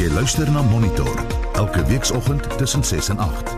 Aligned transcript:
Jy 0.00 0.08
luister 0.16 0.48
na 0.48 0.62
Monitor 0.62 1.10
elke 1.60 1.82
weekoggend 1.84 2.58
tussen 2.58 2.84
6 2.84 3.08
en 3.08 3.18
8. 3.18 3.50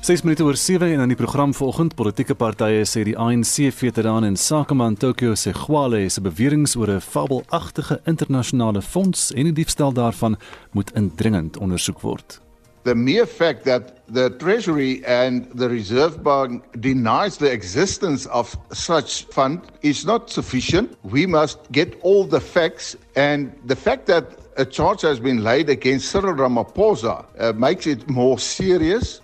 6 0.00 0.22
minute 0.22 0.44
oor 0.44 0.56
7 0.56 0.92
en 0.92 1.00
aan 1.00 1.10
die 1.10 1.16
program 1.16 1.54
vanoggend 1.54 1.96
politieke 1.98 2.36
partye 2.38 2.84
sê 2.86 3.02
die 3.08 3.16
ANC 3.18 3.72
veteraan 3.74 4.24
en 4.24 4.36
sakeman 4.38 4.94
Tokyo 5.02 5.34
Segwale 5.34 6.04
se 6.08 6.22
beweringe 6.22 6.78
oor 6.78 6.90
'n 6.94 7.00
fabelagtige 7.00 8.00
internasionale 8.04 8.82
fonds 8.82 9.32
en 9.32 9.44
die 9.44 9.52
diefstal 9.52 9.92
daarvan 9.92 10.38
moet 10.70 10.94
indringend 10.94 11.58
ondersoek 11.58 12.00
word. 12.00 12.40
The 12.84 12.94
mere 12.94 13.26
fact 13.26 13.64
that 13.64 14.06
the 14.08 14.30
Treasury 14.30 15.04
and 15.04 15.50
the 15.52 15.68
Reserve 15.68 16.22
Bank 16.22 16.64
denies 16.80 17.36
the 17.36 17.50
existence 17.50 18.26
of 18.26 18.56
such 18.72 19.24
fund 19.26 19.62
is 19.82 20.04
not 20.04 20.30
sufficient. 20.30 20.96
We 21.02 21.26
must 21.26 21.70
get 21.72 21.98
all 22.02 22.24
the 22.24 22.40
facts 22.40 22.96
and 23.16 23.54
the 23.66 23.76
fact 23.76 24.06
that 24.06 24.38
a 24.56 24.64
charge 24.64 25.02
has 25.02 25.20
been 25.20 25.44
laid 25.44 25.68
against 25.70 26.10
Cyril 26.10 26.34
Ramaphosa 26.34 27.24
uh, 27.38 27.52
makes 27.52 27.86
it 27.86 28.08
more 28.08 28.38
serious 28.38 29.20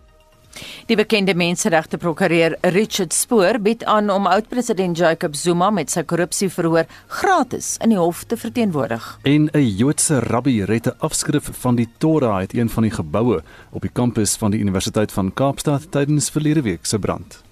Die 0.86 0.96
bekende 0.96 1.34
menseregte 1.34 1.98
prokureur 1.98 2.56
Richard 2.60 3.12
Spoor 3.12 3.58
bied 3.58 3.84
aan 3.84 4.10
om 4.10 4.26
oud-president 4.26 4.98
Jacob 4.98 5.34
Zuma 5.34 5.70
met 5.70 5.90
sy 5.90 6.02
korrupsieverhoor 6.02 6.86
gratis 7.08 7.76
in 7.82 7.94
die 7.94 7.98
hof 7.98 8.24
te 8.24 8.36
verteenwoordig. 8.36 9.18
En 9.22 9.48
'n 9.52 9.76
Joodse 9.76 10.20
rabbi 10.20 10.64
red 10.64 10.86
'n 10.86 10.96
afskrif 10.98 11.48
van 11.60 11.74
die 11.76 11.88
Torah 11.98 12.36
uit 12.36 12.54
een 12.54 12.68
van 12.68 12.82
die 12.82 12.92
geboue 12.92 13.42
op 13.70 13.80
die 13.80 13.92
kampus 13.92 14.36
van 14.36 14.50
die 14.50 14.60
Universiteit 14.60 15.12
van 15.12 15.34
Kaapstad 15.34 15.90
tydens 15.90 16.30
verlede 16.30 16.62
week 16.62 16.86
se 16.86 16.98
brand. 16.98 17.42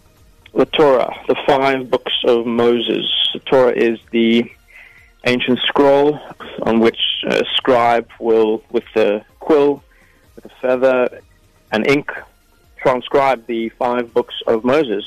The 0.55 0.67
Torah, 0.71 1.11
the 1.27 1.35
five 1.47 1.89
books 1.89 2.25
of 2.25 2.45
Moses. 2.45 3.31
The 3.33 3.41
Torah 3.45 3.75
is 3.77 3.99
the 4.11 4.51
ancient 5.25 5.59
scroll 5.59 6.19
on 6.63 6.81
which 6.81 7.25
a 7.27 7.45
scribe 7.57 8.07
will, 8.21 8.63
with 8.71 8.85
the 8.95 9.23
quill, 9.41 9.83
with 10.37 10.45
a 10.45 10.55
feather 10.61 11.09
and 11.71 11.87
ink, 11.87 12.13
transcribe 12.85 13.41
the 13.47 13.71
five 13.81 14.13
books 14.13 14.37
of 14.47 14.65
Moses. 14.65 15.05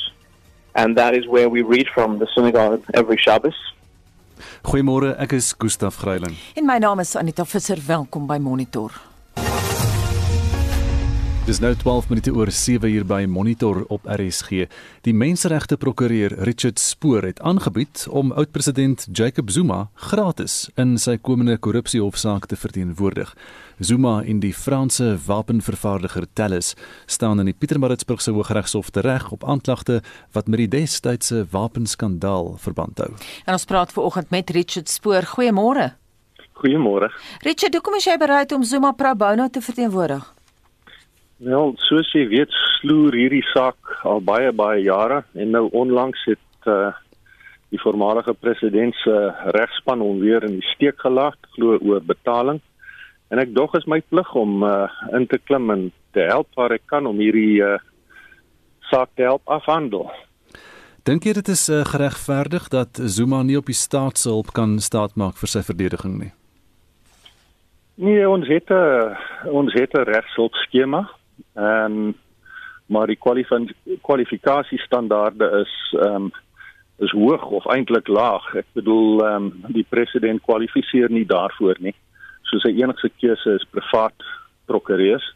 And 0.74 0.98
that 0.98 1.14
is 1.20 1.26
where 1.28 1.50
we 1.50 1.62
read 1.62 1.88
from 1.96 2.20
the 2.20 2.28
synagogue 2.36 2.84
every 2.94 3.18
Shabbos. 3.18 3.58
Goeiemôre, 4.64 5.16
ek 5.24 5.34
is 5.34 5.54
Gustaf 5.54 5.98
Greiling. 6.02 6.36
En 6.56 6.66
my 6.66 6.78
naam 6.80 7.00
is 7.00 7.16
Anita 7.16 7.46
Visser. 7.46 7.80
Welkom 7.88 8.28
by 8.28 8.38
Monitor. 8.38 8.92
Dis 11.48 11.62
nou 11.64 11.70
12 11.80 12.10
minute 12.12 12.32
oor 12.36 12.50
7 12.52 12.90
uur 12.92 13.06
by 13.08 13.22
Monitor 13.24 13.86
op 13.88 14.04
RSG. 14.04 14.66
Die 15.08 15.14
menseregte 15.16 15.78
prokureur 15.80 16.34
Richard 16.44 16.76
Spoor 16.84 17.24
het 17.24 17.40
aangebied 17.40 18.04
om 18.12 18.34
oud-president 18.36 19.06
Jacob 19.16 19.48
Zuma 19.56 19.78
gratis 19.96 20.68
in 20.76 20.98
sy 21.00 21.16
komende 21.16 21.56
korrupsiehofsaak 21.56 22.50
te 22.52 22.60
verteenwoordig. 22.60 23.32
Zuma 23.80 24.18
en 24.28 24.44
die 24.44 24.52
Franse 24.52 25.14
wapenvervaardiger 25.24 26.28
Thales 26.34 26.76
staan 27.06 27.40
in 27.40 27.48
die 27.48 27.56
Pietermaritzburgse 27.56 28.36
Hooggeregshof 28.36 28.92
tereg 28.92 29.32
op 29.32 29.48
aanklagte 29.48 30.02
wat 30.36 30.52
met 30.52 30.66
die 30.66 30.72
destydse 30.82 31.46
wapenskandaal 31.56 32.58
verband 32.60 33.00
hou. 33.00 33.14
En 33.46 33.56
ons 33.56 33.70
praat 33.72 33.96
vanoggend 33.96 34.36
met 34.36 34.52
Richard 34.52 34.92
Spoor. 34.92 35.24
Goeiemôre. 35.24 35.94
Goeiemôre. 36.60 37.14
Richard, 37.40 37.72
hoekom 37.80 37.96
is 37.96 38.12
jy 38.12 38.20
bereid 38.20 38.52
om 38.52 38.68
Zuma 38.68 38.92
pro 38.92 39.16
bono 39.16 39.48
te 39.48 39.64
verteenwoordig? 39.64 40.36
Wel, 41.38 41.76
soos 41.86 42.10
jy 42.18 42.24
weet, 42.32 42.54
sloer 42.80 43.14
hierdie 43.14 43.44
saak 43.52 43.78
al 44.10 44.24
baie 44.26 44.50
baie 44.58 44.82
jare 44.82 45.22
en 45.38 45.52
nou 45.54 45.68
onlangs 45.70 46.24
het 46.26 46.70
uh, 46.70 46.90
die 47.70 47.78
voormalige 47.82 48.34
president 48.34 48.96
se 49.04 49.14
regspan 49.54 50.02
hom 50.02 50.18
weer 50.24 50.42
in 50.48 50.56
die 50.58 50.70
steek 50.74 50.98
gelaat 51.04 51.38
glo 51.54 51.78
oor 51.78 52.02
betaling. 52.02 52.58
En 53.30 53.42
ek 53.44 53.52
dog 53.54 53.76
is 53.78 53.86
my 53.86 54.00
plig 54.10 54.32
om 54.34 54.64
uh, 54.66 54.88
in 55.14 55.28
te 55.30 55.38
klim 55.38 55.70
en 55.70 55.84
te 56.18 56.26
help 56.26 56.50
waar 56.58 56.74
ek 56.74 56.88
kan 56.90 57.06
om 57.06 57.22
hierdie 57.22 57.62
uh, 57.62 57.76
saak 58.90 59.12
te 59.14 59.28
help 59.28 59.46
afhandel. 59.46 60.08
Dink 61.06 61.28
jy 61.28 61.36
dit 61.38 61.52
is 61.54 61.68
uh, 61.70 61.84
geregverdig 61.86 62.66
dat 62.74 62.98
Zuma 62.98 63.44
nie 63.44 63.60
op 63.60 63.70
die 63.70 63.78
staat 63.78 64.18
se 64.18 64.32
hulp 64.32 64.56
kan 64.58 64.80
staatmaak 64.82 65.38
vir 65.38 65.54
sy 65.54 65.62
verdediging 65.62 66.18
nie? 66.18 66.34
Nee, 68.02 68.26
ons 68.26 68.48
het 68.50 68.74
'n 68.74 69.14
ons 69.54 69.74
het 69.74 69.94
'n 69.94 70.10
regshulp 70.10 70.54
skema 70.66 71.06
Ehm 71.56 71.92
um, 71.92 72.16
maar 72.88 73.08
die 73.08 73.20
kwalifikasiestandaarde 74.02 75.50
is 75.60 75.96
ehm 76.00 76.16
um, 76.16 76.32
is 76.98 77.12
hoog 77.12 77.44
of 77.46 77.66
eintlik 77.66 78.08
laag. 78.08 78.56
Ek 78.56 78.66
bedoel 78.74 79.26
ehm 79.26 79.36
um, 79.50 79.74
die 79.76 79.86
president 79.90 80.42
kwalifiseer 80.42 81.10
nie 81.12 81.26
daarvoor 81.26 81.78
nie. 81.80 81.96
So 82.50 82.60
sy 82.64 82.72
enigste 82.80 83.12
keuse 83.20 83.58
is 83.60 83.68
privaat 83.72 84.24
prokureurs 84.66 85.36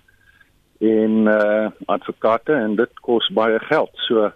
en 0.82 1.28
eh 1.28 1.36
uh, 1.38 1.70
advokate 1.86 2.54
en 2.54 2.76
dit 2.76 3.00
kos 3.06 3.30
baie 3.34 3.60
geld. 3.60 3.92
So 4.08 4.32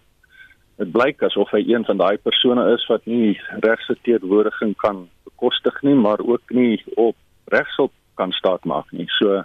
dit 0.77 0.91
blyk 0.91 1.23
asof 1.23 1.51
hy 1.55 1.63
een 1.65 1.85
van 1.87 1.97
daai 1.97 2.17
persone 2.17 2.73
is 2.73 2.85
wat 2.91 3.05
nie 3.05 3.39
regse 3.63 3.95
teenwoordiging 4.03 4.75
kan 4.77 5.07
bekostig 5.23 5.81
nie, 5.81 5.95
maar 5.95 6.19
ook 6.19 6.51
nie 6.51 6.83
op 6.95 7.15
regshulp 7.45 7.91
kan 8.15 8.31
staatmaak 8.31 8.91
nie. 8.91 9.07
So 9.17 9.43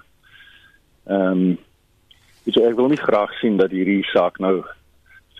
ehm 1.06 1.42
um, 1.42 1.58
Weet 2.44 2.56
jy, 2.56 2.66
ek 2.70 2.78
wil 2.78 2.88
nie 2.92 3.00
graag 3.00 3.32
sien 3.40 3.58
dat 3.60 3.74
hierdie 3.74 4.02
saak 4.12 4.38
nou 4.40 4.60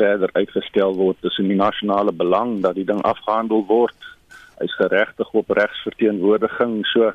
verder 0.01 0.31
uitgestel 0.33 0.95
word 0.97 1.21
tussen 1.25 1.49
die 1.49 1.59
nasionale 1.59 2.13
belang 2.13 2.61
dat 2.65 2.77
die 2.79 2.87
ding 2.89 3.01
afgehandel 3.09 3.65
word. 3.69 3.97
Hy's 4.61 4.77
geregtig 4.77 5.29
op 5.37 5.53
regsverteenwoordiging, 5.57 6.81
so 6.93 7.13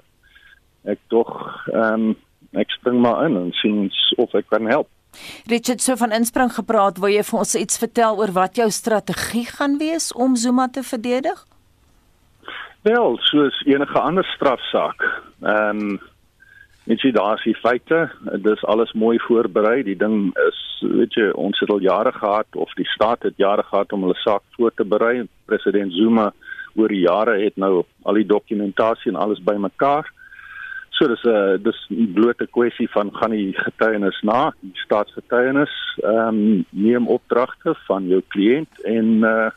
ek 0.90 1.02
tog 1.14 1.32
ehm 1.74 2.12
um, 2.12 2.16
ek 2.56 2.72
spring 2.72 3.02
maar 3.04 3.26
in 3.26 3.34
en 3.36 3.50
sien 3.60 3.90
of 4.22 4.32
ek 4.38 4.46
kan 4.48 4.70
help. 4.70 4.88
Richard 5.52 5.82
so 5.84 5.96
van 6.00 6.14
inspring 6.16 6.54
gepraat, 6.56 7.02
wil 7.04 7.12
jy 7.12 7.24
vir 7.28 7.42
ons 7.42 7.56
iets 7.60 7.80
vertel 7.82 8.20
oor 8.22 8.32
wat 8.36 8.56
jou 8.60 8.70
strategie 8.72 9.44
gaan 9.50 9.76
wees 9.82 10.12
om 10.14 10.38
Zuma 10.40 10.70
te 10.72 10.84
verdedig? 10.84 11.42
Wel, 12.88 13.18
soos 13.28 13.60
enige 13.68 14.00
ander 14.00 14.28
strafsaak. 14.36 15.08
Ehm 15.44 15.88
um, 15.96 15.96
Net 16.86 17.00
sien 17.02 17.16
daar 17.16 17.40
is 17.40 17.44
die 17.48 17.58
feite, 17.58 18.12
dis 18.46 18.64
alles 18.70 18.92
mooi 18.94 19.18
voorberei. 19.24 19.80
Die 19.84 19.98
ding 19.98 20.30
is, 20.46 20.60
weet 20.86 21.16
jy, 21.18 21.32
ons 21.34 21.58
het 21.60 21.72
al 21.74 21.82
jare 21.82 22.12
gehad 22.14 22.60
of 22.62 22.74
die 22.78 22.86
staat 22.92 23.26
het 23.26 23.40
jare 23.42 23.64
gehad 23.66 23.94
om 23.94 24.06
hulle 24.06 24.18
saak 24.22 24.44
voor 24.58 24.74
te 24.76 24.86
berei. 24.86 25.24
President 25.50 25.94
Zuma 25.98 26.30
oor 26.76 26.94
die 26.94 27.02
jare 27.08 27.40
het 27.42 27.58
nou 27.58 27.86
al 28.04 28.20
die 28.20 28.28
dokumentasie 28.30 29.10
en 29.12 29.18
alles 29.18 29.42
bymekaar. 29.42 30.12
So 30.96 31.08
dis 31.08 31.24
'n 31.24 31.30
uh, 31.30 31.58
dis 31.58 31.80
bloot 31.90 32.42
'n 32.42 32.54
kwessie 32.54 32.88
van 32.92 33.10
gaan 33.16 33.32
die 33.32 33.54
getuienis 33.58 34.22
na, 34.22 34.54
die 34.62 34.80
staatsgetuienis, 34.86 35.74
ehm 36.04 36.28
um, 36.28 36.66
neem 36.70 37.08
opdragte 37.08 37.74
van 37.88 38.08
jou 38.08 38.22
kliënt 38.28 38.82
en 38.84 39.24
uh 39.24 39.50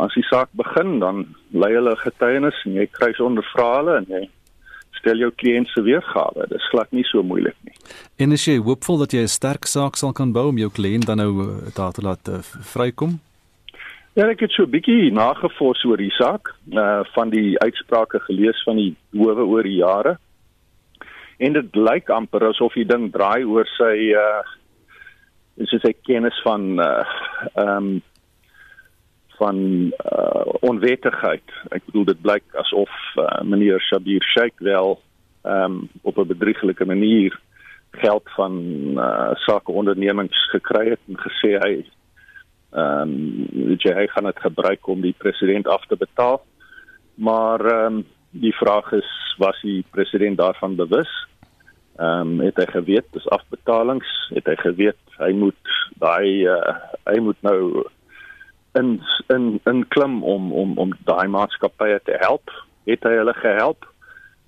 as 0.00 0.14
die 0.14 0.24
saak 0.24 0.48
begin 0.56 0.98
dan 0.98 1.26
lê 1.52 1.74
hulle 1.74 1.96
getuienis 1.96 2.56
en 2.64 2.72
jy 2.78 2.86
kry 2.86 3.12
se 3.12 3.24
ondervrae 3.24 3.96
en 3.96 4.06
jy 4.08 4.22
stel 5.00 5.22
jou 5.22 5.30
kliënt 5.42 5.68
se 5.72 5.82
weergawe. 5.82 6.46
Dit 6.48 6.60
is 6.60 6.68
glad 6.72 6.92
nie 6.96 7.04
so 7.08 7.24
moeilik 7.26 7.56
nie. 7.66 7.74
En 8.20 8.32
is 8.36 8.44
jy 8.46 8.58
hoopvol 8.60 9.02
dat 9.04 9.16
jy 9.16 9.24
'n 9.24 9.34
sterk 9.38 9.66
saak 9.66 9.96
sal 9.96 10.12
kan 10.12 10.32
bou 10.32 10.48
om 10.48 10.58
jou 10.58 10.70
kliënt 10.70 11.06
dan 11.06 11.18
nou 11.18 11.32
eh, 11.40 11.74
daar 11.74 11.92
te 11.92 12.02
laat 12.02 12.28
uh, 12.28 12.42
vrykom? 12.74 13.20
Ja, 14.18 14.26
ek 14.28 14.40
het 14.40 14.52
so 14.52 14.62
'n 14.62 14.70
bietjie 14.70 15.12
nagevors 15.12 15.84
oor 15.84 15.96
die 15.96 16.10
saak, 16.10 16.54
uh 16.72 17.04
van 17.14 17.30
die 17.30 17.58
uitsprake 17.58 18.20
gelees 18.20 18.62
van 18.64 18.76
die 18.76 18.96
howe 19.12 19.44
oor 19.44 19.62
die 19.62 19.80
jare. 19.80 20.18
En 21.38 21.52
dit 21.52 21.74
lyk 21.74 22.10
amper 22.10 22.44
asof 22.48 22.74
die 22.74 22.84
ding 22.84 23.12
draai 23.12 23.44
oor 23.44 23.66
sy 23.78 24.12
uh 24.12 24.42
is 25.56 25.70
dit 25.70 25.82
sy 25.82 25.94
kennis 26.04 26.40
van 26.42 26.80
uh 26.80 27.04
ehm 27.54 27.76
um, 27.76 28.02
van 29.40 29.56
uh, 29.90 30.44
onwettigheid. 30.60 31.52
Ek 31.72 31.84
bedoel 31.88 32.10
dit 32.12 32.20
blyk 32.20 32.44
asof 32.60 32.92
uh, 33.16 33.40
meneer 33.42 33.80
Shabir 33.80 34.24
Sheikh 34.34 34.58
wel 34.60 34.98
um, 35.42 35.88
op 36.02 36.18
'n 36.18 36.28
bedrieglike 36.32 36.84
manier 36.84 37.40
geld 37.90 38.28
van 38.36 38.54
uh, 38.96 39.30
sake 39.34 39.72
ondernemings 39.72 40.50
gekry 40.50 40.90
het 40.90 41.02
en 41.08 41.18
gesê 41.26 41.56
hy 41.64 41.72
ehm 42.70 43.14
um, 43.66 43.78
hy 43.82 44.06
gaan 44.06 44.28
dit 44.30 44.40
gebruik 44.40 44.86
om 44.86 45.00
die 45.00 45.14
president 45.18 45.66
af 45.66 45.86
te 45.86 45.96
betaal. 45.96 46.44
Maar 47.14 47.60
ehm 47.60 47.94
um, 47.94 48.04
die 48.30 48.54
vraag 48.54 48.92
is 48.92 49.34
was 49.38 49.60
die 49.62 49.84
president 49.90 50.38
daarvan 50.38 50.76
bewus? 50.76 51.10
Ehm 51.96 52.20
um, 52.20 52.40
het 52.40 52.56
hy 52.56 52.66
geweet 52.66 53.08
dis 53.12 53.28
afbetalings? 53.28 54.10
Het 54.34 54.46
hy 54.46 54.56
geweet 54.56 55.02
hy 55.18 55.32
moet 55.32 55.74
daai 55.98 56.46
uh, 56.46 56.76
hy 57.04 57.18
moet 57.18 57.40
nou 57.42 57.88
in 58.72 59.00
in 59.28 59.60
in 59.64 59.88
klim 59.88 60.22
om 60.24 60.52
om 60.52 60.78
om 60.78 60.96
daai 61.04 61.28
maatskappye 61.28 62.00
te 62.04 62.16
help. 62.20 62.50
Het 62.84 63.02
hy 63.02 63.16
hulle 63.20 63.34
gehelp? 63.34 63.86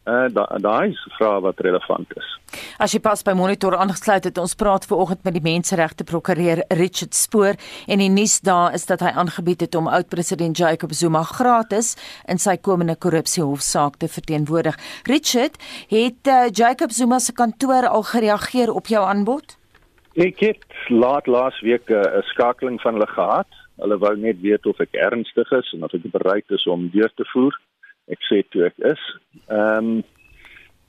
Uh 0.04 0.26
daai 0.58 0.90
is 0.90 1.04
'n 1.06 1.14
vraag 1.18 1.40
wat 1.40 1.60
relevant 1.60 2.16
is. 2.16 2.38
As 2.78 2.92
jy 2.92 2.98
pas 3.00 3.22
by 3.22 3.32
Monitor 3.32 3.76
aangesluit 3.76 4.24
het, 4.24 4.38
ons 4.38 4.54
praat 4.54 4.86
vanoggend 4.86 5.22
met 5.24 5.32
die 5.32 5.42
menseregte 5.42 6.04
prokureur 6.04 6.64
Richard 6.68 7.14
Spoor 7.14 7.54
en 7.86 7.98
die 7.98 8.10
nuus 8.10 8.40
daar 8.40 8.74
is 8.74 8.86
dat 8.86 9.00
hy 9.00 9.12
aangebied 9.14 9.60
het 9.60 9.74
om 9.74 9.86
oud-president 9.86 10.58
Jacob 10.58 10.92
Zuma 10.92 11.22
gratis 11.22 11.96
in 12.26 12.38
sy 12.38 12.56
komende 12.56 12.96
korrupsiehofsaak 12.96 13.96
te 13.96 14.08
verteenwoordig. 14.08 14.76
Richard, 15.06 15.56
het 15.88 16.26
uh, 16.26 16.50
Jacob 16.50 16.90
Zuma 16.90 17.18
se 17.18 17.32
kantoor 17.32 17.86
al 17.88 18.02
gereageer 18.02 18.72
op 18.72 18.86
jou 18.86 19.06
aanbod? 19.06 19.56
Ek 20.14 20.40
het 20.40 20.64
laat 20.88 21.26
laas 21.26 21.60
week 21.60 21.88
'n 21.88 22.22
skakeling 22.22 22.80
van 22.80 22.94
hulle 22.94 23.06
gehad. 23.06 23.61
Hulle 23.80 23.98
wou 23.98 24.16
net 24.16 24.40
weet 24.40 24.66
of 24.66 24.80
ek 24.80 24.92
ernstig 24.92 25.52
is 25.52 25.72
en 25.72 25.84
of 25.84 25.94
ek 25.94 26.10
bereid 26.12 26.44
is 26.50 26.66
om 26.66 26.90
deur 26.92 27.12
te 27.16 27.24
voer 27.32 27.56
ek 28.10 28.24
sê 28.28 28.42
toe 28.50 28.66
ek 28.70 28.78
is. 28.94 29.06
Ehm 29.48 29.78
um, 29.78 30.02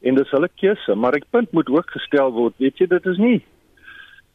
en 0.03 0.17
dis 0.19 0.31
hulle 0.35 0.49
keuse, 0.59 0.95
maar 0.99 1.15
ek 1.15 1.29
punt 1.31 1.53
moet 1.55 1.69
ook 1.71 1.93
gestel 1.95 2.33
word, 2.35 2.57
weet 2.59 2.81
jy, 2.81 2.89
dit 2.91 3.05
is 3.07 3.19
nie. 3.23 3.37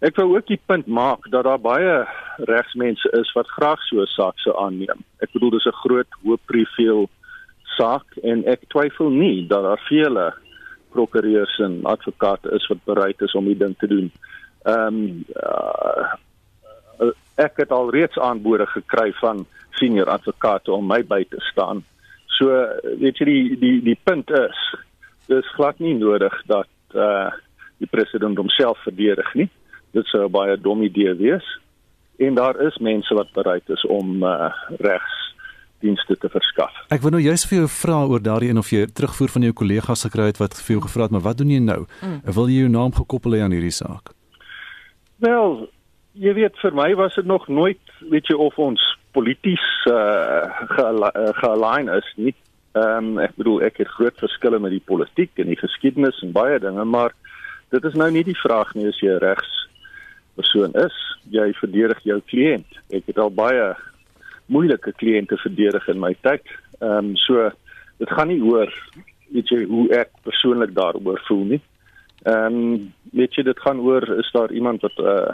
Ek 0.01 0.17
wou 0.17 0.31
ook 0.31 0.47
die 0.49 0.61
punt 0.71 0.87
maak 0.89 1.27
dat 1.29 1.45
daar 1.45 1.61
baie 1.61 2.07
regsmense 2.49 3.11
is 3.19 3.33
wat 3.37 3.51
graag 3.53 3.83
so 3.85 4.01
'n 4.01 4.09
saak 4.15 4.39
sou 4.41 4.55
aanneem. 4.57 5.05
Ek 5.21 5.33
bedoel 5.35 5.51
dis 5.59 5.69
'n 5.69 5.81
groot 5.83 6.09
hoë 6.25 6.39
profiel 6.47 7.11
saak 7.77 8.07
en 8.23 8.47
ek 8.49 8.65
twyfel 8.73 9.11
nie 9.11 9.47
dat 9.47 9.63
daar 9.63 9.83
vele 9.91 10.33
prokureurs 10.95 11.59
en 11.59 11.85
advokate 11.85 12.49
is 12.57 12.67
wat 12.69 12.85
bereid 12.85 13.21
is 13.21 13.35
om 13.35 13.45
die 13.45 13.59
ding 13.59 13.77
te 13.79 13.87
doen. 13.87 14.11
Ehm 14.65 14.87
um, 14.87 15.25
uh, 15.37 16.17
ek 17.39 17.63
het 17.63 17.71
al 17.71 17.91
reeds 17.95 18.19
aanbode 18.19 18.67
gekry 18.67 19.13
van 19.21 19.47
senior 19.79 20.11
advokate 20.11 20.73
om 20.73 20.87
my 20.87 21.03
by 21.07 21.23
te 21.31 21.41
staan. 21.51 21.85
So 22.39 22.51
weet 23.01 23.21
jy 23.21 23.27
die 23.29 23.59
die 23.61 23.77
die 23.93 23.99
punt 24.05 24.31
is 24.31 24.59
dis 25.29 25.55
glad 25.57 25.79
nie 25.79 25.95
nodig 25.99 26.35
dat 26.47 26.71
eh 26.95 27.05
uh, 27.05 27.31
die 27.79 27.87
president 27.87 28.37
homself 28.37 28.79
verdedig 28.83 29.35
nie. 29.35 29.49
Dit 29.95 30.07
sou 30.11 30.29
baie 30.29 30.57
dom 30.59 30.83
idee 30.83 31.15
wees. 31.15 31.47
En 32.19 32.35
daar 32.35 32.59
is 32.67 32.79
mense 32.83 33.15
wat 33.15 33.33
bereid 33.33 33.69
is 33.71 33.85
om 33.87 34.23
eh 34.23 34.29
uh, 34.29 34.53
regs 34.79 35.19
dienste 35.81 36.17
te 36.19 36.29
verskaf. 36.29 36.75
Ek 36.91 37.03
wil 37.05 37.15
nou 37.15 37.23
juist 37.23 37.47
vir 37.47 37.61
jou 37.61 37.69
vra 37.71 38.03
oor 38.11 38.23
daardie 38.23 38.51
en 38.51 38.59
of 38.59 38.71
jy 38.75 38.87
terugvoer 38.91 39.31
van 39.37 39.47
jou 39.47 39.55
kollegas 39.61 40.03
gekry 40.09 40.31
het 40.33 40.41
wat 40.43 40.57
vir 40.59 40.75
jou 40.77 40.83
gevra 40.89 41.07
het, 41.07 41.15
maar 41.15 41.27
wat 41.29 41.39
doen 41.39 41.51
jy 41.55 41.61
nou? 41.63 41.85
Mm. 42.03 42.21
Wil 42.35 42.49
jy 42.51 42.65
jou 42.65 42.73
naam 42.73 42.95
gekoppel 42.97 43.39
hê 43.39 43.45
aan 43.45 43.55
hierdie 43.55 43.75
saak? 43.75 44.11
Wel, 45.23 45.69
jy 46.13 46.35
weet 46.35 46.59
vir 46.63 46.75
my 46.75 46.95
was 46.95 47.15
dit 47.15 47.27
nog 47.27 47.49
nooit, 47.49 47.81
weet 48.11 48.29
jy 48.31 48.37
of 48.37 48.59
ons 48.59 48.83
polities 49.17 49.65
uh, 49.91 50.47
ge-align 51.41 51.91
is 51.97 52.13
nie. 52.17 52.35
Ehm 52.77 53.15
um, 53.17 53.19
ek 53.25 53.37
bedoel 53.41 53.63
ek 53.69 53.81
het 53.83 53.91
groot 53.97 54.19
verskille 54.21 54.61
met 54.61 54.75
die 54.75 54.85
politiek 54.85 55.41
en 55.41 55.49
die 55.51 55.59
geskiedenis 55.59 56.21
en 56.23 56.35
baie 56.37 56.59
dinge, 56.63 56.85
maar 56.85 57.15
dit 57.73 57.85
is 57.85 57.97
nou 57.99 58.11
nie 58.13 58.25
die 58.25 58.39
vraag 58.39 58.75
nie 58.77 58.87
as 58.89 59.01
jy 59.03 59.17
regs 59.23 59.55
persoon 60.39 60.75
is, 60.79 60.95
jy 61.35 61.49
verdedig 61.59 62.03
jou 62.07 62.21
kliënt. 62.31 62.79
Ek 62.95 63.09
het 63.11 63.19
al 63.19 63.33
baie 63.35 63.73
moeilike 64.47 64.93
kliënte 65.01 65.37
verdedig 65.43 65.89
in 65.89 66.01
my 66.01 66.15
tyd. 66.27 66.45
Ehm 66.81 67.13
um, 67.13 67.17
so 67.25 67.49
dit 67.99 68.11
gaan 68.15 68.31
nie 68.31 68.43
oor 68.45 68.71
weet 69.35 69.51
jy 69.53 69.65
hoe 69.69 69.89
ek 69.97 70.13
persoonlik 70.25 70.77
daaroor 70.77 71.21
voel 71.27 71.45
nie. 71.57 71.63
Ehm 72.29 72.63
um, 72.63 72.87
weet 73.17 73.35
jy 73.39 73.49
dit 73.49 73.61
gaan 73.65 73.81
oor 73.81 74.05
is 74.19 74.31
daar 74.37 74.53
iemand 74.53 74.85
wat 74.85 74.99
uh, 75.01 75.33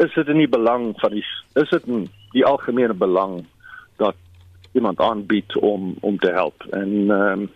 is 0.00 0.14
dit 0.14 0.28
in 0.32 0.40
die 0.40 0.48
belang 0.48 0.92
van 1.00 1.14
die 1.16 1.24
is 1.60 1.70
dit 1.70 1.86
in 1.86 2.06
die 2.32 2.44
algemene 2.46 2.94
belang 2.94 3.40
dat 4.00 4.16
iemand 4.72 5.00
aanbied 5.00 5.56
om 5.56 5.94
om 6.00 6.18
te 6.18 6.32
help 6.32 6.66
en 6.70 6.92
ehm 7.10 7.40
um, 7.40 7.48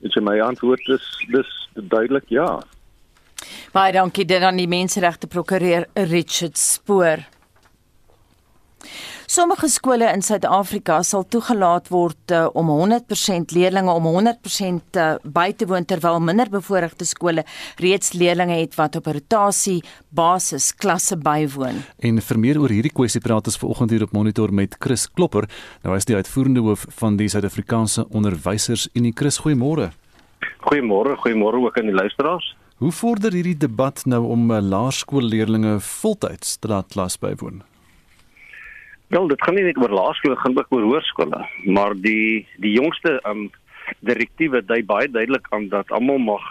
is 0.00 0.16
my 0.16 0.38
antwoord 0.40 0.88
is 0.88 1.06
dis 1.28 1.48
duidelik 1.74 2.28
ja. 2.32 2.62
Baie 3.72 3.92
dankie 3.92 4.24
dit 4.24 4.42
aan 4.42 4.56
die 4.56 4.68
menseregte 4.68 5.28
prokureur 5.28 5.86
Richard 5.94 6.58
Spoor. 6.58 7.26
Sommige 9.30 9.68
skole 9.68 10.08
in 10.10 10.24
Suid-Afrika 10.26 11.02
sal 11.06 11.22
toegelaat 11.30 11.90
word 11.92 12.32
uh, 12.34 12.48
om 12.58 12.70
100% 12.72 13.52
leerders 13.54 13.90
om 13.92 14.08
100% 14.10 14.98
uh, 14.98 15.12
by 15.22 15.52
te 15.54 15.68
woon 15.70 15.86
terwyl 15.86 16.18
minderbevoorregte 16.24 17.06
skole 17.06 17.44
reeds 17.78 18.12
leerders 18.18 18.50
het 18.50 18.74
wat 18.80 18.98
op 18.98 19.06
rotasie 19.06 19.78
basis 20.08 20.72
klasse 20.74 21.14
bywoon. 21.20 21.84
En 22.02 22.18
vir 22.18 22.42
meer 22.42 22.58
oor 22.58 22.74
hierdie 22.74 22.94
kwessie 22.94 23.22
praat 23.22 23.46
ons 23.46 23.60
vanoggend 23.62 23.94
hier 23.94 24.08
op 24.08 24.16
Monitor 24.16 24.50
met 24.50 24.74
Chris 24.82 25.06
Klopper. 25.06 25.46
Nou 25.84 25.94
is 25.94 26.08
die 26.10 26.18
uitvoerende 26.18 26.66
hoof 26.66 26.88
van 26.98 27.20
die 27.20 27.28
Suid-Afrikaanse 27.30 28.08
Onderwysers 28.10 28.88
Unie. 28.98 29.14
Chris, 29.14 29.38
goeiemôre. 29.44 29.92
Goeiemôre, 30.66 31.14
goeiemôre 31.22 31.62
ook 31.62 31.78
aan 31.78 31.92
die 31.92 31.94
luisteraars. 31.96 32.56
Hoe 32.80 32.92
vorder 32.92 33.32
hierdie 33.36 33.58
debat 33.60 34.02
nou 34.08 34.24
om 34.32 34.50
uh, 34.50 34.58
laerskoolleerders 34.58 35.84
voltyds 36.00 36.56
te 36.58 36.68
laat 36.68 36.88
klas 36.90 37.18
bywoon? 37.20 37.62
Wel, 39.10 39.26
dit 39.26 39.42
gaan 39.42 39.56
nie 39.58 39.64
net 39.66 39.78
oor 39.82 39.90
laerskole, 39.90 40.36
dit 40.36 40.42
gaan 40.44 40.58
ook 40.58 40.74
oor 40.76 40.84
hoërskole, 40.86 41.38
maar 41.74 41.96
die 41.98 42.46
die 42.62 42.76
jongste 42.76 43.16
um 43.26 43.48
direktiewe 44.06 44.60
dui 44.62 44.84
baie 44.86 45.08
duidelik 45.10 45.48
aan 45.50 45.66
dat 45.72 45.90
almal 45.90 46.20
mag 46.22 46.44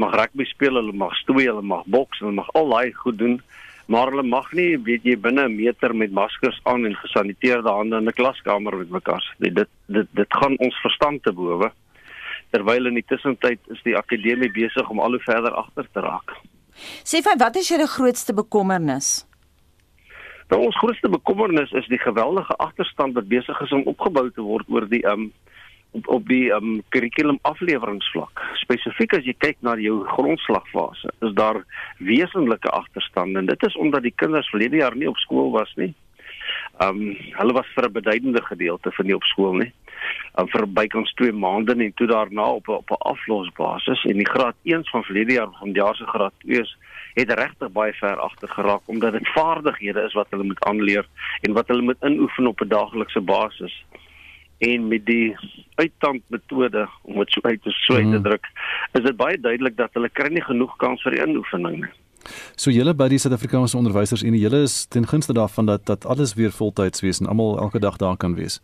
mag 0.00 0.12
rugby 0.16 0.44
speel, 0.44 0.76
hulle 0.76 0.92
mag 0.92 1.14
stoei, 1.22 1.46
hulle 1.46 1.64
mag 1.64 1.86
boks, 1.88 2.20
hulle 2.20 2.36
mag 2.36 2.50
al 2.56 2.68
daai 2.72 2.92
goed 2.98 3.16
doen, 3.20 3.38
maar 3.88 4.12
hulle 4.12 4.26
mag 4.28 4.50
nie 4.56 4.76
weet 4.88 5.08
jy 5.08 5.16
binne 5.16 5.46
'n 5.48 5.56
meter 5.56 5.96
met 5.96 6.12
maskers 6.12 6.60
aan 6.64 6.84
en 6.84 7.00
gesaniteerde 7.00 7.72
hande 7.72 7.96
in 7.96 8.08
'n 8.08 8.18
klaskamer 8.20 8.76
met 8.76 8.90
mekaar 8.90 9.22
sit. 9.22 9.54
Dit 9.54 9.68
dit 9.88 10.08
dit 10.12 10.38
gaan 10.40 10.58
ons 10.58 10.76
verstand 10.84 11.22
te 11.22 11.32
bowe. 11.32 11.72
Terwyl 12.50 12.86
in 12.86 12.94
die 12.94 13.08
tussentyd 13.08 13.60
is 13.70 13.82
die 13.84 13.96
akademie 13.96 14.52
besig 14.52 14.90
om 14.90 15.00
al 15.00 15.16
hoe 15.16 15.24
verder 15.24 15.52
agter 15.54 15.88
te 15.92 16.00
raak. 16.00 16.36
Sê 17.04 17.22
vir 17.22 17.36
wat 17.38 17.56
is 17.56 17.68
julle 17.68 17.86
grootste 17.86 18.34
bekommernis? 18.34 19.29
Nou 20.50 20.64
ons 20.66 20.78
grootste 20.82 21.08
bekommernis 21.08 21.70
is 21.78 21.86
die 21.86 21.98
geweldige 22.02 22.56
agterstand 22.58 23.14
wat 23.14 23.28
besig 23.30 23.60
is 23.62 23.72
om 23.76 23.86
opgebou 23.92 24.26
te 24.34 24.42
word 24.42 24.66
oor 24.74 24.88
die 24.90 25.04
um 25.06 25.30
op 25.94 26.08
op 26.14 26.26
die 26.30 26.50
um 26.54 26.80
kurrikulum 26.94 27.38
afleweringsvlak. 27.50 28.42
Spesifiek 28.62 29.14
as 29.18 29.26
jy 29.26 29.34
kyk 29.38 29.58
na 29.66 29.76
jou 29.78 30.00
grondslagfase, 30.10 31.10
is 31.26 31.34
daar 31.38 31.62
wesenlike 31.98 32.70
agterstande 32.70 33.42
en 33.42 33.50
dit 33.50 33.66
is 33.66 33.78
omdat 33.78 34.06
die 34.06 34.14
kinders 34.22 34.50
verlede 34.50 34.82
jaar 34.82 34.98
nie 34.98 35.10
op 35.10 35.18
skool 35.22 35.50
was 35.54 35.70
nie. 35.78 35.92
Um 36.82 37.00
hulle 37.38 37.54
was 37.54 37.70
vir 37.74 37.86
'n 37.86 37.98
beduidende 37.98 38.42
gedeelte 38.42 38.90
van 38.90 39.06
nie 39.06 39.18
op 39.18 39.30
skool 39.30 39.54
nie. 39.62 39.72
Um, 40.38 40.48
vir 40.48 40.66
bykans 40.66 41.12
2 41.18 41.32
maande 41.32 41.74
en 41.74 41.92
toe 41.94 42.06
daarna 42.06 42.44
op 42.58 42.68
op 42.68 42.90
'n 42.90 43.02
aflosbasis 43.12 44.04
en 44.04 44.16
die 44.16 44.30
graad 44.34 44.56
1 44.62 44.84
van 44.90 45.02
verlede 45.04 45.32
jaar 45.32 45.50
van 45.58 45.72
jaar 45.72 45.96
se 45.96 46.06
graad 46.06 46.32
2 46.38 46.60
is 46.60 46.76
het 47.14 47.32
regtig 47.32 47.72
baie 47.72 47.92
ver 47.92 48.20
agter 48.20 48.48
geraak 48.48 48.82
omdat 48.86 49.12
dit 49.12 49.28
vaardighede 49.34 50.02
is 50.02 50.16
wat 50.18 50.26
hulle 50.30 50.44
moet 50.44 50.64
aanleer 50.64 51.06
en 51.40 51.52
wat 51.52 51.68
hulle 51.68 51.82
moet 51.82 52.02
inoefen 52.02 52.46
op 52.46 52.60
'n 52.60 52.68
daaglikse 52.68 53.20
basis. 53.20 53.84
En 54.58 54.88
met 54.88 55.06
die 55.06 55.36
uittandmetode 55.74 56.88
om 57.02 57.18
dit 57.18 57.30
so 57.30 57.40
uit 57.42 57.62
te 57.62 57.72
uit 57.94 58.10
te 58.10 58.18
mhm. 58.18 58.22
druk, 58.22 58.46
is 58.92 59.02
dit 59.02 59.16
baie 59.16 59.40
duidelik 59.40 59.76
dat 59.76 59.90
hulle 59.92 60.08
kry 60.08 60.28
nie 60.28 60.44
genoeg 60.44 60.76
kans 60.76 61.02
vir 61.02 61.12
die 61.12 61.22
inoefening 61.26 61.80
nie. 61.80 61.92
So 62.56 62.70
julle 62.70 62.94
by 62.94 63.08
die 63.08 63.18
Suid-Afrikaanse 63.18 63.76
onderwysers 63.76 64.22
en 64.22 64.36
julle 64.36 64.62
is 64.62 64.84
ten 64.86 65.06
gunste 65.06 65.32
daarvan 65.32 65.66
dat 65.66 65.86
dat 65.86 66.04
alles 66.06 66.34
weer 66.34 66.52
voltyds 66.52 67.00
wees 67.00 67.20
en 67.20 67.26
almal 67.26 67.58
elke 67.58 67.78
dag 67.78 67.96
daar 67.96 68.16
kan 68.16 68.34
wees. 68.34 68.60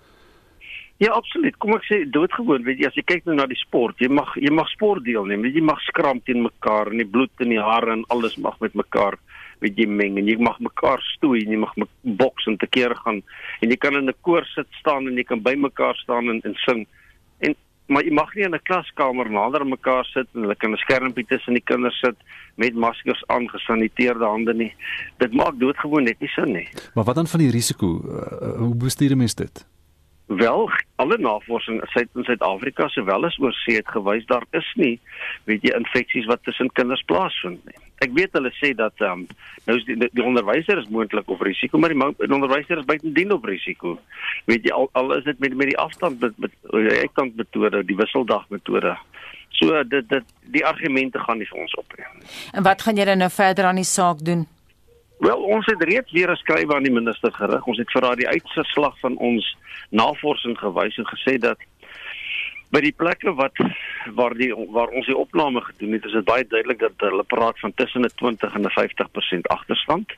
Ja, 0.99 1.13
absoluut. 1.13 1.57
Kom 1.61 1.75
ek 1.77 1.85
sê 1.85 2.05
doodgewoon, 2.09 2.65
weet 2.65 2.79
jy, 2.81 2.87
as 2.87 2.95
jy 2.97 3.03
kyk 3.05 3.27
nou 3.27 3.35
na 3.37 3.47
die 3.47 3.59
sport, 3.61 3.99
jy 4.01 4.09
mag 4.09 4.31
jy 4.41 4.51
mag 4.51 4.69
sport 4.73 5.05
deelneem. 5.05 5.45
Jy 5.45 5.61
mag 5.61 5.81
skram 5.85 6.23
teen 6.25 6.41
mekaar 6.43 6.89
en 6.89 7.03
die 7.03 7.09
bloed 7.09 7.45
in 7.45 7.53
die 7.53 7.61
hare 7.61 7.93
en 7.93 8.05
alles 8.09 8.39
mag 8.41 8.57
met 8.65 8.75
mekaar 8.75 9.19
weet 9.65 9.79
jy 9.81 9.87
meng 9.89 10.19
en 10.21 10.29
jy 10.29 10.37
mag 10.43 10.59
mekaar 10.65 11.03
stoei 11.15 11.43
en 11.45 11.55
jy 11.55 11.61
mag 11.63 11.75
boks 12.21 12.49
en 12.51 12.59
te 12.61 12.69
kere 12.69 12.97
gaan 13.03 13.23
en 13.65 13.73
jy 13.73 13.79
kan 13.81 13.97
in 13.97 14.09
'n 14.09 14.23
koor 14.23 14.45
sit 14.55 14.69
staan 14.81 15.09
en 15.09 15.17
jy 15.17 15.25
kan 15.25 15.41
by 15.41 15.55
mekaar 15.57 15.97
staan 15.97 16.29
en, 16.29 16.41
en 16.45 16.55
sing. 16.65 16.87
En 17.41 17.55
maar 17.89 18.03
jy 18.03 18.13
mag 18.13 18.35
nie 18.35 18.45
in 18.45 18.55
'n 18.55 18.69
klaskamer 18.69 19.31
nader 19.31 19.61
aan 19.61 19.73
mekaar 19.77 20.05
sit 20.05 20.29
en 20.35 20.43
hulle 20.43 20.57
kan 20.57 20.73
'n 20.73 20.77
skermpie 20.77 21.27
tussen 21.27 21.55
die 21.55 21.65
kinders 21.65 22.01
sit 22.01 22.17
met 22.57 22.75
maskers 22.75 23.23
aan, 23.29 23.49
gesaniteerde 23.49 24.25
hande 24.25 24.55
nie. 24.55 24.73
Dit 25.19 25.33
maak 25.33 25.59
doodgewoon 25.59 26.05
net 26.05 26.21
nie 26.21 26.29
sin 26.29 26.53
nie. 26.53 26.69
Maar 26.95 27.05
wat 27.05 27.15
dan 27.15 27.27
van 27.27 27.41
die 27.41 27.51
risiko? 27.51 28.01
Uh, 28.05 28.59
hoe 28.59 28.75
bestuur 28.75 29.17
mense 29.17 29.37
dit? 29.37 29.76
Wel, 30.27 30.71
alle 30.97 31.19
navorsing 31.19 31.83
in 32.15 32.25
Suid-Afrika 32.25 32.89
sowel 32.89 33.25
as 33.25 33.37
oor 33.39 33.53
see 33.55 33.77
het 33.79 33.89
gewys 33.95 34.25
daar 34.27 34.43
is 34.59 34.71
nie, 34.75 34.97
weet 35.47 35.63
jy, 35.63 35.71
infeksies 35.79 36.27
wat 36.27 36.43
tussen 36.43 36.73
kinders 36.75 37.05
plaasvind 37.07 37.63
nie. 37.69 37.79
Ek 38.03 38.11
weet 38.17 38.35
hulle 38.35 38.51
sê 38.59 38.73
dat 38.75 38.99
ehm 38.99 39.23
um, 39.23 39.37
nou 39.69 39.77
is 39.79 39.87
die, 39.87 39.95
die 40.03 40.25
onderwyser 40.25 40.83
is 40.83 40.91
moontlik 40.91 41.31
op 41.31 41.45
risiko, 41.47 41.79
maar 41.79 41.95
die 41.95 42.35
onderwyser 42.35 42.83
is 42.83 42.89
buitendien 42.91 43.37
op 43.37 43.47
risiko. 43.47 43.95
Weet 44.51 44.67
jy 44.67 44.75
al, 44.75 44.91
al 44.99 45.15
is 45.21 45.25
dit 45.31 45.39
met 45.39 45.55
met 45.55 45.71
die 45.71 45.79
afstand 45.79 46.19
met 46.21 46.35
met 46.43 46.59
die 46.75 46.99
ektantmetode, 47.05 47.85
die 47.87 47.99
wisseldagmetode. 48.03 48.97
So 49.63 49.79
dit 49.95 50.11
dit 50.11 50.37
die 50.59 50.67
argumente 50.67 51.23
gaan 51.23 51.39
nie 51.39 51.47
vir 51.47 51.63
ons 51.63 51.79
op 51.79 51.97
nie. 51.97 52.11
En 52.53 52.67
wat 52.67 52.83
gaan 52.83 52.99
julle 52.99 53.15
nou 53.15 53.31
verder 53.31 53.71
aan 53.71 53.79
die 53.79 53.91
saak 53.95 54.27
doen? 54.27 54.49
Wel, 55.19 55.43
ons 55.43 55.67
het 55.67 55.83
reeds 55.83 56.13
weer 56.13 56.29
geskryf 56.29 56.73
aan 56.73 56.83
die 56.83 56.93
minister 56.93 57.33
gerig. 57.33 57.65
Ons 57.67 57.79
het 57.79 57.91
vir 57.91 58.05
haar 58.05 58.17
die 58.17 58.29
uitslag 58.29 58.99
van 59.01 59.17
ons 59.17 59.57
navorsing 59.91 60.59
gewys 60.59 60.97
en 60.97 61.09
gesê 61.09 61.39
dat 61.39 61.59
By 62.75 62.81
die 62.83 62.95
plekke 62.99 63.31
wat 63.39 63.59
waar 64.19 64.35
die 64.35 64.51
waar 64.75 64.91
ons 64.99 65.07
die 65.07 65.17
opname 65.17 65.61
gedoen 65.63 65.95
het, 65.95 66.07
is 66.09 66.17
dit 66.19 66.27
baie 66.27 66.47
duidelik 66.47 66.81
dat 66.83 67.05
hulle 67.05 67.25
praat 67.31 67.61
van 67.63 67.75
tussen 67.75 68.03
'n 68.05 68.11
20 68.17 68.55
en 68.55 68.67
'n 68.67 68.75
50% 68.75 69.47
agterstand. 69.49 70.13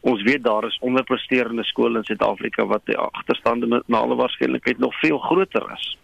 Ons 0.00 0.22
weet 0.22 0.44
daar 0.44 0.64
is 0.64 0.78
onderpresterende 0.80 1.64
skole 1.64 1.98
in 1.98 2.04
Suid-Afrika 2.04 2.66
wat 2.66 2.86
die 2.86 2.96
agterstande 2.96 3.66
met 3.66 3.82
na 3.88 3.98
alle 3.98 4.14
waarskynlikheid 4.14 4.78
nog 4.78 4.98
veel 4.98 5.18
groter 5.18 5.72
is. 5.74 5.98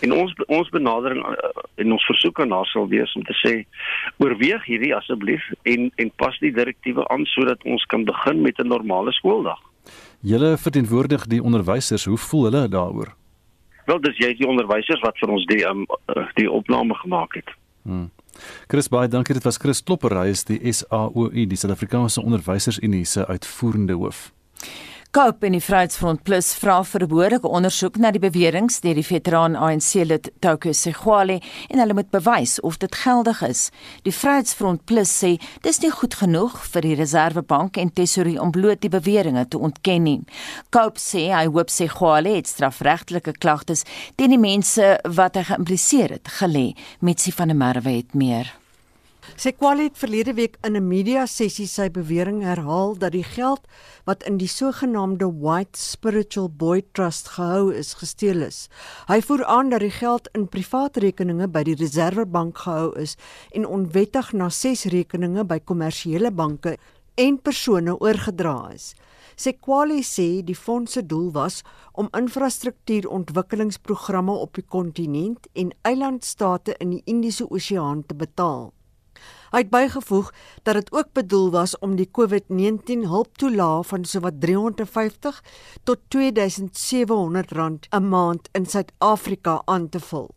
En 0.00 0.12
ons 0.12 0.34
ons 0.46 0.68
benadering 0.68 1.20
uh, 1.26 1.50
en 1.74 1.92
ons 1.92 2.06
versoek 2.06 2.40
aan 2.40 2.50
haar 2.50 2.66
sal 2.66 2.88
wees 2.88 3.12
om 3.14 3.24
te 3.24 3.36
sê 3.40 3.54
oorweeg 4.18 4.64
hierdie 4.64 4.94
asseblief 4.96 5.44
en 5.62 5.90
en 5.96 6.10
pas 6.16 6.38
die 6.38 6.52
direktiewe 6.52 7.08
aan 7.08 7.26
sodat 7.34 7.62
ons 7.64 7.84
kan 7.84 8.04
begin 8.04 8.42
met 8.42 8.58
'n 8.58 8.68
normale 8.68 9.12
skooldag. 9.12 9.60
Julle 10.20 10.56
verteenwoordig 10.58 11.26
die 11.26 11.42
onderwysers, 11.42 12.04
hoe 12.04 12.18
voel 12.18 12.44
hulle 12.44 12.68
daaroor? 12.68 13.14
Wel, 13.86 14.00
dis 14.00 14.16
jy 14.16 14.34
die 14.38 14.46
onderwysers 14.46 15.00
wat 15.02 15.18
vir 15.18 15.28
ons 15.28 15.46
die 15.46 15.64
um, 15.66 15.86
die 16.34 16.50
opname 16.50 16.94
gemaak 16.94 17.34
het. 17.34 17.50
Hmm. 17.82 18.10
Chris 18.66 18.88
baie 18.88 19.08
dankie 19.08 19.34
dit 19.34 19.44
was 19.44 19.58
Chris 19.60 19.82
Klopper 19.82 20.14
hy 20.16 20.28
is 20.32 20.44
die 20.48 20.72
SAOU 20.72 21.30
die 21.34 21.58
Suid-Afrikaanse 21.58 22.22
Onderwysersunie 22.22 23.04
se 23.04 23.26
uitvoerende 23.26 23.98
hoof. 23.98 24.30
Cope 25.12 25.44
en 25.44 25.52
die 25.52 25.60
Vryheidsfront 25.60 26.22
Plus 26.24 26.54
vra 26.56 26.78
vir 26.88 27.02
'n 27.02 27.08
behoorlike 27.08 27.48
ondersoek 27.48 27.98
na 28.00 28.10
die 28.10 28.18
beweringe 28.18 28.80
deur 28.80 28.94
die 28.94 29.04
veteraan 29.04 29.56
ANC 29.56 30.04
lid 30.08 30.30
Toko 30.40 30.72
Segwale 30.72 31.42
en 31.68 31.78
hulle 31.78 31.92
moet 31.92 32.10
bewys 32.10 32.60
of 32.60 32.78
dit 32.78 32.94
geldig 32.94 33.42
is. 33.42 33.70
Die 34.04 34.12
Vryheidsfront 34.12 34.86
Plus 34.86 35.12
sê 35.22 35.38
dis 35.60 35.80
nie 35.82 35.90
goed 35.90 36.14
genoeg 36.14 36.56
vir 36.64 36.80
die 36.80 36.94
Reserwebank 36.94 37.76
en 37.76 37.92
Tesorie 37.92 38.40
om 38.40 38.50
bloot 38.50 38.80
die 38.80 38.88
beweringe 38.88 39.48
te 39.48 39.58
ontken 39.58 40.02
nie. 40.02 40.24
Cope 40.70 40.98
sê 40.98 41.28
hy 41.28 41.44
hoop 41.44 41.68
Segwale 41.68 42.34
het 42.36 42.46
strafregtelike 42.46 43.32
klagtes 43.32 43.84
teen 44.16 44.30
die 44.30 44.38
mense 44.38 44.98
wat 45.04 45.34
hy 45.34 45.42
geïmpliseer 45.42 46.10
het 46.10 46.28
gelê 46.40 46.72
met 47.00 47.20
sy 47.20 47.32
van 47.32 47.48
der 47.48 47.56
Merwe 47.56 47.90
het 47.90 48.14
meer. 48.14 48.61
Sekwali 49.22 49.84
het 49.86 49.98
verlede 49.98 50.34
week 50.34 50.56
in 50.66 50.76
'n 50.76 50.88
media 50.88 51.26
sessie 51.26 51.66
sy 51.66 51.90
bewering 51.90 52.42
herhaal 52.42 52.98
dat 52.98 53.12
die 53.12 53.24
geld 53.24 53.60
wat 54.04 54.22
in 54.22 54.36
die 54.36 54.48
sogenaamde 54.48 55.40
White 55.40 55.78
Spiritual 55.78 56.48
Boy 56.48 56.82
Trust 56.92 57.28
gehou 57.28 57.74
is, 57.74 57.94
gesteel 57.94 58.42
is. 58.42 58.68
Hy 59.06 59.20
voer 59.20 59.44
aan 59.44 59.68
dat 59.70 59.80
die 59.80 59.90
geld 59.90 60.28
in 60.34 60.48
private 60.48 61.00
rekeninge 61.00 61.48
by 61.48 61.62
die 61.62 61.74
Reserwebank 61.74 62.58
gehou 62.58 62.98
is 62.98 63.16
en 63.50 63.66
onwettig 63.66 64.32
na 64.32 64.48
ses 64.48 64.84
rekeninge 64.84 65.44
by 65.44 65.60
kommersiële 65.60 66.30
banke 66.30 66.76
en 67.14 67.38
persone 67.38 68.00
oorgedra 68.00 68.70
is. 68.74 68.94
Sekwali 69.36 70.02
sê 70.02 70.42
die 70.42 70.56
fonds 70.56 70.92
se 70.92 71.06
doel 71.06 71.32
was 71.32 71.62
om 71.92 72.08
infrastruktuurontwikkelingsprogramme 72.12 74.32
op 74.32 74.54
die 74.54 74.66
kontinent 74.66 75.46
en 75.52 75.72
eilandstate 75.82 76.74
in 76.78 76.90
die 76.90 77.02
Indiese 77.04 77.50
Oseaan 77.50 78.06
te 78.06 78.14
betaal. 78.14 78.72
Hy 79.52 79.60
het 79.60 79.70
bygevoeg 79.70 80.30
dat 80.64 80.78
dit 80.78 80.92
ook 80.96 81.10
bedoel 81.12 81.50
was 81.52 81.74
om 81.84 81.96
die 81.98 82.08
COVID-19 82.08 83.02
hulptoelaag 83.04 83.86
van 83.86 84.04
sowat 84.08 84.38
350 84.40 85.42
tot 85.84 85.98
2700 86.08 87.52
rand 87.52 87.86
'n 87.90 88.08
maand 88.08 88.48
in 88.52 88.66
Suid-Afrika 88.66 89.62
aan 89.64 89.88
te 89.88 90.00
vul. 90.00 90.30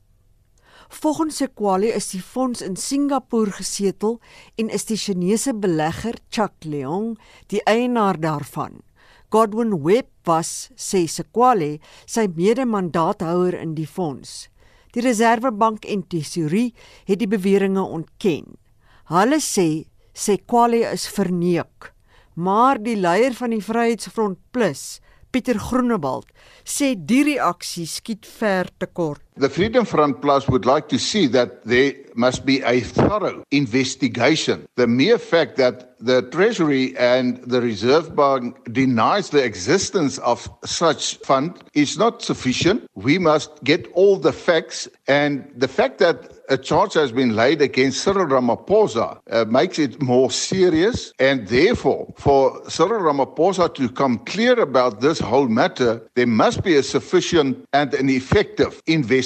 Volgens 0.90 1.36
Sequali 1.36 1.88
is 1.88 2.10
die 2.10 2.22
fonds 2.22 2.62
in 2.62 2.76
Singapore 2.76 3.52
gesetel 3.52 4.20
en 4.56 4.70
is 4.70 4.86
die 4.86 4.98
Chinese 4.98 5.56
belegger 5.56 6.18
Chuck 6.30 6.54
Leong 6.60 7.18
die 7.48 7.64
eienaar 7.64 8.20
daarvan. 8.20 8.82
Godwin 9.30 9.84
Webb 9.84 10.10
was 10.24 10.70
sê 10.76 11.08
Sequali 11.08 11.80
sy 12.06 12.28
mede-mandaathouer 12.36 13.54
in 13.54 13.74
die 13.76 13.88
fonds. 13.88 14.50
Die 14.92 15.02
Reserwebank 15.02 15.86
en 15.86 16.08
Tesorie 16.08 16.74
het 17.06 17.20
die 17.20 17.28
beweringe 17.28 17.82
ontken. 17.82 18.58
Hulle 19.06 19.38
sê 19.38 20.38
Kwali 20.50 20.82
is 20.90 21.06
verneek. 21.14 21.92
Maar 22.36 22.80
die 22.82 22.96
leier 22.98 23.36
van 23.38 23.54
die 23.54 23.62
Vryheidsfront 23.62 24.40
Plus, 24.52 25.00
Pieter 25.32 25.60
Groenewald, 25.62 26.26
sê 26.66 26.96
die 26.98 27.22
reaksie 27.28 27.86
skiet 27.86 28.26
ver 28.26 28.72
te 28.80 28.88
kort. 28.88 29.25
The 29.38 29.50
Freedom 29.50 29.84
Front 29.84 30.22
Plus 30.22 30.48
would 30.48 30.66
like 30.66 30.88
to 30.88 30.98
see 30.98 31.28
that 31.28 31.66
there 31.66 31.94
must 32.16 32.46
be 32.46 32.62
a 32.62 32.80
thorough 32.80 33.44
investigation. 33.52 34.66
The 34.76 34.88
mere 34.88 35.18
fact 35.18 35.58
that 35.58 36.00
the 36.00 36.22
Treasury 36.22 36.96
and 36.98 37.44
the 37.44 37.60
Reserve 37.62 38.16
Bank 38.16 38.56
denies 38.72 39.32
the 39.32 39.44
existence 39.44 40.20
of 40.20 40.50
such 40.64 41.18
fund 41.18 41.62
is 41.74 41.98
not 41.98 42.22
sufficient. 42.22 42.90
We 42.96 43.18
must 43.18 43.62
get 43.66 43.92
all 43.94 44.18
the 44.18 44.32
facts 44.32 44.88
and 45.08 45.52
the 45.56 45.68
fact 45.68 45.98
that 46.00 46.32
a 46.48 46.58
charge 46.58 46.94
has 46.94 47.12
been 47.12 47.36
laid 47.36 47.62
against 47.62 48.04
Cyril 48.04 48.28
Ramaphosa 48.28 49.20
uh, 49.32 49.46
makes 49.46 49.80
it 49.80 50.00
more 50.02 50.30
serious 50.30 51.12
and 51.20 51.48
therefore 51.48 52.14
for 52.18 52.62
Cyril 52.70 53.02
Ramaphosa 53.02 53.74
to 53.74 53.90
come 53.90 54.20
clear 54.20 54.60
about 54.60 55.02
this 55.02 55.20
whole 55.20 55.48
matter 55.48 56.08
there 56.14 56.28
must 56.28 56.64
be 56.64 56.76
a 56.76 56.84
sufficient 56.84 57.68
and 57.74 57.96
an 57.96 58.10
effective 58.10 58.82
investigation 58.86 59.25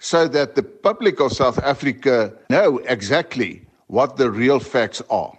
so 0.00 0.28
that 0.28 0.54
the 0.54 0.62
public 0.62 1.20
of 1.20 1.32
South 1.32 1.58
Africa 1.58 2.32
know 2.48 2.78
exactly 2.86 3.66
what 3.86 4.16
the 4.16 4.30
real 4.30 4.60
facts 4.60 5.02
are. 5.10 5.32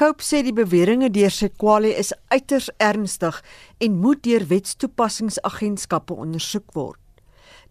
Cope 0.00 0.24
sê 0.24 0.40
die 0.40 0.54
beweringe 0.56 1.10
deur 1.12 1.28
Sekwale 1.28 1.90
is 1.92 2.14
uiters 2.32 2.70
ernstig 2.80 3.42
en 3.84 3.98
moet 4.00 4.22
deur 4.24 4.46
wetstoepassingsagentskappe 4.48 6.16
ondersoek 6.16 6.72
word. 6.72 6.96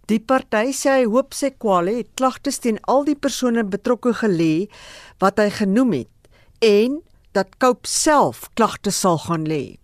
Die 0.09 0.19
party 0.21 0.69
sê 0.77 0.99
hy 0.99 1.07
hoop 1.09 1.33
Sekwale 1.33 1.95
het 1.97 2.11
klagtes 2.21 2.61
teen 2.61 2.77
al 2.85 3.07
die 3.07 3.17
persone 3.17 3.63
betrokke 3.65 4.13
gelê 4.21 4.69
wat 5.23 5.41
hy 5.41 5.49
genoem 5.57 5.95
het 6.03 6.29
en 6.65 6.99
dat 7.33 7.57
Cope 7.57 7.89
self 7.89 8.45
klagtes 8.53 9.01
sal 9.01 9.17
gaan 9.25 9.49
lê. 9.49 9.79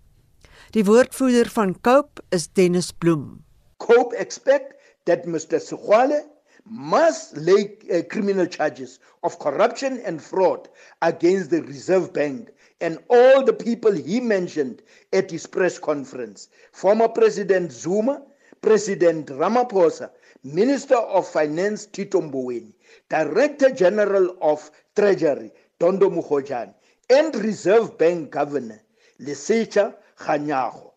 Die 0.77 0.85
woordvoerder 0.85 1.49
van 1.49 1.73
Cope 1.81 2.21
is 2.35 2.49
Dennis 2.53 2.91
Bloem. 2.91 3.41
Cope 3.81 4.13
expect 4.21 4.74
that 5.05 5.25
Mr. 5.25 5.59
Sekwale 5.59 6.25
must 6.65 7.37
lay 7.37 7.77
uh, 7.93 8.01
criminal 8.09 8.45
charges 8.47 8.99
of 9.23 9.37
corruption 9.39 10.01
and 10.03 10.21
fraud 10.21 10.67
against 11.01 11.51
the 11.51 11.61
Reserve 11.63 12.11
Bank 12.11 12.49
and 12.81 12.97
all 13.09 13.43
the 13.43 13.53
people 13.53 13.91
he 13.91 14.19
mentioned 14.19 14.81
at 15.13 15.29
his 15.31 15.45
press 15.45 15.77
conference. 15.79 16.49
Former 16.71 17.07
President 17.07 17.71
Zuma, 17.71 18.23
President 18.61 19.27
Ramaphosa, 19.27 20.09
Minister 20.43 20.95
of 20.97 21.27
Finance 21.27 21.85
Tito 21.85 22.19
Mboweni, 22.21 22.73
Director 23.09 23.69
General 23.69 24.35
of 24.41 24.69
Treasury 24.95 25.51
Dondo 25.79 26.09
Mukhojane, 26.09 26.73
and 27.09 27.35
Reserve 27.35 27.97
Bank 27.97 28.31
Governor 28.31 28.81
Lesecha 29.21 29.95
Khanyago. 30.17 30.91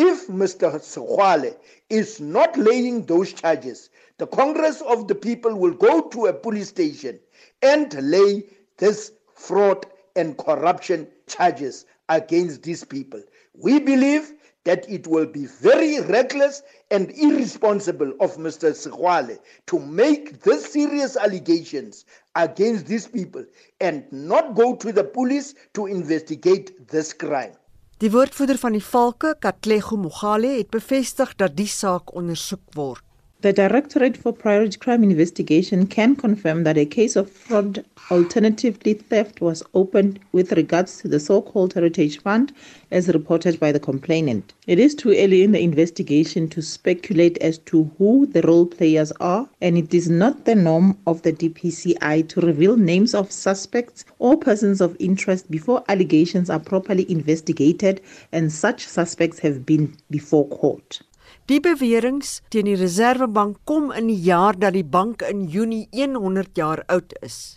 If 0.00 0.28
Mr. 0.28 0.78
Sekwale 0.80 1.56
is 1.90 2.20
not 2.20 2.56
laying 2.56 3.04
those 3.06 3.32
charges, 3.32 3.90
the 4.18 4.28
Congress 4.28 4.80
of 4.82 5.08
the 5.08 5.16
People 5.16 5.56
will 5.56 5.74
go 5.74 6.02
to 6.02 6.26
a 6.26 6.32
police 6.32 6.68
station 6.68 7.18
and 7.62 7.92
lay 8.08 8.44
this 8.76 9.10
fraud 9.34 9.86
and 10.14 10.38
corruption 10.38 11.08
charges 11.26 11.84
against 12.08 12.62
these 12.62 12.84
people. 12.84 13.20
We 13.54 13.80
believe 13.80 14.34
that 14.62 14.88
it 14.88 15.08
will 15.08 15.26
be 15.26 15.46
very 15.46 16.00
reckless 16.02 16.62
and 16.92 17.10
irresponsible 17.10 18.12
of 18.20 18.36
Mr. 18.36 18.70
Sekwale 18.70 19.40
to 19.66 19.80
make 19.80 20.42
these 20.42 20.64
serious 20.70 21.16
allegations 21.16 22.04
against 22.36 22.86
these 22.86 23.08
people 23.08 23.44
and 23.80 24.04
not 24.12 24.54
go 24.54 24.76
to 24.76 24.92
the 24.92 25.02
police 25.02 25.56
to 25.74 25.86
investigate 25.86 26.86
this 26.86 27.12
crime. 27.12 27.54
Die 27.98 28.10
woordvoerder 28.14 28.58
van 28.62 28.76
die 28.76 28.84
Valke, 28.84 29.32
Katlego 29.42 29.96
Mogale, 29.98 30.52
het 30.60 30.68
bevestig 30.70 31.32
dat 31.34 31.56
die 31.58 31.66
saak 31.66 32.12
ondersoek 32.14 32.62
word. 32.78 33.02
The 33.40 33.52
Directorate 33.52 34.16
for 34.16 34.32
Priority 34.32 34.78
Crime 34.78 35.04
Investigation 35.04 35.86
can 35.86 36.16
confirm 36.16 36.64
that 36.64 36.76
a 36.76 36.84
case 36.84 37.14
of 37.14 37.30
fraud, 37.30 37.84
alternatively 38.10 38.94
theft, 38.94 39.40
was 39.40 39.62
opened 39.74 40.18
with 40.32 40.50
regards 40.50 40.98
to 40.98 41.06
the 41.06 41.20
so 41.20 41.40
called 41.40 41.74
Heritage 41.74 42.20
Fund, 42.20 42.52
as 42.90 43.06
reported 43.06 43.60
by 43.60 43.70
the 43.70 43.78
complainant. 43.78 44.54
It 44.66 44.80
is 44.80 44.92
too 44.92 45.10
early 45.10 45.44
in 45.44 45.52
the 45.52 45.60
investigation 45.60 46.48
to 46.48 46.60
speculate 46.60 47.38
as 47.38 47.58
to 47.58 47.88
who 47.96 48.26
the 48.26 48.42
role 48.42 48.66
players 48.66 49.12
are, 49.20 49.48
and 49.60 49.78
it 49.78 49.94
is 49.94 50.10
not 50.10 50.44
the 50.44 50.56
norm 50.56 50.98
of 51.06 51.22
the 51.22 51.32
DPCI 51.32 52.28
to 52.30 52.40
reveal 52.40 52.76
names 52.76 53.14
of 53.14 53.30
suspects 53.30 54.04
or 54.18 54.36
persons 54.36 54.80
of 54.80 54.96
interest 54.98 55.48
before 55.48 55.84
allegations 55.88 56.50
are 56.50 56.58
properly 56.58 57.08
investigated 57.08 58.00
and 58.32 58.50
such 58.50 58.84
suspects 58.84 59.38
have 59.38 59.64
been 59.64 59.96
before 60.10 60.48
court. 60.48 61.02
Die 61.48 61.62
beweringe 61.64 62.28
teen 62.52 62.66
die 62.68 62.76
Reserwebank 62.76 63.62
kom 63.64 63.86
in 63.96 64.10
die 64.10 64.20
jaar 64.20 64.52
dat 64.52 64.74
die 64.76 64.84
bank 64.84 65.22
in 65.24 65.46
Junie 65.48 65.86
100 65.96 66.58
jaar 66.60 66.82
oud 66.92 67.14
is. 67.24 67.56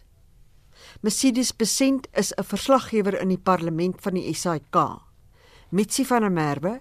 Mercedes 1.03 1.51
Besent 1.51 2.07
is 2.15 2.31
'n 2.31 2.43
verslaggewer 2.43 3.19
in 3.19 3.27
die 3.27 3.37
parlement 3.37 3.99
van 3.99 4.13
die 4.13 4.33
SAIK. 4.33 5.01
Mitsi 5.71 6.05
van 6.05 6.21
der 6.21 6.31
Merwe, 6.31 6.79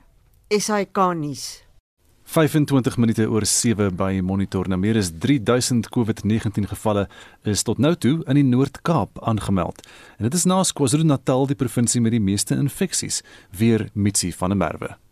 SAIK 0.49 0.97
nuus. 1.14 1.64
25 2.25 2.97
minute 2.97 3.26
oor 3.26 3.45
7 3.45 3.97
by 3.97 4.21
Monitor. 4.23 4.69
Nou 4.69 4.79
meer 4.79 4.97
as 4.97 5.11
3000 5.19 5.88
COVID-19 5.88 6.69
gevalle 6.69 7.09
is 7.43 7.62
tot 7.62 7.79
nou 7.79 7.97
toe 7.97 8.23
in 8.26 8.35
die 8.35 8.45
Noord-Kaap 8.45 9.19
aangemeld. 9.23 9.87
En 10.19 10.25
dit 10.25 10.35
is 10.35 10.45
na 10.45 10.62
KwaZulu-Natal 10.62 11.47
die 11.47 11.57
provinsie 11.57 12.00
met 12.00 12.12
die 12.12 12.21
meeste 12.21 12.55
infeksies, 12.55 13.23
weer 13.50 13.90
Mitsi 13.95 14.33
van 14.33 14.49
der 14.49 14.59
Merwe. 14.59 15.10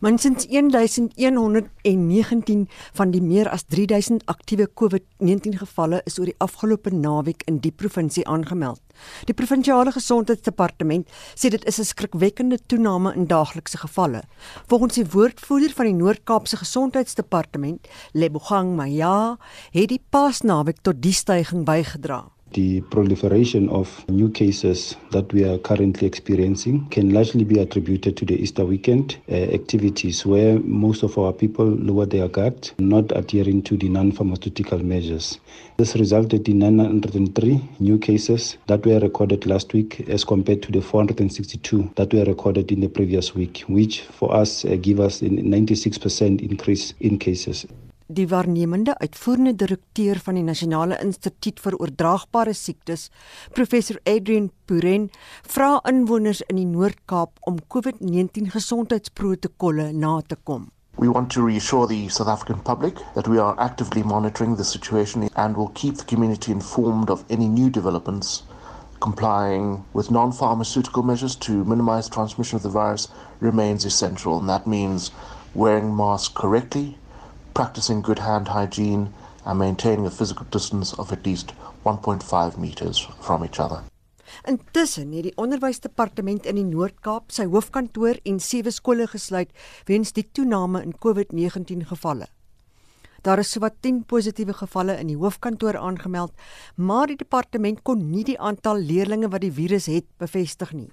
Minstens 0.00 0.46
1119 0.48 2.68
van 2.96 3.10
die 3.12 3.20
meer 3.20 3.50
as 3.52 3.66
3000 3.68 4.22
aktiewe 4.32 4.64
COVID-19 4.72 5.58
gevalle 5.60 5.98
is 6.08 6.16
oor 6.16 6.30
die 6.30 6.38
afgelope 6.40 6.88
naweek 6.94 7.44
in 7.44 7.58
die 7.60 7.72
provinsie 7.82 8.24
aangemeld. 8.24 8.80
Die 9.28 9.36
provinsiale 9.36 9.92
gesondheidsdepartement 9.92 11.04
sê 11.36 11.52
dit 11.52 11.68
is 11.68 11.78
'n 11.78 11.84
skrikwekkende 11.84 12.58
toename 12.66 13.12
in 13.14 13.26
daaglikse 13.26 13.76
gevalle. 13.76 14.22
Volgens 14.72 14.94
die 14.94 15.06
woordvoerder 15.06 15.72
van 15.76 15.86
die 15.86 16.00
Noord-Kaapse 16.00 16.56
Gesondheidsdepartement, 16.56 17.88
Lebogang 18.12 18.76
Maya, 18.76 19.36
het 19.70 19.88
die 19.88 20.02
paasnaweek 20.10 20.78
tot 20.80 21.02
die 21.02 21.12
stygings 21.12 21.64
bygedra. 21.64 22.32
The 22.52 22.80
proliferation 22.80 23.68
of 23.68 24.04
new 24.08 24.28
cases 24.28 24.96
that 25.12 25.32
we 25.32 25.44
are 25.44 25.58
currently 25.58 26.08
experiencing 26.08 26.88
can 26.88 27.14
largely 27.14 27.44
be 27.44 27.60
attributed 27.60 28.16
to 28.16 28.24
the 28.24 28.34
Easter 28.34 28.64
weekend 28.64 29.18
uh, 29.30 29.34
activities 29.34 30.26
where 30.26 30.58
most 30.58 31.04
of 31.04 31.16
our 31.16 31.32
people 31.32 31.64
lower 31.64 32.06
their 32.06 32.26
guard, 32.26 32.72
not 32.80 33.16
adhering 33.16 33.62
to 33.62 33.76
the 33.76 33.88
non 33.88 34.10
pharmaceutical 34.10 34.80
measures. 34.80 35.38
This 35.76 35.94
resulted 35.94 36.48
in 36.48 36.58
903 36.58 37.60
new 37.78 37.98
cases 37.98 38.56
that 38.66 38.84
were 38.84 38.98
recorded 38.98 39.46
last 39.46 39.72
week 39.72 40.08
as 40.08 40.24
compared 40.24 40.62
to 40.64 40.72
the 40.72 40.80
462 40.80 41.92
that 41.94 42.12
were 42.12 42.24
recorded 42.24 42.72
in 42.72 42.80
the 42.80 42.88
previous 42.88 43.32
week, 43.32 43.62
which 43.68 44.00
for 44.00 44.34
us 44.34 44.64
uh, 44.64 44.76
give 44.80 44.98
us 44.98 45.22
a 45.22 45.26
96% 45.26 46.40
increase 46.42 46.94
in 46.98 47.16
cases. 47.16 47.64
Die 48.10 48.26
waarnemende 48.28 48.96
uitvoerende 48.98 49.54
direkteur 49.54 50.18
van 50.24 50.34
die 50.38 50.42
Nasionale 50.42 50.98
Instituut 51.02 51.60
vir 51.62 51.76
Oordraagbare 51.78 52.52
Siektes, 52.54 53.08
professor 53.54 54.00
Adrian 54.04 54.50
Puren, 54.66 55.08
vra 55.46 55.78
inwoners 55.88 56.42
in 56.48 56.58
die 56.58 56.66
Noord-Kaap 56.66 57.38
om 57.46 57.60
COVID-19 57.74 58.50
gesondheidsprotokolle 58.54 59.92
na 59.94 60.18
te 60.26 60.38
kom. 60.42 60.68
We 60.98 61.08
want 61.08 61.30
to 61.32 61.46
reassure 61.46 61.86
the 61.86 62.08
South 62.08 62.28
African 62.28 62.60
public 62.60 62.98
that 63.14 63.28
we 63.28 63.38
are 63.38 63.54
actively 63.58 64.02
monitoring 64.02 64.56
the 64.56 64.64
situation 64.64 65.28
and 65.34 65.56
will 65.56 65.70
keep 65.74 65.96
the 65.96 66.04
community 66.04 66.52
informed 66.52 67.10
of 67.10 67.24
any 67.30 67.48
new 67.48 67.70
developments. 67.70 68.42
Complying 69.00 69.84
with 69.94 70.10
non 70.10 70.32
pharmaceutical 70.32 71.02
measures 71.02 71.36
to 71.36 71.64
minimize 71.64 72.08
transmission 72.08 72.56
of 72.56 72.62
the 72.62 72.68
virus 72.68 73.08
remains 73.40 73.86
essential, 73.86 74.38
and 74.38 74.48
that 74.48 74.66
means 74.66 75.10
wearing 75.54 75.96
masks 75.96 76.34
correctly, 76.34 76.98
practicing 77.54 78.02
good 78.02 78.18
hand 78.18 78.48
hygiene, 78.48 79.12
and 79.44 79.58
maintaining 79.58 80.06
a 80.06 80.10
physical 80.10 80.46
distance 80.50 80.92
of 80.98 81.12
at 81.12 81.24
least 81.26 81.52
1.5 81.84 82.56
meters 82.56 83.08
from 83.20 83.44
each 83.44 83.60
other. 83.60 83.82
Intussen 84.46 85.12
het 85.12 85.26
die 85.26 85.36
onderwysdepartement 85.36 86.46
in 86.46 86.58
die 86.60 86.66
Noord-Kaap 86.66 87.32
sy 87.34 87.48
hoofkantoor 87.50 88.20
en 88.24 88.38
sewe 88.40 88.70
skole 88.70 89.08
gesluit 89.10 89.50
weens 89.90 90.14
die 90.16 90.26
toename 90.32 90.84
in 90.86 90.94
COVID-19 90.94 91.88
gevalle. 91.90 92.28
Daar 93.26 93.42
is 93.42 93.50
sowat 93.52 93.82
10 93.84 94.04
positiewe 94.08 94.54
gevalle 94.56 94.94
in 94.96 95.10
die 95.10 95.18
hoofkantoor 95.20 95.76
aangemeld, 95.76 96.32
maar 96.76 97.10
die 97.10 97.18
departement 97.20 97.82
kon 97.84 98.06
nie 98.12 98.24
die 98.24 98.38
aantal 98.40 98.80
leerders 98.80 99.28
wat 99.28 99.44
die 99.44 99.52
virus 99.52 99.90
het 99.92 100.06
bevestig 100.22 100.72
nie. 100.72 100.88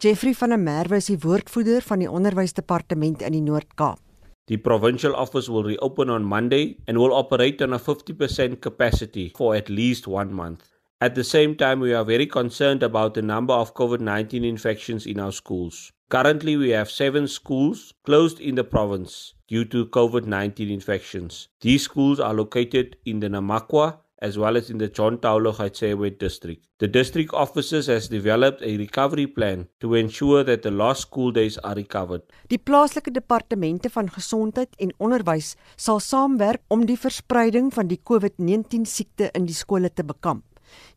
Jeffrey 0.00 0.34
van 0.34 0.54
der 0.54 0.58
Merwe 0.58 0.96
is 1.02 1.10
die 1.10 1.20
woordvoerder 1.20 1.84
van 1.84 2.00
die 2.02 2.10
onderwysdepartement 2.10 3.22
in 3.22 3.36
die 3.36 3.44
Noord-Kaap. 3.44 4.03
The 4.46 4.58
provincial 4.58 5.16
office 5.16 5.48
will 5.48 5.64
reopen 5.64 6.10
on 6.10 6.22
Monday 6.22 6.76
and 6.86 6.98
will 6.98 7.14
operate 7.14 7.62
on 7.62 7.72
a 7.72 7.78
50% 7.78 8.60
capacity 8.60 9.32
for 9.34 9.54
at 9.56 9.70
least 9.70 10.06
one 10.06 10.34
month. 10.34 10.68
At 11.00 11.14
the 11.14 11.24
same 11.24 11.56
time, 11.56 11.80
we 11.80 11.94
are 11.94 12.04
very 12.04 12.26
concerned 12.26 12.82
about 12.82 13.14
the 13.14 13.22
number 13.22 13.54
of 13.54 13.74
COVID 13.74 14.00
19 14.00 14.44
infections 14.44 15.06
in 15.06 15.18
our 15.18 15.32
schools. 15.32 15.92
Currently, 16.10 16.56
we 16.56 16.70
have 16.70 16.90
seven 16.90 17.26
schools 17.26 17.94
closed 18.04 18.38
in 18.38 18.54
the 18.54 18.64
province 18.64 19.34
due 19.48 19.64
to 19.66 19.86
COVID 19.86 20.26
19 20.26 20.70
infections. 20.70 21.48
These 21.60 21.82
schools 21.84 22.20
are 22.20 22.34
located 22.34 22.96
in 23.04 23.20
the 23.20 23.28
Namakwa, 23.28 23.98
as 24.22 24.36
well 24.38 24.56
as 24.56 24.70
in 24.70 24.78
the 24.78 24.88
John 24.88 25.18
Taulo 25.18 25.52
Gaitsewe 25.52 26.18
district. 26.18 26.66
The 26.78 26.88
district 26.88 27.32
offices 27.32 27.86
has 27.86 28.08
developed 28.08 28.62
a 28.62 28.76
recovery 28.76 29.26
plan 29.26 29.68
to 29.80 29.94
ensure 29.94 30.44
that 30.44 30.62
the 30.62 30.70
lost 30.70 31.02
school 31.02 31.30
days 31.32 31.58
are 31.58 31.74
recovered. 31.74 32.22
Die 32.48 32.58
plaaslike 32.58 33.10
departemente 33.10 33.90
van 33.90 34.10
gesondheid 34.10 34.74
en 34.78 34.94
onderwys 34.98 35.54
sal 35.76 36.00
saamwerk 36.00 36.62
om 36.68 36.86
die 36.86 36.98
verspreiding 36.98 37.72
van 37.74 37.90
die 37.90 38.00
COVID-19 38.02 38.88
siekte 38.88 39.30
in 39.32 39.46
die 39.46 39.56
skole 39.56 39.92
te 39.92 40.04
bekamp. 40.04 40.44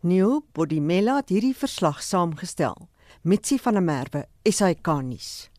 Neil 0.01 0.41
Bodimela 0.53 1.19
het 1.21 1.29
hierdie 1.33 1.55
verslag 1.55 2.01
saamgestel. 2.03 2.87
Mitsi 3.23 3.57
van 3.59 3.77
der 3.77 3.83
Merwe, 3.83 4.25
SAK 4.47 4.87
nuus. 5.03 5.49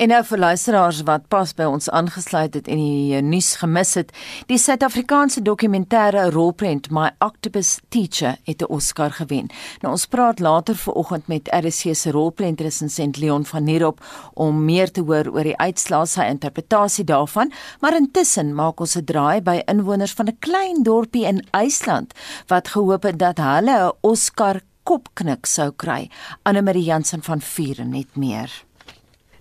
En 0.00 0.08
nou 0.08 0.22
vir 0.24 0.38
luisteraars 0.40 1.02
wat 1.04 1.26
pas 1.28 1.50
by 1.52 1.66
ons 1.68 1.90
aangesluit 1.92 2.54
het 2.56 2.68
en 2.72 2.80
die 2.80 3.18
nuus 3.20 3.50
gemis 3.60 3.90
het, 3.98 4.14
die 4.48 4.56
Suid-Afrikaanse 4.56 5.42
dokumentêre 5.44 6.30
rolprent 6.32 6.88
My 6.90 7.10
Octopus 7.20 7.74
Teacher 7.92 8.38
het 8.48 8.62
'n 8.62 8.72
Oscar 8.72 9.10
gewen. 9.10 9.50
Nou 9.82 9.92
ons 9.92 10.06
praat 10.06 10.40
later 10.40 10.76
vanoggend 10.76 11.26
met 11.26 11.48
RC 11.52 11.94
se 11.94 12.10
rolprentresensent 12.10 13.16
Leon 13.16 13.44
van 13.44 13.64
Nierop 13.64 14.00
om 14.34 14.64
meer 14.64 14.90
te 14.90 15.00
hoor 15.00 15.28
oor 15.28 15.44
die 15.44 15.56
uitslae 15.56 16.06
sy 16.06 16.22
interpretasie 16.22 17.04
daarvan, 17.04 17.52
maar 17.80 17.96
intussen 17.96 18.54
maak 18.54 18.80
ons 18.80 18.96
'n 18.96 19.04
draai 19.04 19.42
by 19.42 19.62
inwoners 19.66 20.12
van 20.12 20.26
'n 20.26 20.38
klein 20.38 20.82
dorpie 20.82 21.26
in 21.26 21.46
IJsland 21.50 22.14
wat 22.46 22.68
gehoop 22.68 23.02
het 23.02 23.18
dat 23.18 23.38
hulle 23.38 23.86
'n 23.86 23.92
Oscar 24.00 24.60
kopknik 24.82 25.46
sou 25.46 25.70
kry. 25.70 26.10
Anne 26.42 26.62
Marie 26.62 26.84
Jansen 26.84 27.22
van 27.22 27.40
Vuren 27.40 27.90
net 27.90 28.16
meer. 28.16 28.64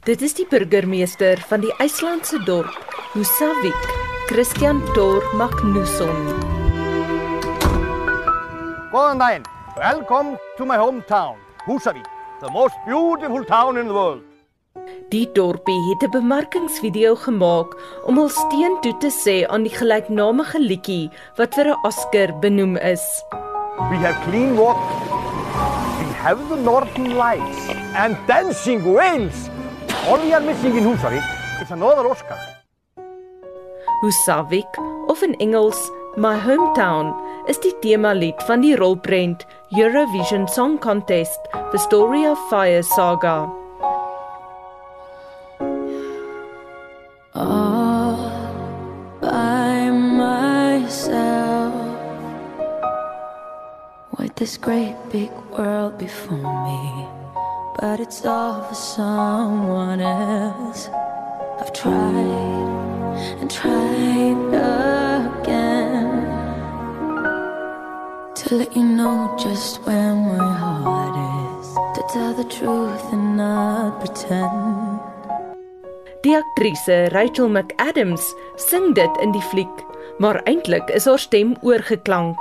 Dit 0.01 0.23
is 0.25 0.31
die 0.33 0.47
burgemeester 0.49 1.37
van 1.45 1.61
die 1.61 1.69
IJslandse 1.77 2.39
dorp 2.47 2.95
Husavik, 3.13 3.83
Christian 4.31 4.79
Tor 4.95 5.21
Magnusson. 5.37 6.23
Góðan 8.89 9.21
daginn. 9.21 9.45
Welcome 9.77 10.39
to 10.57 10.65
my 10.65 10.79
hometown, 10.81 11.37
Husavik, 11.67 12.09
the 12.41 12.49
most 12.49 12.73
beautiful 12.87 13.45
town 13.45 13.77
in 13.77 13.91
the 13.91 13.93
world. 13.93 14.25
Die 15.13 15.29
dorpie 15.37 15.77
het 15.91 16.09
'n 16.09 16.17
bemarkingsvideo 16.17 17.15
gemaak 17.15 17.77
om 18.09 18.17
hul 18.17 18.29
steun 18.29 18.81
toe 18.81 18.97
te 18.97 19.13
sê 19.13 19.45
aan 19.53 19.69
die 19.69 19.77
gelyknamige 19.77 20.57
liedjie 20.59 21.11
wat 21.37 21.53
vir 21.53 21.67
'n 21.69 21.79
Oscar 21.85 22.33
benoem 22.39 22.75
is. 22.77 23.05
We 23.91 24.01
have 24.01 24.17
clean 24.25 24.57
water. 24.57 24.97
We 26.01 26.09
have 26.25 26.41
the 26.49 26.57
northern 26.57 27.13
lights 27.13 27.69
and 27.93 28.17
dancing 28.25 28.81
whales. 28.81 29.60
All 30.07 30.17
are 30.33 30.41
missing 30.41 30.75
in 30.75 30.83
Husavik 30.83 31.23
is 31.61 31.69
another 31.69 32.07
Oscar. 32.09 32.37
Husavik, 34.01 34.65
of 35.07 35.21
in 35.21 35.35
Engels 35.35 35.77
My 36.17 36.39
Hometown, 36.39 37.13
is 37.47 37.59
die 37.61 37.75
tema 37.83 38.13
lied 38.17 38.41
van 38.47 38.65
die 38.65 38.73
rolprent 38.75 39.45
Eurovision 39.69 40.49
Song 40.49 40.79
Contest: 40.79 41.37
The 41.71 41.77
Story 41.77 42.25
of 42.25 42.41
Fire 42.49 42.81
Saga. 42.81 43.45
All 47.35 48.17
by 49.21 49.85
myself 49.93 51.77
with 54.17 54.33
this 54.35 54.57
great 54.57 54.97
big 55.11 55.29
world 55.53 55.99
before 55.99 56.41
me 56.65 57.20
but 57.81 57.99
it's 57.99 58.23
all 58.23 58.61
for 58.61 58.75
someone 58.75 59.99
else. 59.99 60.87
I've 61.59 61.73
tried 61.73 63.41
and 63.41 63.49
tried 63.49 64.37
again 65.33 66.09
to 68.35 68.55
let 68.55 68.75
you 68.75 68.83
know 68.83 69.35
just 69.37 69.81
where 69.87 70.13
my 70.13 70.37
heart 70.37 71.17
is, 71.57 71.73
to 71.97 72.01
tell 72.13 72.33
the 72.35 72.45
truth 72.45 73.11
and 73.11 73.37
not 73.37 73.99
pretend. 73.99 74.99
Die 76.21 76.37
aktrise 76.37 77.09
Rachel 77.13 77.49
McAdams 77.49 78.21
sing 78.69 78.93
dit 78.93 79.17
in 79.25 79.33
die 79.33 79.41
fliek, 79.49 79.85
maar 80.21 80.37
eintlik 80.45 80.85
is 80.93 81.09
haar 81.09 81.19
stem 81.19 81.55
oorgeklank. 81.65 82.37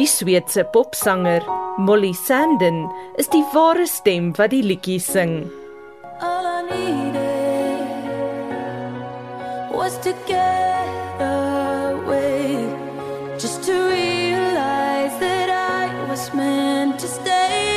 Die 0.00 0.08
Sweedse 0.08 0.64
popsanger 0.72 1.44
Molly 1.78 2.12
Sanden 2.12 2.90
is 3.16 3.28
die 3.30 3.44
ware 3.52 3.86
stem 3.86 4.32
wat 4.34 4.50
die 4.50 4.64
liedjie 4.66 4.98
sing. 4.98 5.46
All 6.18 6.42
I 6.42 6.62
needed 6.66 7.86
was 9.70 9.94
to 10.02 10.10
get 10.26 11.22
away 11.22 12.66
just 13.38 13.62
to 13.70 13.76
realize 13.94 15.14
that 15.22 15.48
I 15.54 15.86
was 16.10 16.34
meant 16.34 16.98
to 16.98 17.06
stay 17.06 17.67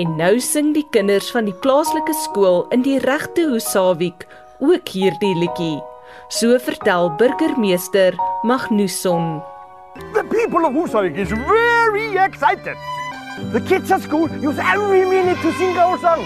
En 0.00 0.14
nou 0.16 0.38
sing 0.40 0.70
die 0.72 0.86
kinders 0.88 1.26
van 1.34 1.44
die 1.44 1.56
plaaslike 1.60 2.14
skool 2.16 2.62
in 2.72 2.80
die 2.80 2.96
regte 3.02 3.42
Husavik 3.50 4.24
ook 4.64 4.88
hierdie 4.88 5.32
liedjie. 5.36 5.82
So 6.32 6.56
vertel 6.64 7.10
burgemeester 7.20 8.16
Magnuson. 8.48 9.42
The 10.14 10.24
people 10.30 10.64
of 10.64 10.72
Husavik 10.72 11.20
is 11.20 11.28
very 11.28 12.16
excited. 12.16 12.80
The 13.52 13.60
kids 13.60 13.92
at 13.92 14.00
school 14.00 14.30
use 14.40 14.56
every 14.56 15.04
minute 15.04 15.36
to 15.42 15.52
sing 15.60 15.76
our 15.76 15.98
song. 16.00 16.24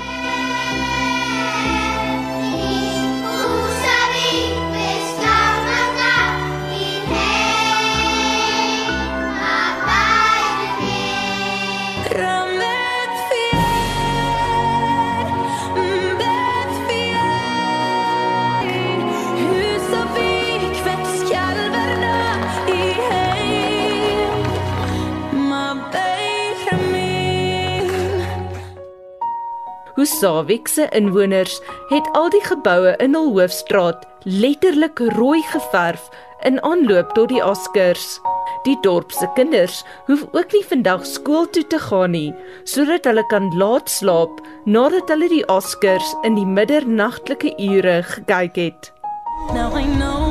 Husavik 30.07 30.69
se 30.69 30.85
inwoners 30.95 31.57
het 31.90 32.09
al 32.14 32.29
die 32.31 32.42
geboue 32.45 32.92
in 33.03 33.16
hul 33.19 33.33
hoofstraat 33.35 34.05
letterlik 34.23 35.01
rooi 35.16 35.40
geverf 35.51 36.05
in 36.47 36.61
aanloop 36.62 37.11
tot 37.16 37.33
die 37.33 37.42
Oscars. 37.42 38.05
Die 38.69 38.77
dorp 38.85 39.11
se 39.11 39.27
kinders 39.35 39.81
hoef 40.07 40.23
ook 40.31 40.55
nie 40.55 40.62
vandag 40.69 41.03
skool 41.11 41.51
toe 41.51 41.64
te 41.66 41.81
gaan 41.88 42.14
nie, 42.14 42.31
sodat 42.62 43.11
hulle 43.11 43.27
kan 43.33 43.51
laat 43.59 43.90
slaap 43.90 44.38
nadat 44.79 45.11
hulle 45.11 45.33
die 45.33 45.42
Oscars 45.51 46.14
in 46.23 46.38
die 46.38 46.47
middernagtelike 46.47 47.57
ure 47.59 47.99
gekyk 48.14 48.62
het. 48.62 48.92
Now 49.51 49.75
I 49.75 49.90
know 49.99 50.26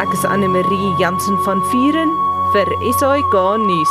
Ek 0.00 0.14
is 0.16 0.22
Anne 0.24 0.48
Marie 0.48 0.94
Jansen 0.96 1.36
van 1.44 1.58
Vuren 1.68 2.08
vir 2.54 2.68
SAK 2.96 3.34
nuus. 3.60 3.90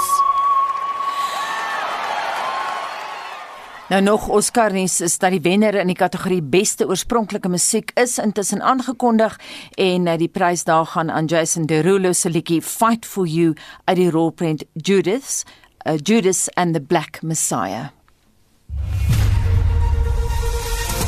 Nou 3.93 3.99
nog 4.01 4.25
Oscar 4.33 4.73
nuus 4.73 4.95
is 5.05 5.19
dat 5.21 5.35
die 5.35 5.41
wenner 5.45 5.77
in 5.77 5.91
die 5.91 5.97
kategorie 5.97 6.41
beste 6.41 6.87
oorspronklike 6.89 7.49
musiek 7.53 7.93
is 7.93 8.17
intussen 8.17 8.65
aangekondig 8.65 9.37
en 9.77 10.09
eh, 10.09 10.17
die 10.17 10.31
prys 10.33 10.65
daar 10.65 10.89
gaan 10.95 11.13
aan 11.13 11.29
Jason 11.29 11.69
Derulo 11.69 12.13
se 12.13 12.33
liedjie 12.33 12.61
Fight 12.61 13.05
for 13.05 13.29
You 13.29 13.53
uit 13.85 14.01
die 14.01 14.09
rolprent 14.09 14.65
Judas, 14.73 15.43
uh, 15.85 15.93
Judas 16.01 16.47
and 16.57 16.73
the 16.73 16.81
Black 16.81 17.21
Messiah. 17.21 17.93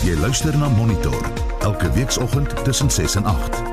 Jy 0.05 0.13
luister 0.21 0.57
na 0.57 0.69
Monitor 0.69 1.25
elke 1.61 1.89
weekoggend 1.91 2.63
tussen 2.63 2.91
6 2.91 3.15
en 3.15 3.25
8. 3.25 3.70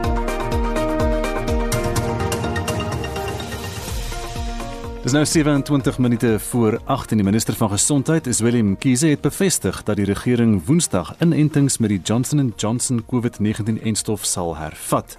Dis 5.08 5.16
nou 5.16 5.26
27 5.26 5.98
minute 5.98 6.38
voor 6.38 6.80
8 6.84 7.10
en 7.10 7.16
die 7.16 7.24
minister 7.24 7.54
van 7.56 7.70
gesondheid, 7.70 8.26
Willem 8.38 8.74
Kiese 8.76 9.06
het 9.06 9.22
bevestig 9.24 9.78
dat 9.82 9.96
die 9.96 10.04
regering 10.04 10.58
Woensdag 10.66 11.14
inentings 11.24 11.78
met 11.78 11.88
die 11.88 12.00
Johnson 12.04 12.52
& 12.52 12.60
Johnson 12.60 13.00
COVID-19-enstof 13.08 14.26
sal 14.28 14.52
hervat. 14.56 15.16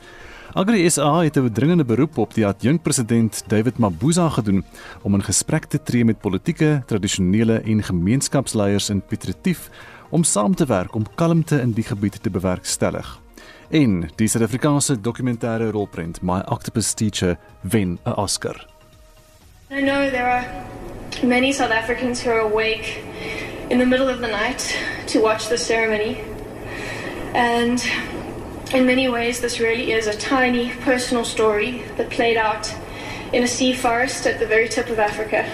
Agri 0.54 0.90
SA 0.90 1.24
het 1.24 1.38
'n 1.38 1.50
dringende 1.54 1.86
beroep 1.86 2.18
op 2.18 2.34
die 2.34 2.46
adjunkpresident 2.46 3.44
David 3.48 3.78
Mabuza 3.78 4.30
gedoen 4.30 4.64
om 5.02 5.14
in 5.14 5.24
gesprek 5.24 5.66
te 5.66 5.82
tree 5.84 6.06
met 6.06 6.22
politieke, 6.22 6.84
tradisionele 6.86 7.62
en 7.62 7.84
gemeenskapsleiers 7.84 8.90
in 8.90 9.02
Piet 9.02 9.24
Retief 9.24 9.70
om 10.10 10.24
saam 10.24 10.56
te 10.56 10.66
werk 10.66 10.96
om 10.96 11.06
kalmte 11.16 11.62
in 11.62 11.72
die 11.72 11.84
gebied 11.84 12.24
te 12.24 12.30
bewerkstellig. 12.30 13.22
En 13.70 14.10
die 14.16 14.28
Suid-Afrikaanse 14.28 15.02
dokumentêre 15.02 15.72
rolprent 15.72 16.22
My 16.22 16.42
Octopus 16.46 16.94
Teacher 16.94 17.38
wen 17.62 18.00
'n 18.06 18.14
Oscar. 18.14 18.79
I 19.72 19.82
know 19.82 20.10
there 20.10 20.28
are 20.28 20.68
many 21.24 21.52
South 21.52 21.70
Africans 21.70 22.20
who 22.20 22.32
are 22.32 22.40
awake 22.40 23.04
in 23.70 23.78
the 23.78 23.86
middle 23.86 24.10
of 24.10 24.20
the 24.20 24.28
night 24.28 24.76
to 25.10 25.22
watch 25.22 25.48
the 25.48 25.60
ceremony. 25.60 26.22
And 27.36 27.80
in 28.74 28.88
many 28.88 29.08
ways, 29.10 29.42
this 29.42 29.60
really 29.60 29.92
is 29.92 30.08
a 30.08 30.18
tiny 30.18 30.72
personal 30.72 31.24
story 31.24 31.84
that 31.98 32.10
played 32.10 32.36
out 32.36 32.74
in 33.32 33.44
a 33.44 33.48
sea 33.48 33.74
forest 33.74 34.26
at 34.26 34.40
the 34.40 34.48
very 34.48 34.68
tip 34.68 34.90
of 34.90 34.98
Africa. 34.98 35.46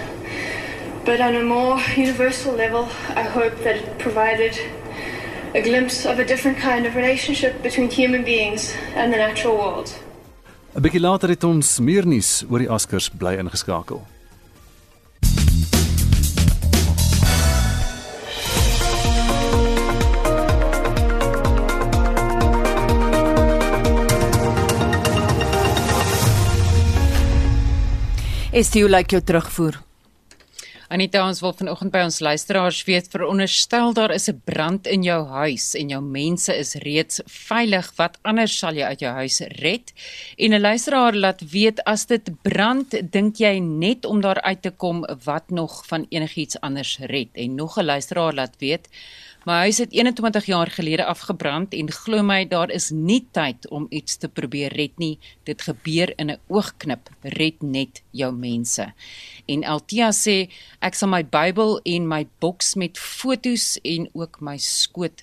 But 1.04 1.20
on 1.20 1.36
a 1.36 1.42
more 1.42 1.78
universal 1.94 2.54
level, 2.54 2.84
I 3.10 3.22
hope 3.22 3.58
that 3.64 3.76
it 3.76 3.98
provided 3.98 4.58
a 5.54 5.60
glimpse 5.60 6.06
of 6.06 6.18
a 6.18 6.24
different 6.24 6.56
kind 6.56 6.86
of 6.86 6.96
relationship 6.96 7.62
between 7.62 7.90
human 7.90 8.24
beings 8.24 8.74
and 8.94 9.12
the 9.12 9.18
natural 9.18 9.58
world. 9.58 9.94
'n 10.76 10.82
Bietjie 10.84 11.00
later 11.00 11.30
het 11.32 11.44
ons 11.44 11.78
meer 11.80 12.04
nuus 12.04 12.44
oor 12.50 12.60
die 12.60 12.68
Oscars 12.68 13.08
bly 13.08 13.38
ingeskakel. 13.40 14.02
Estie, 28.52 28.84
hoe 28.84 28.92
lyk 28.92 29.16
jou 29.16 29.24
terugvoer? 29.24 29.85
Anita 30.86 31.24
ons 31.26 31.40
wil 31.42 31.50
vanoggend 31.58 31.90
by 31.90 32.04
ons 32.06 32.20
luisteraars 32.22 32.84
weet 32.86 33.08
veronderstel 33.10 33.90
daar 33.96 34.12
is 34.14 34.28
'n 34.30 34.40
brand 34.46 34.86
in 34.86 35.02
jou 35.02 35.26
huis 35.26 35.74
en 35.74 35.88
jou 35.88 36.00
mense 36.00 36.52
is 36.54 36.74
reeds 36.74 37.20
veilig 37.26 37.90
wat 37.96 38.18
anders 38.22 38.58
sal 38.58 38.74
jy 38.74 38.84
uit 38.84 39.00
jou 39.00 39.12
huis 39.12 39.40
red? 39.58 39.92
En 40.38 40.54
'n 40.54 40.60
luisteraar 40.60 41.14
laat 41.14 41.42
weet 41.50 41.82
as 41.84 42.06
dit 42.06 42.30
brand 42.42 42.94
dink 43.12 43.36
jy 43.36 43.58
net 43.58 44.04
om 44.04 44.20
daar 44.20 44.40
uit 44.40 44.62
te 44.62 44.70
kom 44.70 45.04
wat 45.24 45.50
nog 45.50 45.86
van 45.86 46.06
enigiets 46.08 46.60
anders 46.60 46.98
red? 46.98 47.28
En 47.34 47.54
nog 47.54 47.78
'n 47.78 47.84
luisteraar 47.84 48.34
laat 48.34 48.54
weet 48.58 48.88
My 49.46 49.60
huis 49.62 49.78
het 49.78 49.92
21 49.94 50.46
jaar 50.50 50.70
gelede 50.74 51.04
afgebrand 51.06 51.74
en 51.78 51.90
glo 51.94 52.22
my 52.26 52.40
daar 52.50 52.70
is 52.74 52.88
nie 52.90 53.20
tyd 53.30 53.68
om 53.70 53.84
iets 53.94 54.16
te 54.18 54.26
probeer 54.28 54.74
red 54.74 54.98
nie. 54.98 55.20
Dit 55.46 55.62
gebeur 55.62 56.10
in 56.18 56.30
'n 56.30 56.40
oogknip. 56.48 57.10
Red 57.22 57.62
net 57.62 58.02
jou 58.10 58.32
mense. 58.32 58.92
En 59.46 59.64
Altia 59.64 60.10
sê 60.10 60.50
ek 60.80 60.94
sal 60.94 61.08
my 61.08 61.22
Bybel 61.22 61.80
en 61.84 62.08
my 62.08 62.26
boks 62.40 62.74
met 62.74 62.98
fotos 62.98 63.78
en 63.84 64.08
ook 64.12 64.40
my 64.40 64.58
skoot 64.58 65.22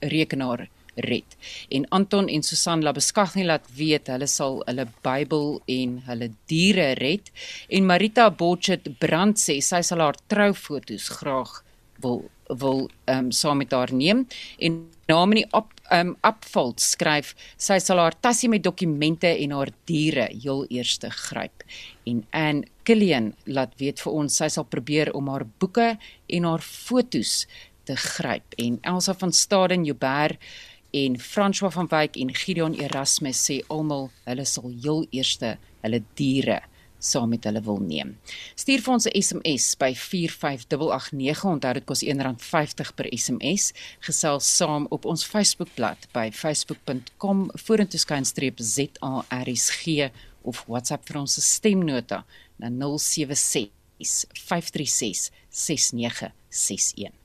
rekenaar 0.00 0.68
red. 0.94 1.36
En 1.68 1.88
Anton 1.88 2.28
en 2.28 2.42
Susan 2.42 2.82
Labeskagni 2.82 3.44
laat 3.44 3.66
weet 3.74 4.06
hulle 4.06 4.26
sal 4.26 4.62
hulle 4.66 4.86
Bybel 5.02 5.62
en 5.66 6.02
hulle 6.06 6.30
diere 6.46 6.92
red. 6.92 7.30
En 7.68 7.86
Marita 7.86 8.30
Botchet 8.30 8.98
brand 8.98 9.38
sê 9.38 9.60
sy 9.60 9.82
sal 9.82 9.98
haar 9.98 10.16
troufoto's 10.26 11.08
graag 11.08 11.64
wil 12.00 12.30
wil 12.58 12.88
ehm 13.04 13.26
um, 13.26 13.30
saam 13.30 13.58
met 13.62 13.72
haar 13.72 13.92
neem 13.94 14.26
en 14.58 14.78
naam 15.06 15.32
in 15.32 15.42
die 15.42 15.52
op 15.56 15.72
ehm 15.88 16.12
um, 16.12 16.16
opvul 16.26 16.72
skryf 16.76 17.34
sy 17.56 17.78
sal 17.78 17.98
haar 17.98 18.16
tassie 18.20 18.48
met 18.48 18.62
dokumente 18.62 19.28
en 19.28 19.50
haar 19.50 19.72
diere 19.84 20.28
heel 20.42 20.64
eerste 20.68 21.10
gryp. 21.10 21.64
En 22.04 22.24
Ann 22.30 22.64
Killian 22.82 23.34
laat 23.44 23.74
weet 23.78 24.00
vir 24.00 24.12
ons 24.12 24.36
sy 24.36 24.48
sal 24.48 24.64
probeer 24.64 25.12
om 25.14 25.28
haar 25.28 25.46
boeke 25.58 25.96
en 26.26 26.44
haar 26.44 26.62
fotos 26.62 27.46
te 27.84 27.96
gryp. 27.96 28.54
En 28.58 28.78
Elsa 28.82 29.14
van 29.14 29.32
Staden 29.32 29.84
Joubert 29.84 30.38
en 30.90 31.18
François 31.18 31.72
van 31.72 31.86
Wyk 31.90 32.16
en 32.16 32.34
Gideon 32.34 32.74
Erasmus 32.74 33.44
sê 33.46 33.60
almal 33.68 34.10
hulle 34.24 34.44
sal 34.44 34.72
heel 34.82 35.06
eerste 35.10 35.56
hulle 35.82 36.02
diere 36.18 36.60
saam 37.00 37.32
met 37.32 37.44
hulle 37.48 37.62
wil 37.64 37.80
neem. 37.82 38.14
Stuur 38.54 38.84
vir 38.84 38.92
ons 38.94 39.06
'n 39.08 39.22
SMS 39.22 39.74
by 39.80 39.92
45889. 39.94 41.44
Onthou 41.44 41.72
dit 41.72 41.84
kos 41.84 42.04
R1.50 42.04 42.94
per 42.94 43.06
SMS. 43.10 43.72
Gesels 44.00 44.56
saam 44.56 44.86
op 44.90 45.04
ons 45.04 45.24
Facebookblad 45.24 46.08
by 46.12 46.30
facebook.com 46.32 47.50
vorentoeskynstreep 47.54 48.58
ZARSG 48.58 50.10
of 50.42 50.64
WhatsApp 50.66 51.08
vir 51.08 51.20
ons 51.20 51.38
stemnota 51.40 52.24
na 52.56 52.68
076 52.68 53.70
536 54.32 55.30
6961. 55.50 57.19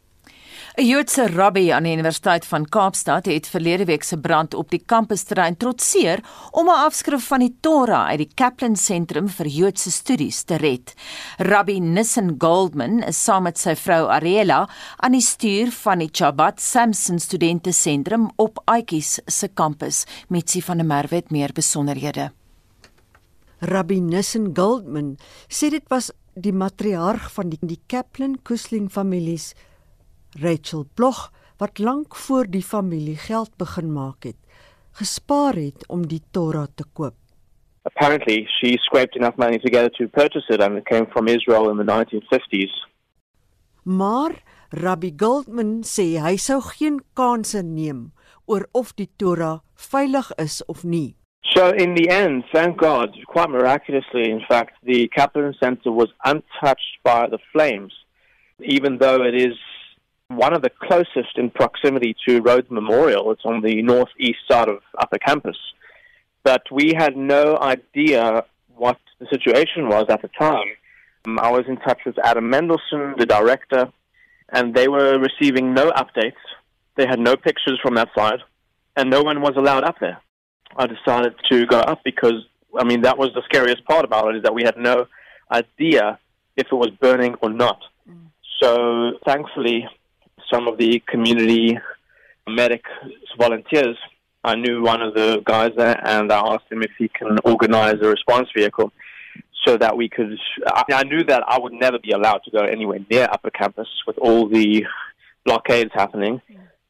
'n 0.77 0.83
Joodse 0.83 1.29
rabbi 1.31 1.69
aan 1.71 1.85
die 1.87 1.93
Universiteit 1.95 2.43
van 2.45 2.65
Kaapstad 2.67 3.29
het 3.31 3.47
verlede 3.47 3.85
week 3.87 4.03
se 4.03 4.17
brand 4.19 4.53
op 4.53 4.73
die 4.73 4.81
kampusterrein 4.85 5.55
trotseer 5.57 6.19
om 6.51 6.67
'n 6.67 6.81
afskrif 6.87 7.27
van 7.27 7.39
die 7.39 7.55
Torah 7.61 8.07
uit 8.07 8.17
die 8.17 8.31
Kaplan 8.35 8.75
Sentrum 8.75 9.29
vir 9.29 9.47
Joodse 9.47 9.91
Studies 9.91 10.43
te 10.43 10.55
red. 10.55 10.93
Rabbi 11.37 11.79
Nissen 11.79 12.35
Goldman 12.37 13.03
is 13.03 13.23
saam 13.23 13.43
met 13.43 13.57
sy 13.57 13.75
vrou 13.75 14.09
Ariela 14.09 14.69
aan 14.97 15.11
die 15.11 15.21
stuur 15.21 15.71
van 15.71 15.99
die 15.99 16.09
Chabad 16.11 16.59
Samson 16.59 17.19
Studente 17.19 17.71
Sentrum 17.71 18.31
op 18.35 18.59
Aatjies 18.65 19.19
se 19.25 19.47
kampus. 19.47 20.05
Mitsi 20.27 20.61
van 20.61 20.77
der 20.77 20.85
Merwe 20.85 21.15
het 21.15 21.31
meer 21.31 21.53
besonderhede. 21.53 22.31
Rabbi 23.59 23.99
Nissen 23.99 24.51
Goldman 24.55 25.17
sê 25.47 25.69
dit 25.69 25.87
was 25.87 26.11
die 26.33 26.53
matriarg 26.53 27.31
van 27.31 27.49
die, 27.49 27.59
die 27.61 27.79
Kaplan 27.87 28.41
Kusling 28.43 28.91
families 28.91 29.53
Rachel 30.41 30.85
Bloch 30.95 31.31
wat 31.57 31.79
lank 31.79 32.15
voor 32.15 32.45
die 32.51 32.63
familie 32.63 33.15
geld 33.17 33.55
begin 33.57 33.93
maak 33.93 34.23
het, 34.23 34.39
gespaar 34.91 35.55
het 35.55 35.85
om 35.87 36.07
die 36.07 36.21
Torah 36.31 36.67
te 36.75 36.83
koop. 36.93 37.15
Apparently, 37.85 38.47
she 38.59 38.77
scraped 38.77 39.15
enough 39.15 39.37
money 39.37 39.59
together 39.59 39.89
to 39.89 40.07
purchase 40.07 40.49
it, 40.49 40.61
and 40.61 40.77
it 40.77 40.85
came 40.85 41.05
from 41.13 41.27
Israel 41.27 41.69
in 41.69 41.77
the 41.77 41.83
1950s. 41.83 42.73
Maar 43.83 44.31
Rabbi 44.69 45.13
Goldman 45.15 45.83
sê 45.83 46.17
hy 46.19 46.35
sou 46.41 46.59
geen 46.65 46.97
kanse 47.13 47.61
neem 47.61 48.09
oor 48.49 48.65
of 48.73 48.95
die 48.97 49.09
Torah 49.21 49.61
veilig 49.75 50.31
is 50.41 50.63
of 50.65 50.83
nie. 50.83 51.15
So, 51.53 51.69
in 51.69 51.93
the 51.93 52.09
end, 52.09 52.43
thank 52.51 52.81
God, 52.81 53.13
quite 53.27 53.49
miraculously, 53.49 54.31
in 54.31 54.41
fact, 54.49 54.73
the 54.83 55.07
Kaplan 55.15 55.53
Center 55.61 55.91
was 55.91 56.09
untouched 56.25 56.97
by 57.03 57.27
the 57.29 57.37
flames, 57.53 57.93
even 58.59 58.97
though 58.97 59.21
it 59.23 59.35
is 59.35 59.53
one 60.29 60.53
of 60.53 60.61
the 60.61 60.69
closest 60.69 61.37
in 61.37 61.49
proximity 61.49 62.15
to 62.27 62.41
Rhodes 62.41 62.69
Memorial. 62.69 63.31
It's 63.31 63.45
on 63.45 63.61
the 63.61 63.81
northeast 63.81 64.39
side 64.49 64.69
of 64.69 64.79
Upper 64.97 65.19
Campus. 65.19 65.57
But 66.43 66.63
we 66.71 66.93
had 66.95 67.15
no 67.15 67.57
idea 67.57 68.45
what 68.75 68.97
the 69.19 69.27
situation 69.31 69.87
was 69.87 70.05
at 70.09 70.21
the 70.21 70.29
time. 70.39 70.67
Um, 71.25 71.39
I 71.39 71.51
was 71.51 71.65
in 71.67 71.77
touch 71.77 72.01
with 72.05 72.17
Adam 72.23 72.49
Mendelsohn, 72.49 73.15
the 73.17 73.25
director, 73.25 73.91
and 74.49 74.73
they 74.75 74.87
were 74.87 75.19
receiving 75.19 75.73
no 75.73 75.91
updates. 75.91 76.33
They 76.95 77.07
had 77.07 77.19
no 77.19 77.35
pictures 77.35 77.79
from 77.81 77.95
that 77.95 78.09
side, 78.15 78.39
and 78.95 79.09
no 79.09 79.21
one 79.21 79.41
was 79.41 79.53
allowed 79.57 79.83
up 79.83 79.95
there. 79.99 80.21
I 80.77 80.87
decided 80.87 81.33
to 81.51 81.65
go 81.65 81.79
up 81.79 82.01
because, 82.03 82.45
I 82.77 82.83
mean, 82.83 83.01
that 83.01 83.17
was 83.17 83.29
the 83.33 83.41
scariest 83.45 83.85
part 83.85 84.05
about 84.05 84.29
it, 84.29 84.37
is 84.37 84.43
that 84.43 84.53
we 84.53 84.63
had 84.63 84.77
no 84.77 85.07
idea 85.51 86.19
if 86.57 86.67
it 86.71 86.75
was 86.75 86.89
burning 87.01 87.35
or 87.41 87.49
not. 87.49 87.79
So 88.61 89.13
thankfully, 89.25 89.87
some 90.55 90.67
of 90.67 90.77
the 90.77 91.03
community 91.07 91.77
medic 92.47 92.83
volunteers. 93.37 93.97
I 94.43 94.55
knew 94.55 94.83
one 94.83 95.01
of 95.01 95.13
the 95.13 95.41
guys 95.43 95.71
there, 95.75 95.99
and 96.07 96.31
I 96.31 96.39
asked 96.53 96.71
him 96.71 96.81
if 96.81 96.91
he 96.97 97.09
can 97.09 97.37
organize 97.43 97.95
a 98.01 98.07
response 98.07 98.47
vehicle 98.55 98.93
so 99.65 99.77
that 99.77 99.97
we 99.97 100.07
could. 100.07 100.37
I, 100.67 100.83
I 100.93 101.03
knew 101.03 101.23
that 101.25 101.43
I 101.47 101.59
would 101.59 101.73
never 101.73 101.99
be 101.99 102.11
allowed 102.11 102.41
to 102.45 102.51
go 102.51 102.59
anywhere 102.59 102.99
near 103.09 103.27
Upper 103.31 103.49
Campus 103.49 103.87
with 104.07 104.17
all 104.19 104.47
the 104.47 104.85
blockades 105.43 105.91
happening, 105.93 106.41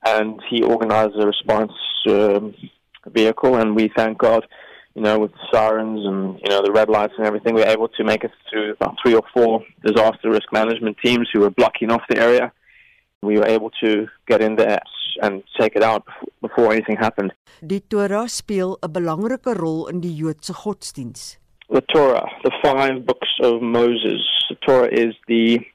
and 0.06 0.40
he 0.50 0.62
organized 0.62 1.16
a 1.16 1.26
response 1.26 1.72
um, 2.08 2.54
vehicle, 3.08 3.56
and 3.56 3.76
we 3.76 3.90
thank 3.96 4.18
God. 4.18 4.46
You 4.94 5.02
know, 5.02 5.20
with 5.20 5.32
sirens 5.52 6.06
and 6.06 6.40
you 6.40 6.50
know 6.50 6.62
the 6.62 6.72
red 6.72 6.90
lights 6.90 7.14
and 7.18 7.26
everything, 7.26 7.54
we 7.54 7.62
were 7.62 7.68
able 7.68 7.90
to 7.90 8.04
make 8.04 8.24
it 8.24 8.32
through 8.50 8.74
about 8.74 8.96
three 9.02 9.16
or 9.16 9.24
four 9.34 9.62
disaster 9.86 10.30
risk 10.30 10.54
management 10.54 10.98
teams 11.04 11.28
who 11.34 11.42
were 11.42 11.50
blocking 11.50 11.92
off 11.92 12.02
the 12.10 12.18
area 12.18 12.52
we 13.22 13.38
were 13.38 13.48
able 13.48 13.72
to 13.84 14.08
get 14.28 14.42
in 14.42 14.56
there 14.56 14.82
and 15.22 15.44
take 15.60 15.76
it 15.76 15.84
out 15.84 16.04
before 16.42 16.74
anything 16.74 16.98
happened. 16.98 17.34
Die 17.66 17.82
Torah 17.90 18.28
speel 18.28 18.78
'n 18.84 18.92
belangrike 18.92 19.54
rol 19.56 19.88
in 19.88 20.02
die 20.02 20.16
Joodse 20.22 20.54
godsdiens. 20.54 21.38
The 21.70 21.82
Torah, 21.82 22.30
the 22.44 22.52
five 22.62 23.06
books 23.06 23.32
of 23.42 23.62
Moses. 23.62 24.22
The 24.50 24.56
Torah 24.68 24.90
is 24.92 25.16
the 25.28 25.66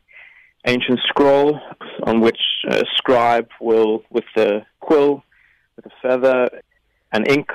ancient 0.67 1.01
scroll 1.09 1.59
on 2.05 2.21
which 2.21 2.41
a 2.69 2.85
scribe 2.97 3.49
will, 3.61 4.05
with 4.11 4.25
a 4.37 4.65
quill, 4.81 5.25
with 5.77 5.87
a 5.87 5.95
feather, 6.03 6.49
and 7.13 7.27
ink, 7.29 7.51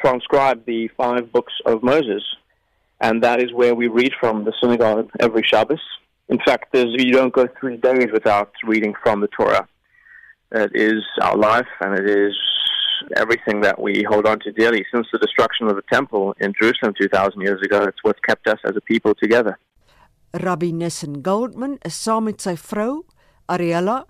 transcribe 0.00 0.64
the 0.64 0.88
five 0.96 1.30
books 1.32 1.52
of 1.66 1.82
Moses. 1.82 2.24
And 3.00 3.22
that 3.22 3.42
is 3.42 3.52
where 3.52 3.74
we 3.74 3.88
read 3.88 4.12
from 4.18 4.44
the 4.44 4.54
synagogue 4.60 5.10
every 5.20 5.42
Shabbos. 5.42 5.80
In 6.28 6.38
fact, 6.44 6.72
there's, 6.72 6.94
you 6.98 7.12
don't 7.12 7.32
go 7.32 7.48
three 7.58 7.76
days 7.76 8.08
without 8.12 8.52
reading 8.64 8.94
from 9.02 9.20
the 9.20 9.28
Torah. 9.28 9.66
It 10.52 10.72
is 10.74 11.02
our 11.22 11.36
life 11.36 11.68
and 11.80 11.98
it 11.98 12.08
is 12.08 12.34
everything 13.16 13.60
that 13.62 13.80
we 13.80 14.04
hold 14.08 14.26
on 14.26 14.40
to 14.40 14.52
dearly. 14.52 14.84
Since 14.92 15.08
the 15.12 15.18
destruction 15.18 15.68
of 15.68 15.76
the 15.76 15.82
temple 15.90 16.34
in 16.40 16.52
Jerusalem 16.60 16.94
2,000 17.00 17.40
years 17.40 17.60
ago, 17.62 17.84
it's 17.84 18.02
what's 18.02 18.20
kept 18.20 18.46
us 18.46 18.58
as 18.64 18.76
a 18.76 18.80
people 18.80 19.14
together. 19.14 19.58
Rabbi 20.34 20.70
Nissen 20.72 21.22
Goldman 21.22 21.78
is 21.84 21.96
saam 21.96 22.28
met 22.28 22.42
sy 22.44 22.52
vrou, 22.60 23.06
Ariella, 23.48 24.02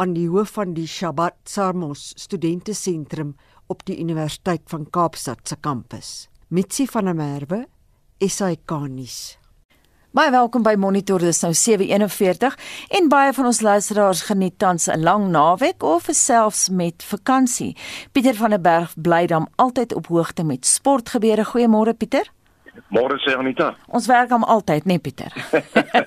aan 0.00 0.14
die 0.16 0.28
hoof 0.30 0.54
van 0.56 0.72
die 0.72 0.86
Shabbat 0.88 1.36
Samos 1.44 2.14
Studente 2.16 2.72
Sentrum 2.72 3.34
op 3.68 3.84
die 3.84 3.98
Universiteit 4.00 4.64
van 4.72 4.86
Kaapstad 4.88 5.44
se 5.44 5.58
kampus. 5.60 6.28
Mitsi 6.48 6.86
van 6.88 7.10
der 7.10 7.18
Merwe, 7.18 7.66
SAK 8.24 8.72
nuus. 8.88 9.36
Baie 10.08 10.30
welkom 10.32 10.62
by 10.64 10.72
Monitor 10.80 11.20
dis 11.20 11.42
nou 11.44 11.50
7:41 11.52 12.54
en 12.96 13.08
baie 13.12 13.32
van 13.36 13.44
ons 13.44 13.60
luisteraars 13.60 14.22
geniet 14.30 14.54
tans 14.58 14.88
'n 14.88 15.02
lang 15.04 15.28
naweek 15.28 15.82
of 15.82 16.08
selfs 16.10 16.68
met 16.68 17.04
vakansie. 17.04 17.76
Pieter 18.12 18.34
van 18.34 18.50
der 18.50 18.60
Berg 18.60 18.94
bly 18.96 19.26
dan 19.26 19.48
altyd 19.56 19.94
op 19.94 20.06
hoogte 20.06 20.44
met 20.44 20.66
sportgebeure. 20.66 21.44
Goeiemôre 21.44 21.96
Pieter. 21.96 22.30
Môre 22.88 23.18
sê 23.18 23.36
Anita. 23.36 23.76
Ons 23.86 24.06
werk 24.06 24.30
hom 24.30 24.44
altyd, 24.44 24.84
né 24.84 24.96
nee, 24.96 24.98
Pieter? 24.98 25.32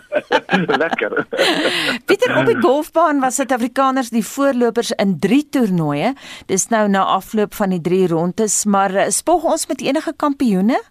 Lekker. 0.84 1.28
Pieter 2.08 2.38
op 2.38 2.46
die 2.46 2.62
golfbaan 2.62 3.20
was 3.20 3.36
Suid-Afrikaners 3.36 4.10
die 4.10 4.26
voorlopers 4.26 4.92
in 4.92 5.20
3 5.20 5.50
toernooie. 5.50 6.14
Dis 6.46 6.68
nou 6.68 6.88
na 6.88 7.04
afloop 7.04 7.54
van 7.54 7.70
die 7.70 7.82
3 7.82 8.08
rondes, 8.08 8.66
maar 8.66 8.96
eh, 8.96 9.10
spog 9.10 9.44
ons 9.44 9.68
met 9.68 9.82
enige 9.82 10.14
kampioene? 10.16 10.82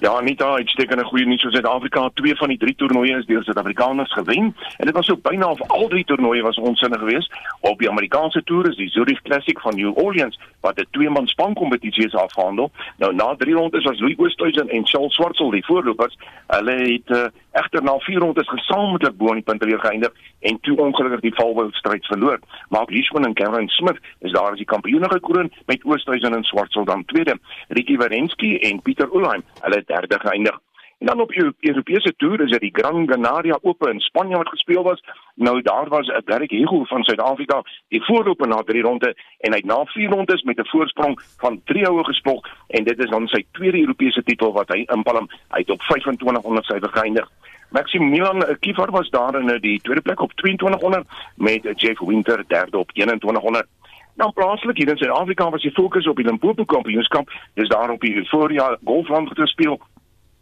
Ja, 0.00 0.14
Anita, 0.16 0.46
uitstekende 0.56 1.04
goeie 1.04 1.26
nuus 1.28 1.42
vir 1.44 1.52
Suid-Afrika. 1.52 2.06
Twee 2.16 2.32
van 2.38 2.48
die 2.48 2.56
drie 2.56 2.72
toernooie 2.80 3.18
is 3.18 3.26
deur 3.28 3.42
Suid-Afrikaners 3.44 4.12
gewen 4.16 4.46
en 4.78 4.88
dit 4.88 4.94
was 4.96 5.10
so 5.10 5.20
byna 5.20 5.50
of 5.52 5.60
al 5.76 5.90
drie 5.92 6.06
toernooie 6.08 6.40
was 6.42 6.56
onsinnig 6.56 7.02
geweest. 7.02 7.36
Op 7.68 7.82
die 7.84 7.90
Amerikaanse 7.90 8.40
toer 8.48 8.70
is 8.70 8.78
die 8.78 8.88
Zurich 8.88 9.20
Classic 9.28 9.60
van 9.60 9.76
New 9.76 9.92
Orleans 9.98 10.40
wat 10.64 10.80
'n 10.80 10.88
twee-man 10.90 11.26
span 11.26 11.54
kompetisie 11.54 12.06
is 12.06 12.14
afgehandel. 12.14 12.70
Nou 12.96 13.12
na 13.14 13.34
drie 13.36 13.54
rondes 13.54 13.84
was 13.84 14.00
Louis 14.00 14.16
Oosthuizen 14.18 14.68
en 14.68 14.86
Charles 14.86 15.14
Schwartzel 15.14 15.50
die 15.50 15.64
voorlopers. 15.64 16.16
Hulle 16.46 16.72
het 16.72 17.16
uh, 17.16 17.26
egter 17.52 17.82
na 17.82 17.98
vier 18.06 18.20
rondes 18.22 18.48
gesamentlik 18.48 19.16
bo 19.16 19.34
die 19.34 19.42
punte 19.42 19.66
weer 19.66 19.82
geëindig 19.82 20.12
en 20.50 20.60
toe 20.60 20.76
ongelukkig 20.86 21.24
die 21.26 21.34
valwildstryd 21.34 22.06
verloor. 22.06 22.38
Mark 22.68 22.90
Leishman 22.90 23.26
en 23.26 23.34
Cameron 23.34 23.68
Smith 23.68 24.00
is 24.20 24.32
daar 24.32 24.52
as 24.52 24.62
die 24.62 24.68
kampioene 24.74 25.10
gekroon 25.10 25.52
met 25.66 25.84
Oosthuizen 25.84 26.34
en 26.34 26.44
Schwartzel 26.44 26.84
dan 26.84 27.04
tweede. 27.04 27.38
Ricky 27.68 27.96
Werensky 27.96 28.56
en 28.56 28.82
Pieter 28.82 29.08
Ulheim, 29.12 29.44
hulle 29.60 29.84
derde 29.86 30.20
geëindig. 30.20 30.58
En 31.00 31.06
dan 31.06 31.20
op 31.20 31.28
die 31.28 31.54
Europese 31.60 32.14
toer 32.16 32.40
is 32.40 32.50
dit 32.50 32.60
die 32.60 32.70
Gran 32.72 33.06
Canaria 33.06 33.58
Ope 33.62 33.90
in 33.90 34.00
Spanje 34.00 34.36
wat 34.36 34.48
gespeel 34.48 34.82
was. 34.82 35.02
Nou 35.34 35.62
daar 35.62 35.88
was 35.88 36.06
'n 36.06 36.22
Derek 36.24 36.50
Hego 36.50 36.84
van 36.84 37.04
Suid-Afrika, 37.04 37.62
die 37.88 38.04
voorloper 38.04 38.48
na 38.48 38.62
drie 38.62 38.82
ronde 38.82 39.14
en 39.38 39.52
hy 39.52 39.56
het 39.56 39.64
na 39.64 39.84
vier 39.84 40.10
rondes 40.10 40.42
met 40.42 40.58
'n 40.58 40.66
voorsprong 40.66 41.20
van 41.36 41.60
3 41.64 41.84
houe 41.84 42.04
gespog 42.04 42.40
en 42.66 42.84
dit 42.84 42.98
is 42.98 43.10
dan 43.10 43.28
sy 43.28 43.44
tweede 43.52 43.80
Europese 43.80 44.22
titel 44.22 44.52
wat 44.52 44.68
hy 44.68 44.84
inpalm. 44.86 45.28
Hy 45.48 45.58
het 45.58 45.70
op 45.70 45.80
2500 45.80 46.64
syfer 46.64 46.88
geëindig. 46.88 47.30
Maximilian 47.68 48.56
Kiefer 48.58 48.90
was 48.90 49.10
daar 49.10 49.40
in 49.40 49.60
die 49.60 49.80
tweede 49.80 50.02
plek 50.02 50.20
op 50.20 50.32
2200 50.32 51.06
met 51.34 51.80
Jeff 51.80 52.00
Winter 52.00 52.44
derde 52.46 52.78
op 52.78 52.90
2100. 52.92 53.66
Dan 54.14 54.32
plaaslik 54.32 54.76
hier 54.76 54.88
in 54.88 54.96
Suid-Afrika 54.96 55.50
was 55.50 55.62
die 55.62 55.72
fokus 55.72 56.06
op 56.06 56.16
die 56.16 56.24
Limpopo 56.24 56.64
Kampioenskap. 56.64 57.30
Dis 57.54 57.68
daar 57.68 57.90
op 57.90 58.00
die 58.00 58.28
voorjaar 58.28 58.78
golfland 58.84 59.30
gespeel 59.32 59.80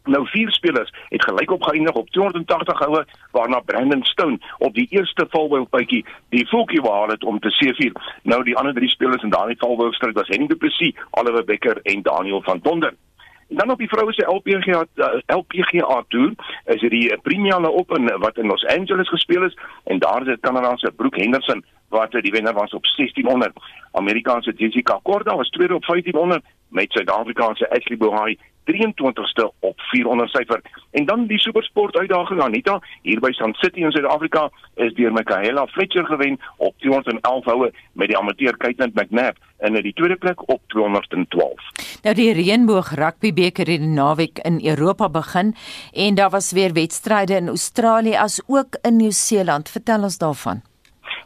Nou 0.08 0.22
vier 0.28 0.50
spelers 0.52 0.92
het 1.08 1.24
gelyk 1.24 1.50
op 1.50 1.62
geëindig 1.62 1.96
op 2.00 2.10
280 2.10 2.78
houe 2.78 3.04
waarna 3.32 3.60
Brandon 3.60 4.04
Stone 4.04 4.38
op 4.58 4.74
die 4.74 4.86
eerste 4.90 5.26
valwylpuitjie 5.30 6.04
die 6.28 6.46
voetjie 6.48 6.80
behaal 6.80 7.08
het 7.08 7.24
om 7.24 7.38
te 7.38 7.50
seëvier. 7.50 7.92
Nou 8.22 8.42
die 8.44 8.56
ander 8.56 8.74
drie 8.74 8.88
spelers 8.88 9.22
in 9.22 9.34
daardie 9.34 9.58
valwylstryd 9.58 10.16
was 10.16 10.28
Henny 10.32 10.46
du 10.46 10.56
Plessis, 10.56 10.96
Oliver 11.10 11.44
Becker 11.44 11.80
en 11.82 12.02
Daniel 12.02 12.42
van 12.42 12.60
Tonder. 12.60 12.94
En 13.48 13.56
dan 13.56 13.70
op 13.70 13.78
die 13.78 13.88
vroue 13.88 14.12
se 14.12 14.24
LPGA 14.24 14.84
uh, 14.94 15.20
LPGA 15.26 16.04
toer 16.08 16.32
is 16.64 16.80
dit 16.80 16.90
die 16.90 17.16
Premier 17.22 17.70
Open 17.70 18.18
wat 18.18 18.36
in 18.36 18.46
Los 18.46 18.66
Angeles 18.66 19.08
gespeel 19.08 19.44
is 19.44 19.58
en 19.84 19.98
daar 19.98 20.20
is 20.20 20.26
dit 20.26 20.40
Kanada 20.40 20.76
se 20.76 20.92
Brooke 20.96 21.20
Henderson 21.20 21.64
wat 21.88 22.12
die 22.12 22.32
wenner 22.32 22.52
was 22.52 22.72
op 22.72 22.84
1600. 22.96 23.52
Amerikaanse 23.92 24.52
Jessica 24.56 25.00
Korda 25.02 25.36
was 25.36 25.50
tweede 25.50 25.74
op 25.74 25.84
1500 25.84 26.44
met 26.68 26.92
Suid-Afrikaanse 26.92 27.70
Ashley 27.70 27.96
Bohai 27.96 28.38
23ste 28.68 29.48
op 29.58 29.80
400 29.80 30.30
syfer. 30.30 30.60
En 30.90 31.04
dan 31.04 31.26
die 31.26 31.38
supersport 31.38 31.96
uitdaging 31.96 32.42
Anita 32.42 32.80
hier 33.02 33.20
by 33.20 33.32
Sun 33.32 33.54
City 33.54 33.80
in 33.80 33.90
Suid-Afrika 33.90 34.50
is 34.74 34.94
deur 34.94 35.12
Michaela 35.12 35.66
Fletcher 35.66 36.06
gewen 36.06 36.38
op 36.56 36.74
211 36.78 37.44
houe 37.44 37.72
met 37.92 38.08
die 38.08 38.18
amateur 38.18 38.56
Caitlin 38.56 38.92
McNabb 38.94 39.36
in 39.58 39.74
die 39.82 39.92
tweede 39.92 40.16
plek 40.16 40.48
op 40.48 40.60
212. 40.66 41.70
Nou 42.02 42.14
die 42.14 42.32
reënboog 42.32 42.94
rugby 42.94 43.32
beker 43.34 43.66
het 43.66 43.82
die 43.82 43.90
naweek 43.90 44.38
in 44.46 44.60
Europa 44.64 45.08
begin 45.08 45.54
en 45.92 46.14
daar 46.14 46.30
was 46.30 46.52
weer 46.52 46.72
wedstryde 46.72 47.34
in 47.34 47.48
Australië 47.48 48.16
as 48.16 48.40
ook 48.46 48.78
in 48.82 48.96
Nieu-Seeland. 48.96 49.70
Vertel 49.70 50.02
ons 50.02 50.18
daarvan. 50.18 50.62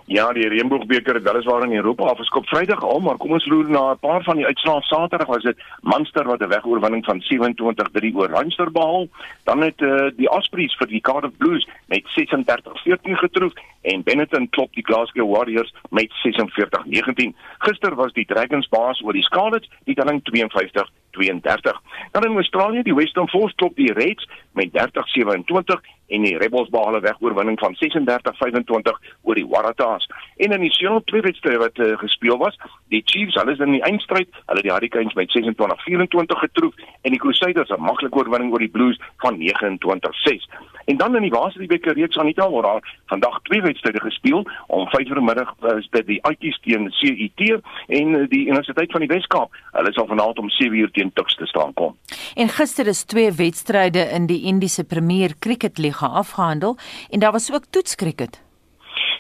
Ja, 0.07 0.33
die 0.33 0.49
Reënboogbeker 0.49 1.15
het 1.15 1.23
weliswaar 1.23 1.63
in 1.63 1.77
Europa 1.77 2.05
afgeskop 2.05 2.47
Vrydag 2.47 2.83
al, 2.83 3.01
maar 3.01 3.17
kom 3.17 3.33
ons 3.33 3.47
loer 3.47 3.69
na 3.71 3.93
'n 3.93 3.99
paar 3.99 4.23
van 4.23 4.37
die 4.37 4.47
uitslae. 4.47 4.83
Saterdag 4.83 5.27
was 5.27 5.43
dit 5.43 5.59
Munster 5.81 6.25
wat 6.25 6.41
'n 6.41 6.49
wegoorwinning 6.49 7.05
van 7.05 7.21
27-3 7.21 8.15
oor 8.15 8.29
Leinster 8.29 8.73
behaal. 8.73 9.09
Dan 9.45 9.61
het 9.61 9.81
uh, 9.81 10.11
die 10.17 10.31
Ospreys 10.31 10.75
vir 10.77 10.87
die 10.87 11.01
Cardiff 11.01 11.37
Blues 11.37 11.69
met 11.87 12.03
36-14 12.05 13.17
getroof 13.17 13.53
en 13.83 14.03
Benetton 14.03 14.49
klop 14.51 14.73
die 14.75 14.85
Glasgow 14.85 15.29
Warriors 15.37 15.75
met 15.91 16.11
46-19. 16.23 17.35
Gister 17.59 17.95
was 17.95 18.13
die 18.13 18.27
Dragons 18.27 18.69
baas 18.69 19.03
oor 19.03 19.13
die 19.13 19.27
Scarlets, 19.27 19.71
die 19.85 19.95
telling 19.95 20.23
52 20.23 20.91
32. 21.13 21.81
Dan 22.11 22.25
in 22.25 22.37
Australië, 22.37 22.83
die 22.83 22.95
Western 22.95 23.29
Force 23.29 23.55
klop 23.55 23.77
die 23.77 23.93
Reds 23.93 24.29
met 24.53 24.71
30-27 24.73 25.81
en 26.07 26.23
die 26.23 26.37
Rebels 26.37 26.69
behaal 26.69 26.97
'n 26.97 27.01
wegoorwinning 27.01 27.59
van 27.59 27.75
36-25 27.75 28.99
oor 29.23 29.35
die 29.35 29.47
Waratahs. 29.47 30.09
En 30.37 30.53
in 30.53 30.61
die 30.61 30.73
Seattle 30.73 31.05
twee 31.05 31.21
wedstryde 31.21 31.59
wat 31.59 31.79
uh, 31.79 31.99
gespeel 31.99 32.39
was, 32.39 32.59
die 32.89 33.03
Chiefs, 33.05 33.35
hulle 33.35 33.53
is 33.53 33.59
in 33.59 33.73
die 33.73 33.83
eindstryd, 33.83 34.29
hulle 34.47 34.63
die 34.63 34.73
Hurricanes 34.73 35.15
met 35.15 35.33
26-24 35.37 36.39
getroof 36.39 36.75
en 37.03 37.11
die 37.11 37.21
Crusaders 37.21 37.71
'n 37.71 37.81
maklike 37.81 38.17
oorwinning 38.19 38.53
oor 38.53 38.59
die 38.59 38.75
Blues 38.77 39.01
van 39.17 39.39
29-6. 39.39 40.49
En 40.85 40.97
dan 40.97 41.17
in 41.17 41.23
die 41.23 41.31
Waasriebeker 41.31 41.95
reeks 41.95 42.17
aan 42.19 42.31
die 42.31 42.35
taal 42.35 42.51
word 42.51 42.65
daar 42.65 42.99
vandag 43.07 43.41
twee 43.43 43.63
wedstryde 43.63 44.01
gespeel. 44.01 44.47
Om 44.67 44.89
5:00 44.89 44.99
in 44.99 45.15
die 45.15 45.25
middag 45.25 45.55
is 45.79 45.89
dit 45.91 46.07
die 46.07 46.25
Uitjies 46.25 46.59
teen 46.61 46.91
CUT 46.91 47.41
en 47.87 48.15
eh, 48.15 48.29
die 48.29 48.47
Universiteit 48.47 48.91
van 48.91 49.01
die 49.01 49.09
Wes-Kaap. 49.09 49.51
Hulle 49.73 49.93
sal 49.93 50.07
vanaand 50.07 50.39
om 50.39 50.51
7:00 50.51 50.91
teen 50.93 51.13
Tuks 51.13 51.35
te 51.35 51.47
staan 51.47 51.73
kom. 51.73 51.97
En 52.35 52.49
gister 52.49 52.87
is 52.87 53.05
twee 53.05 53.33
wedstryde 53.33 53.99
in 53.99 54.27
die 54.27 54.43
Indiese 54.43 54.85
Premier 54.85 55.35
Cricket 55.39 55.79
Liga 55.79 56.07
afgehandel 56.07 56.77
en 57.11 57.21
daar 57.21 57.33
was 57.33 57.53
ook 57.53 57.65
toetskriket. 57.71 58.52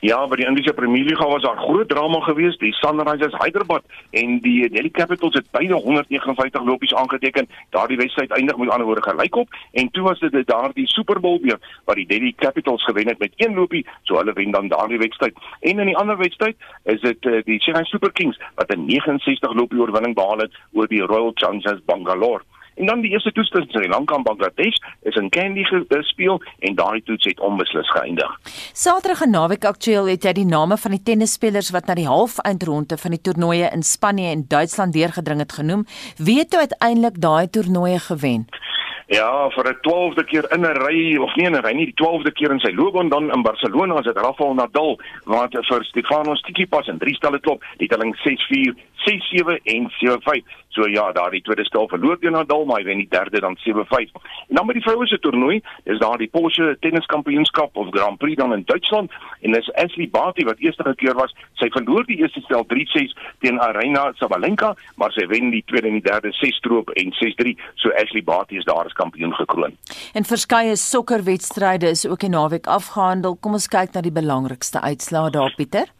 Ja, 0.02 0.16
by 0.26 0.34
die 0.34 0.46
Indiese 0.50 0.72
Premier 0.74 1.04
Liga 1.06 1.28
was 1.30 1.44
daar 1.44 1.56
groot 1.56 1.88
drama 1.88 2.18
geweest. 2.20 2.58
Die 2.58 2.72
Sunrisers 2.74 3.36
Hyderabad 3.38 3.84
en 4.10 4.40
die 4.42 4.68
Delhi 4.68 4.90
Capitals 4.90 5.34
het 5.34 5.50
beide 5.54 5.74
159 5.74 6.64
lopies 6.64 6.94
aangeteken. 6.94 7.46
Daardie 7.70 7.96
wedstryd 7.96 8.30
eindig 8.30 8.56
met 8.56 8.68
ander 8.68 8.86
woorde 8.86 9.02
gelykop 9.02 9.54
en 9.72 9.90
toe 9.90 10.02
was 10.02 10.18
dit 10.18 10.46
daardie 10.46 10.88
Super 10.90 11.20
Bowl 11.20 11.38
weer 11.42 11.60
wat 11.84 11.96
die 11.96 12.06
Delhi 12.06 12.34
Capitals 12.34 12.84
gewen 12.84 13.08
het 13.08 13.18
met 13.18 13.32
een 13.36 13.54
lopie, 13.54 13.86
so 14.02 14.16
hulle 14.18 14.32
wen 14.32 14.50
dan 14.50 14.68
daardie 14.68 14.98
wedstryd. 14.98 15.38
En 15.60 15.78
in 15.78 15.86
die 15.86 15.96
ander 15.96 16.18
wedstryd 16.18 16.56
is 16.82 17.00
dit 17.00 17.24
uh, 17.24 17.38
die 17.44 17.60
Chennai 17.60 17.84
Super 17.84 18.12
Kings 18.12 18.40
wat 18.54 18.74
'n 18.74 18.84
69 18.84 19.54
lopie 19.54 19.80
oorwinning 19.80 20.14
behaal 20.14 20.38
het 20.38 20.58
oor 20.72 20.88
die 20.88 21.02
Royal 21.02 21.30
Challengers 21.34 21.84
Bangalore. 21.84 22.42
En 22.74 22.86
dan 22.86 23.00
die 23.00 23.10
eerste 23.10 23.32
toets 23.32 23.50
tussen 23.50 23.70
Sri 23.70 23.88
Lanka 23.88 24.14
en 24.14 24.22
Bangladesh 24.22 24.76
is 25.02 25.16
in 25.16 25.28
Kandy 25.28 25.64
gespeel 25.64 26.42
en 26.58 26.74
daardie 26.74 27.02
toets 27.02 27.24
het 27.24 27.40
onbeslis 27.40 27.90
geëindig. 27.90 28.38
Saterdag 28.72 29.20
en 29.20 29.30
naweek 29.30 29.64
aktueel 29.64 30.08
het 30.12 30.24
hy 30.24 30.32
die 30.32 30.48
name 30.48 30.76
van 30.76 30.96
die 30.96 31.02
tennisspelers 31.02 31.70
wat 31.70 31.86
na 31.86 31.94
die 31.98 32.08
halfeindronde 32.08 32.98
van 32.98 33.16
die 33.16 33.20
toernooie 33.20 33.70
in 33.72 33.82
Spanje 33.82 34.30
en 34.30 34.44
Duitsland 34.48 34.92
deurgedring 34.92 35.40
het 35.44 35.52
genoem. 35.52 35.86
Wie 36.16 36.38
het 36.38 36.56
uiteindelik 36.56 37.20
daai 37.20 37.50
toernooie 37.50 37.98
gewen? 37.98 38.46
Ja, 39.12 39.50
vir 39.52 39.66
'n 39.68 39.76
12de 39.84 40.24
keer 40.24 40.46
in 40.52 40.64
'n 40.64 40.76
ry 40.86 41.16
of 41.16 41.34
nie 41.36 41.44
in 41.44 41.54
'n 41.54 41.60
ry 41.60 41.72
nie, 41.72 41.84
die 41.84 42.00
12de 42.00 42.32
keer 42.32 42.50
in 42.50 42.60
sy 42.60 42.72
loopbaan 42.72 43.08
dan 43.08 43.30
in 43.30 43.42
Barcelona 43.42 43.98
is 43.98 44.04
dit 44.04 44.16
Rafael 44.16 44.54
Nadal 44.54 44.98
wat 45.24 45.52
vir 45.52 45.84
Stefanos 45.84 46.40
Tsitsipas 46.40 46.88
in 46.88 46.98
drie 46.98 47.14
stelle 47.14 47.38
klop, 47.38 47.62
die 47.76 47.88
telling 47.88 48.16
6-4, 48.16 48.74
6-7 49.04 49.60
en 49.64 49.90
7-5. 49.90 50.44
So 50.68 50.88
ja, 50.88 51.12
daar 51.12 51.30
die 51.30 51.42
tweede 51.42 51.64
stel 51.64 51.88
verloor 51.88 52.18
teen 52.18 52.32
Nadal, 52.32 52.64
maar 52.64 52.78
hy 52.80 52.84
wen 52.84 53.02
die 53.02 53.10
derde 53.10 53.40
dan 53.40 53.56
7-5. 53.60 54.14
En 54.48 54.56
dan 54.56 54.66
by 54.66 54.72
die 54.72 54.82
vroue 54.82 55.06
se 55.06 55.18
toernooi, 55.18 55.60
is 55.84 55.98
daar 55.98 56.16
die 56.18 56.30
Porsche 56.32 56.76
tenniskampioenskap 56.80 57.76
of 57.76 57.90
Grand 57.90 58.18
Prix 58.18 58.36
dan 58.36 58.54
in 58.56 58.64
Duitsland 58.64 59.12
en 59.40 59.52
dis 59.52 59.72
Ashley 59.72 60.08
Barty 60.08 60.44
wat 60.44 60.58
eerste 60.58 60.94
keer 60.96 61.14
was. 61.14 61.34
Sy 61.60 61.68
verloor 61.68 62.06
die 62.08 62.16
eerste 62.22 62.40
stel 62.40 62.64
3-6 62.72 63.12
teen 63.44 63.60
Arina 63.60 64.12
Sabalenka, 64.16 64.72
maar 64.96 65.12
sy 65.12 65.26
wen 65.26 65.50
die 65.50 65.64
tweede 65.66 65.92
en 65.92 66.00
die 66.00 66.08
derde 66.08 66.32
6-stroop 66.40 66.94
en 66.96 67.12
6-3. 67.20 67.52
So 67.74 67.92
Ashley 68.00 68.24
Barty 68.24 68.56
is 68.56 68.64
daar 68.64 68.86
as 68.88 68.96
kampioen 69.02 69.34
gekroon. 69.38 69.76
En 70.12 70.28
verskeie 70.28 70.76
sokkerwedstryde 70.76 71.90
is 71.90 72.06
ook 72.06 72.22
die 72.24 72.32
naweek 72.32 72.70
afgehandel. 72.70 73.36
Kom 73.40 73.58
ons 73.58 73.68
kyk 73.72 73.96
na 73.96 74.04
die 74.04 74.14
belangrikste 74.14 74.80
uitslae 74.80 75.34
daar 75.34 75.54
Pieter. 75.58 75.90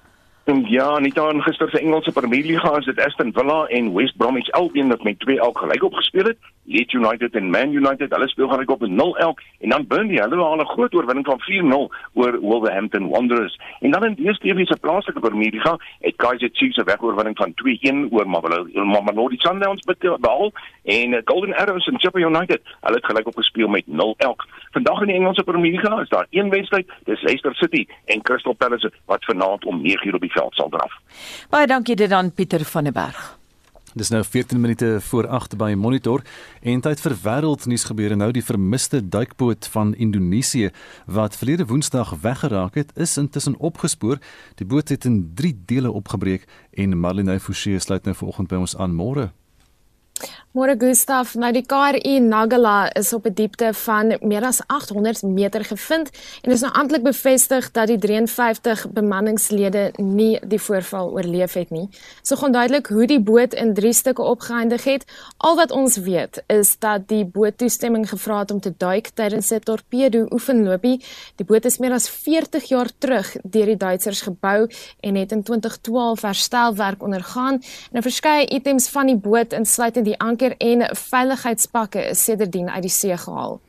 En 0.45 0.65
ja, 0.67 0.99
nie 0.99 1.13
dan 1.15 1.43
gister 1.43 1.71
se 1.71 1.79
Engelse 1.79 2.13
Premier 2.13 2.45
Liga 2.45 2.77
is 2.77 2.85
dit 2.85 3.01
Aston 3.01 3.31
Villa 3.33 3.67
en 3.67 3.93
West 3.95 4.17
Bromwich 4.17 4.51
Albion 4.51 4.89
wat 4.89 5.03
met 5.03 5.21
2 5.21 5.39
elk 5.39 5.59
gelyk 5.59 5.83
opgespeel 5.83 6.25
het. 6.25 6.39
Leeds 6.65 6.93
United 6.93 7.35
en 7.35 7.51
Man 7.51 7.73
United, 7.73 8.11
hulle 8.11 8.29
speel 8.29 8.49
gelyk 8.49 8.71
op 8.71 8.87
0 8.87 9.17
elk 9.19 9.41
en 9.61 9.69
dan 9.69 9.87
Burnley, 9.87 10.19
hulle 10.23 10.43
haal 10.43 10.61
'n 10.61 10.67
groot 10.67 10.95
oorwinning 10.95 11.27
van 11.27 11.41
4-0 11.41 11.91
oor 12.13 12.41
Wolverhampton 12.41 13.09
Wanderers. 13.09 13.59
En 13.81 13.91
dan 13.91 14.05
in 14.05 14.15
die 14.15 14.33
DStv 14.33 14.67
se 14.67 14.79
plaaslike 14.81 15.21
Premier 15.21 15.51
Liga 15.51 15.79
het 16.01 16.17
Kaizer 16.17 16.51
Chiefs 16.53 16.77
'n 16.77 16.85
wegoorwinning 16.85 17.37
van 17.37 17.55
2-1 17.55 18.09
oor 18.11 18.29
Mamelodi 18.29 19.37
Sundowns 19.39 19.85
behaal 20.21 20.53
en 20.85 21.23
Golden 21.25 21.55
Arrows 21.55 21.87
en 21.87 22.01
Sheffield 22.01 22.35
United, 22.35 22.61
hulle 22.81 22.97
het 22.97 23.05
gelyk 23.05 23.27
opgespeel 23.27 23.69
met 23.69 23.87
0 23.87 24.15
elk. 24.19 24.47
Vandag 24.71 25.01
in 25.01 25.07
die 25.07 25.17
Engelse 25.17 25.43
Premier 25.43 25.73
Liga 25.73 26.01
is 26.01 26.09
daar 26.09 26.27
een 26.31 26.51
wedstryd, 26.51 26.91
dis 27.05 27.23
Leicester 27.23 27.55
City 27.55 27.87
en 28.05 28.23
Crystal 28.23 28.53
Palace 28.53 28.93
wat 29.05 29.25
vanaand 29.25 29.65
om 29.65 29.83
9:00 29.83 30.15
op 30.15 30.21
die 30.21 30.32
veld 30.33 30.55
sal 30.55 30.73
draf. 30.73 30.99
Baie 31.51 31.67
dankie 31.67 31.97
dit 31.97 32.13
aan 32.13 32.33
Pieter 32.33 32.65
van 32.65 32.85
der 32.85 32.93
Berg. 32.93 33.23
Dis 33.93 34.09
nou 34.09 34.23
14 34.25 34.61
minute 34.61 35.01
voor 35.01 35.27
8 35.29 35.57
by 35.61 35.75
Monitor 35.77 36.23
en 36.65 36.81
tyd 36.81 37.01
vir 37.05 37.15
wêreldnuus 37.27 37.85
gebeure 37.91 38.17
nou 38.17 38.31
die 38.33 38.45
vermiste 38.45 39.03
duikboot 39.05 39.69
van 39.75 39.93
Indonesië 39.95 40.71
wat 41.05 41.37
verlede 41.37 41.67
Woensdag 41.69 42.15
weggeraak 42.25 42.79
het 42.81 42.97
is 42.97 43.19
intussen 43.21 43.59
opgespoor. 43.61 44.17
Die 44.57 44.67
boot 44.67 44.89
het 44.89 45.05
in 45.05 45.21
3 45.37 45.53
dele 45.67 45.93
opgebreek 45.93 46.49
en 46.73 46.97
Marlene 46.99 47.37
Forsie 47.41 47.79
sluit 47.79 48.09
nou 48.09 48.17
vanoggend 48.17 48.49
by 48.49 48.65
ons 48.65 48.77
aan 48.77 48.97
môre. 48.97 49.29
Môre 50.53 50.75
Gustaf, 50.77 51.31
nou 51.41 51.49
die 51.57 51.63
KRI 51.65 52.19
Nagala 52.21 52.91
is 52.93 53.15
op 53.17 53.25
'n 53.27 53.33
diepte 53.33 53.73
van 53.73 54.13
meer 54.21 54.45
as 54.45 54.61
800 54.67 55.23
meter 55.23 55.65
gevind 55.65 56.11
en 56.43 56.51
is 56.53 56.61
nou 56.61 56.73
amptelik 56.73 57.03
bevestig 57.03 57.71
dat 57.71 57.87
die 57.87 57.99
53 57.99 58.91
bemanningslede 58.93 59.93
nie 59.97 60.39
die 60.45 60.61
voorval 60.61 61.11
oorleef 61.11 61.53
het 61.53 61.71
nie. 61.71 61.89
So 62.23 62.37
gaan 62.37 62.53
duidelik 62.53 62.87
hoe 62.87 63.07
die 63.07 63.21
boot 63.21 63.55
in 63.55 63.75
3 63.75 63.93
stukke 63.93 64.23
opgeëindig 64.23 64.85
het. 64.85 65.05
Al 65.37 65.57
wat 65.57 65.71
ons 65.71 65.97
weet 65.97 66.43
is 66.47 66.79
dat 66.79 67.09
die 67.09 67.25
boot 67.25 67.59
toestemming 67.59 68.09
gevra 68.09 68.39
het 68.39 68.51
om 68.51 68.61
te 68.61 68.75
duik 68.77 69.09
tydens 69.15 69.51
'n 69.51 69.59
torpedo 69.59 70.27
oefenlopie. 70.31 71.05
Die 71.37 71.47
boot 71.47 71.65
is 71.65 71.79
meer 71.79 71.93
as 71.93 72.09
40 72.09 72.69
jaar 72.69 72.91
terug 72.99 73.37
deur 73.43 73.67
die 73.67 73.77
Duitsers 73.77 74.21
gebou 74.21 74.69
en 75.01 75.15
het 75.15 75.33
in 75.33 75.43
2012 75.43 76.23
herstelwerk 76.23 77.03
ondergaan. 77.03 77.63
En 77.93 78.03
verskeie 78.03 78.47
items 78.47 78.89
van 78.89 79.07
die 79.07 79.17
boot 79.17 79.53
insluitend 79.53 80.02
die 80.05 80.19
anker 80.21 80.55
en 80.59 80.85
veiligheidspakke 80.97 82.09
is 82.11 82.25
sedertdien 82.25 82.71
uit 82.71 82.83
die 82.83 82.91
see 82.91 83.17
gehaal. 83.17 83.61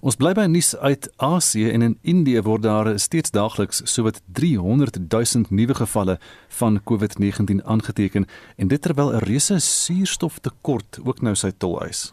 Ons 0.00 0.16
bly 0.16 0.32
by 0.34 0.46
nuus 0.50 0.76
uit 0.76 1.10
Asië 1.16 1.70
en 1.70 1.82
in 1.82 1.98
Indië 2.02 2.42
word 2.42 2.62
daar 2.62 2.92
steeds 2.98 3.30
daagliks 3.30 3.82
sowat 3.84 4.20
300 4.32 4.98
000 5.08 5.44
nuwe 5.50 5.74
gevalle 5.74 6.18
van 6.48 6.80
COVID-19 6.90 7.62
aangeteken 7.64 8.26
en 8.56 8.68
dit 8.68 8.82
terwyl 8.82 9.12
'n 9.12 9.24
reuse 9.28 9.58
suurstoftekort 9.58 10.98
ook 11.04 11.22
nou 11.22 11.34
sy 11.34 11.52
tol 11.58 11.80
eis. 11.82 12.12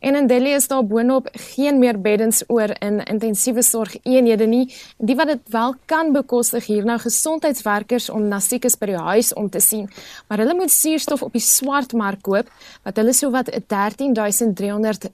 En 0.00 0.16
in 0.16 0.26
Delhi 0.26 0.54
is 0.56 0.68
daar 0.68 0.86
boonop 0.86 1.28
geen 1.32 1.78
meer 1.78 2.00
beddens 2.00 2.42
oor 2.48 2.72
in 2.78 3.02
intensiewe 3.04 3.62
sorgeenhede 3.62 4.46
nie. 4.46 4.64
Die 4.98 5.16
wat 5.16 5.26
dit 5.26 5.52
wel 5.52 5.74
kan 5.84 6.12
bekostig 6.12 6.66
hier 6.66 6.84
nou 6.88 6.98
gesondheidswerkers 6.98 8.08
om 8.10 8.28
na 8.28 8.40
siekes 8.40 8.78
by 8.80 8.92
die 8.94 9.02
huis 9.10 9.34
om 9.36 9.50
te 9.52 9.60
sien, 9.60 9.90
maar 10.28 10.40
hulle 10.40 10.56
moet 10.56 10.72
suurstof 10.72 11.22
op 11.22 11.36
die 11.36 11.44
swartmark 11.44 12.24
koop 12.24 12.48
wat 12.82 12.96
hulle 12.96 13.12
sowat 13.12 13.52
13300 13.68 15.12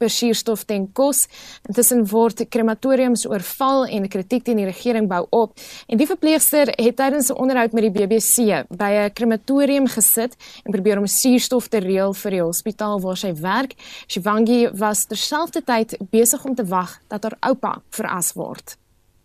per 0.00 0.10
suurstof 0.12 0.64
ten 0.68 0.88
kos. 0.96 1.26
Intussen 1.68 2.06
word 2.08 2.46
krematoriums 2.48 3.26
oorval 3.28 3.86
en 3.92 4.08
kritiek 4.08 4.46
teen 4.46 4.62
die 4.62 4.68
regering 4.68 5.08
bou 5.10 5.22
op. 5.36 5.54
En 5.90 6.00
die 6.00 6.08
verpleegster 6.08 6.72
het 6.72 6.96
tydens 6.96 7.30
'n 7.30 7.36
onderhoud 7.36 7.72
met 7.72 7.84
die 7.86 7.92
BBC 7.92 8.64
by 8.70 8.90
'n 8.90 9.12
krematorium 9.12 9.86
gesit 9.86 10.36
en 10.64 10.72
probeer 10.72 10.98
om 10.98 11.06
suurstof 11.06 11.68
te 11.68 11.78
reël 11.78 12.12
vir 12.14 12.30
die 12.30 12.42
hospitaal 12.42 13.00
waar 13.00 13.16
sy 13.16 13.32
werk. 13.34 13.74
Shivangi 14.08 14.70
was 14.72 15.06
terselfdertyd 15.06 15.96
besig 16.10 16.44
om 16.44 16.54
te 16.54 16.64
wag 16.64 17.00
dat 17.08 17.22
haar 17.22 17.36
oupa 17.40 17.82
veras 17.90 18.32
word. 18.32 18.76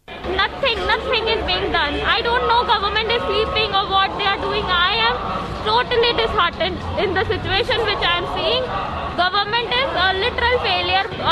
Nothing, 0.08 0.78
nothing 0.86 1.28
is 1.28 1.42
being 1.46 1.72
done. 1.72 1.96
I 2.06 2.22
don't 2.22 2.46
know 2.48 2.64
government 2.64 3.10
is 3.10 3.22
sleeping 3.24 3.74
or 3.74 3.90
what 3.90 4.12
they 4.18 4.26
are 4.26 4.42
doing. 4.42 4.64
I 4.64 4.94
am 5.10 5.16
totally 5.66 6.14
disheartened 6.14 6.78
in 7.02 7.14
the 7.16 7.26
situation 7.26 7.78
which 7.90 8.04
I 8.06 8.18
am 8.22 8.28
seeing. 8.38 8.64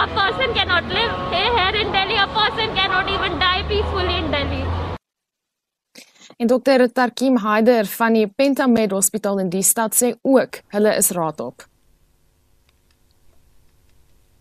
A 0.04 0.08
person 0.08 0.54
cannot 0.54 0.84
live 0.92 1.12
here 1.32 1.76
in 1.82 1.92
Delhi. 1.94 2.16
A 2.18 2.28
person 2.28 2.76
cannot 2.76 3.08
even 3.08 3.40
die 3.40 3.64
peacefully 3.70 4.16
in 4.18 4.32
Delhi. 4.32 4.64
En 6.38 6.48
dokter 6.48 6.92
Tarkim 6.92 7.38
Haider 7.38 7.86
van 7.86 8.14
die 8.14 8.28
Pentamed 8.28 8.92
Hospitaal 8.92 9.40
in 9.40 9.50
die 9.54 9.64
stad 9.64 9.96
sê 9.96 10.10
ook 10.22 10.60
hulle 10.76 10.92
is 11.00 11.12
raad 11.16 11.40
op. 11.40 11.64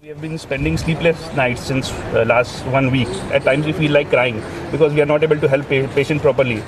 We 0.01 0.09
have 0.09 0.21
been 0.21 0.39
spending 0.39 0.79
sleepless 0.79 1.31
nights 1.37 1.63
since 1.71 1.95
uh, 2.11 2.25
last 2.27 2.67
one 2.67 2.91
week. 2.91 3.13
At 3.31 3.45
times 3.45 3.65
we 3.65 3.73
feel 3.73 3.93
like 3.93 4.11
crying 4.11 4.43
because 4.73 4.93
we 4.93 5.01
are 5.01 5.11
not 5.15 5.23
able 5.23 5.39
to 5.39 5.47
help 5.47 5.69
pa- 5.69 5.87
patient 5.95 6.23
properly. 6.23 6.59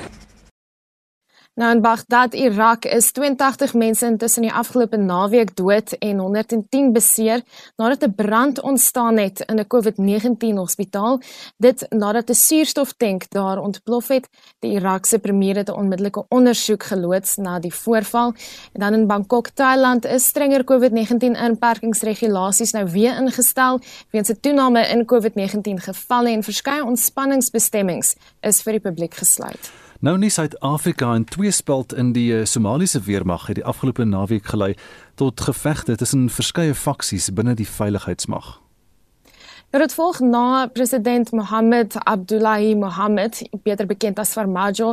Nou 1.55 1.71
in 1.71 1.81
Baghdad, 1.81 2.33
Irak, 2.35 2.85
is 2.85 3.13
82 3.13 3.75
mense 3.79 4.07
intussen 4.07 4.43
die 4.43 4.53
afgelope 4.53 4.99
naweek 4.99 5.53
dood 5.55 5.93
en 6.03 6.19
110 6.19 6.89
beseer 6.93 7.45
nadat 7.77 8.03
'n 8.03 8.15
brand 8.15 8.61
ontstaan 8.61 9.17
het 9.19 9.41
in 9.47 9.61
'n 9.61 9.67
COVID-19 9.67 10.57
hospitaal. 10.57 11.21
Dit 11.57 11.87
nadat 11.91 12.31
'n 12.31 12.35
suurstoftank 12.35 13.31
daar 13.31 13.59
ontplof 13.59 14.09
het. 14.09 14.29
Die 14.59 14.73
Irakse 14.73 15.19
premier 15.19 15.57
het 15.57 15.69
'n 15.69 15.79
onmiddellike 15.79 16.25
ondersoek 16.29 16.83
geloods 16.83 17.37
na 17.37 17.59
die 17.59 17.75
voorval. 17.75 18.35
En 18.73 18.81
dan 18.81 18.95
in 18.95 19.07
Bangkok, 19.07 19.49
Thailand, 19.49 20.05
is 20.05 20.27
strenger 20.27 20.65
COVID-19 20.65 21.37
inperkingsregulasies 21.37 22.73
nou 22.73 22.91
weer 22.91 23.17
ingestel 23.17 23.81
weens 24.11 24.29
'n 24.29 24.41
toename 24.41 24.89
in 24.89 25.05
COVID-19 25.07 25.81
gevalle 25.81 26.31
en 26.31 26.43
verskeie 26.43 26.85
ontspanningsbestemmings 26.85 28.15
is 28.41 28.63
vir 28.63 28.73
die 28.73 28.81
publiek 28.81 29.15
gesluit. 29.15 29.84
Nou 30.01 30.19
nie 30.19 30.31
Suid-Afrika 30.31 31.15
en 31.15 31.25
twee 31.25 31.51
speld 31.51 31.95
in 31.95 32.13
die 32.13 32.39
eh, 32.39 32.45
Somaliese 32.45 33.01
weermag 33.01 33.47
het 33.47 33.55
die 33.61 33.65
afgelope 33.65 34.05
naweek 34.05 34.47
gelei 34.47 34.75
tot 35.15 35.41
gevegte 35.41 35.97
tussen 35.97 36.29
verskeie 36.31 36.75
faksies 36.75 37.31
binne 37.33 37.55
die 37.55 37.69
veiligheidsmag. 37.69 38.64
Nou 39.75 39.83
dit 39.83 39.95
volg 39.99 40.20
na 40.22 40.68
president 40.70 41.33
Mohammed 41.35 41.97
Abdullahi 41.99 42.77
Mohammed, 42.79 43.41
beter 43.64 43.89
bekend 43.91 44.20
as 44.22 44.31
Farmajo, 44.37 44.93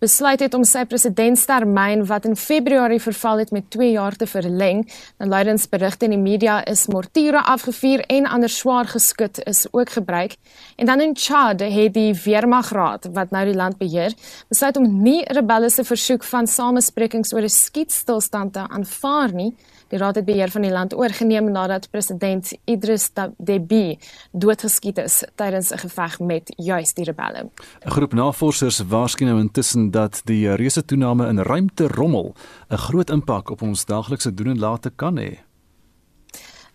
besluit 0.00 0.40
het 0.40 0.54
om 0.56 0.62
sy 0.64 0.86
presidentstermyn 0.88 2.06
wat 2.08 2.24
in 2.24 2.38
Februarie 2.40 3.00
verval 3.04 3.42
het 3.42 3.52
met 3.52 3.66
2 3.76 3.90
jaar 3.92 4.16
te 4.16 4.24
verleng. 4.26 4.80
Nou 5.20 5.28
luidens 5.28 5.66
berigte 5.68 6.08
in 6.08 6.14
die 6.14 6.20
media 6.22 6.62
is 6.64 6.86
mortiere 6.88 7.42
afgevuur 7.44 8.06
en 8.06 8.30
ander 8.30 8.48
swaar 8.48 8.88
geskut 8.88 9.42
is 9.44 9.66
ook 9.68 9.92
gebruik. 9.98 10.38
En 10.80 10.88
dan 10.88 11.04
in 11.04 11.12
Chad 11.12 11.60
het 11.60 11.92
die 11.92 12.16
Weermagraad 12.24 13.10
wat 13.12 13.36
nou 13.36 13.44
die 13.50 13.58
land 13.60 13.76
beheer, 13.76 14.16
besluit 14.48 14.80
om 14.80 14.88
nie 15.02 15.20
rebelle 15.28 15.68
se 15.68 15.84
versoek 15.84 16.24
van 16.24 16.48
samesprekings 16.48 17.34
oor 17.36 17.44
'n 17.44 17.52
skietstilstand 17.52 18.52
te 18.52 18.64
aanvaar 18.68 19.34
nie. 19.34 19.52
Die 19.92 20.00
raad 20.00 20.14
het 20.14 20.24
beheer 20.24 20.48
van 20.48 20.62
die 20.62 20.72
land 20.72 20.94
oorgeneem 20.96 21.50
nadat 21.52 21.90
president 21.90 22.52
Idris 22.64 23.10
Deby 23.36 23.98
doodgeskiet 24.30 24.98
is 24.98 25.24
tydens 25.34 25.72
'n 25.72 25.78
geveg 25.78 26.20
met 26.20 26.52
juis 26.56 26.94
die 26.94 27.04
rebelle. 27.04 27.50
'n 27.84 27.90
Groep 27.90 28.12
navorsers 28.12 28.78
waarsku 28.78 29.24
nou 29.24 29.40
intussen 29.40 29.90
dat 29.90 30.20
die 30.24 30.54
reuse 30.54 30.84
toename 30.84 31.28
in 31.28 31.38
ruimterommel 31.38 32.34
'n 32.70 32.76
groot 32.76 33.10
impak 33.10 33.50
op 33.50 33.62
ons 33.62 33.84
daaglikse 33.84 34.34
doen 34.34 34.46
en 34.46 34.58
late 34.58 34.90
kan 34.90 35.18
hê. 35.18 35.38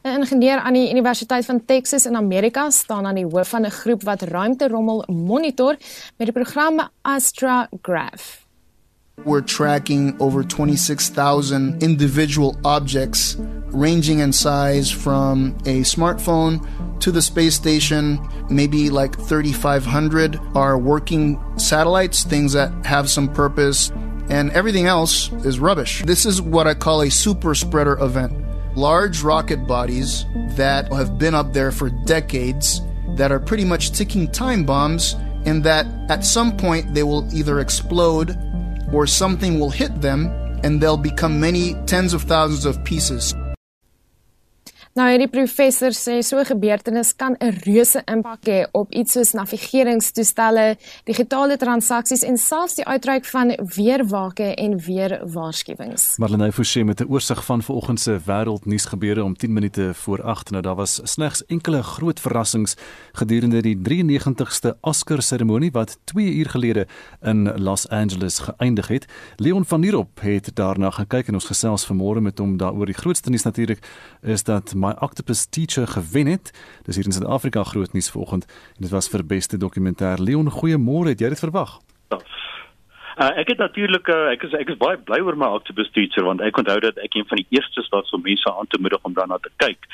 'n 0.04 0.22
Ingenieur 0.22 0.60
aan 0.60 0.74
die 0.74 0.90
Universiteit 0.92 1.46
van 1.46 1.66
Texas 1.66 2.06
in 2.06 2.16
Amerika 2.16 2.70
staan 2.70 3.06
aan 3.06 3.16
die 3.16 3.26
hoof 3.26 3.50
van 3.50 3.66
'n 3.66 3.72
groep 3.72 4.04
wat 4.04 4.22
ruimterommel 4.22 5.04
monitor 5.08 5.76
met 6.18 6.28
die 6.28 6.32
program 6.32 6.90
Astrograph. 7.02 8.47
We're 9.26 9.42
tracking 9.42 10.16
over 10.22 10.44
26,000 10.44 11.82
individual 11.82 12.56
objects 12.64 13.36
ranging 13.70 14.20
in 14.20 14.32
size 14.32 14.92
from 14.92 15.58
a 15.66 15.82
smartphone 15.82 17.00
to 17.00 17.12
the 17.12 17.24
space 17.24 17.56
station. 17.56 18.20
Maybe 18.52 18.92
like 18.92 19.20
3,500 19.20 20.40
are 20.54 20.78
working 20.78 21.42
satellites, 21.58 22.26
things 22.26 22.54
that 22.54 22.72
have 22.86 23.10
some 23.10 23.28
purpose, 23.34 23.90
and 24.30 24.52
everything 24.52 24.86
else 24.86 25.32
is 25.44 25.60
rubbish. 25.60 26.04
This 26.06 26.28
is 26.28 26.40
what 26.40 26.68
I 26.68 26.76
call 26.76 27.02
a 27.02 27.10
super 27.10 27.56
spreader 27.56 27.98
event. 28.00 28.46
Large 28.78 29.24
rocket 29.24 29.66
bodies 29.66 30.26
that 30.52 30.94
have 30.94 31.18
been 31.18 31.34
up 31.34 31.54
there 31.54 31.72
for 31.72 31.90
decades 31.90 32.82
that 33.16 33.32
are 33.32 33.40
pretty 33.40 33.66
much 33.66 33.94
ticking 33.94 34.32
time 34.32 34.64
bombs, 34.64 35.16
and 35.46 35.64
that 35.64 35.88
at 36.12 36.24
some 36.24 36.56
point 36.56 36.94
they 36.94 37.04
will 37.04 37.28
either 37.34 37.60
explode 37.60 38.38
or 38.92 39.08
something 39.08 39.60
will 39.60 39.70
hit 39.70 40.02
them 40.02 40.28
and 40.64 40.82
they'll 40.82 40.98
become 40.98 41.40
many 41.40 41.76
tens 41.86 42.14
of 42.14 42.24
thousands 42.24 42.66
of 42.66 42.84
pieces. 42.84 43.36
Nou 44.98 45.06
hierdie 45.12 45.30
professor 45.30 45.94
sê 45.94 46.24
so 46.26 46.40
'n 46.40 46.46
gebeurtenis 46.46 47.14
kan 47.16 47.36
'n 47.40 47.54
reuse 47.66 48.02
impak 48.06 48.46
hê 48.48 48.66
op 48.72 48.92
iets 48.92 49.12
soos 49.12 49.34
navigeringstoestelle, 49.34 50.78
digitale 51.06 51.58
transaksies 51.58 52.24
en 52.24 52.38
selfs 52.38 52.76
die 52.76 52.86
uitreik 52.86 53.26
van 53.26 53.54
weerwake 53.76 54.56
en 54.56 54.80
weerwaarskuwings. 54.80 56.18
Marlenae 56.18 56.52
Forsie 56.52 56.86
met 56.86 57.02
'n 57.02 57.10
oorsig 57.10 57.46
van 57.46 57.62
vanoggend 57.62 58.00
se 58.00 58.20
wêreldnuus 58.26 58.86
gebeure 58.86 59.24
om 59.24 59.38
10 59.38 59.54
minute 59.54 59.94
voor 59.94 60.24
8. 60.24 60.50
Nou 60.50 60.62
daar 60.62 60.76
was 60.76 61.00
slegs 61.04 61.46
enkele 61.46 61.84
groot 61.84 62.20
verrassings 62.20 62.76
gedurende 63.12 63.62
die 63.62 63.78
93ste 63.78 64.78
Oscar 64.82 65.22
seremonie 65.22 65.72
wat 65.72 65.98
2 66.04 66.34
uur 66.34 66.50
gelede 66.50 66.88
in 67.22 67.62
Los 67.62 67.90
Angeles 67.90 68.40
geëindig 68.40 68.88
het. 68.88 69.06
Leon 69.36 69.66
van 69.66 69.80
Nierop 69.80 70.20
het 70.22 70.56
daarna 70.56 70.90
gekyk 70.90 71.28
en 71.28 71.34
ons 71.34 71.46
gesels 71.46 71.86
vanmôre 71.86 72.22
met 72.22 72.38
hom 72.38 72.58
daaroor. 72.58 72.86
Die 72.86 72.96
grootste 72.96 73.30
nuus 73.30 73.44
natuurlik 73.44 73.80
is 74.22 74.44
dat 74.44 74.76
My 74.88 74.96
Octopus 75.00 75.46
Teacher 75.46 75.88
gewen 75.88 76.28
het. 76.28 76.52
Dis 76.84 76.96
hier 76.96 77.06
in 77.06 77.12
Suid-Afrika 77.12 77.64
groot 77.64 77.94
nuus 77.94 78.10
vanoggend 78.10 78.46
en 78.46 78.82
dit 78.86 78.90
was 78.90 79.10
vir 79.12 79.26
beste 79.26 79.58
dokumentêr. 79.58 80.22
Leon, 80.24 80.48
goeiemôre. 80.52 81.12
Het 81.12 81.20
jy 81.20 81.30
dit 81.34 81.44
verwag? 81.44 81.74
Uh, 83.18 83.32
ek 83.42 83.48
het 83.50 83.58
natuurlik 83.58 84.08
uh, 84.14 84.28
ek 84.30 84.44
is 84.46 84.52
ek 84.54 84.70
is 84.70 84.76
baie 84.78 84.98
bly 85.02 85.18
oor 85.26 85.34
my 85.42 85.48
Octopus 85.58 85.88
Teacher 85.96 86.22
want 86.28 86.42
ek 86.46 86.60
onthou 86.62 86.76
dat 86.84 87.00
ek 87.02 87.16
een 87.18 87.26
van 87.26 87.40
die 87.40 87.48
eerstes 87.58 87.88
was 87.90 88.12
om 88.14 88.22
mense 88.22 88.52
aan 88.52 88.70
te 88.70 88.78
moedig 88.78 89.08
om 89.10 89.16
daarna 89.18 89.40
te 89.42 89.50
kyk. 89.58 89.88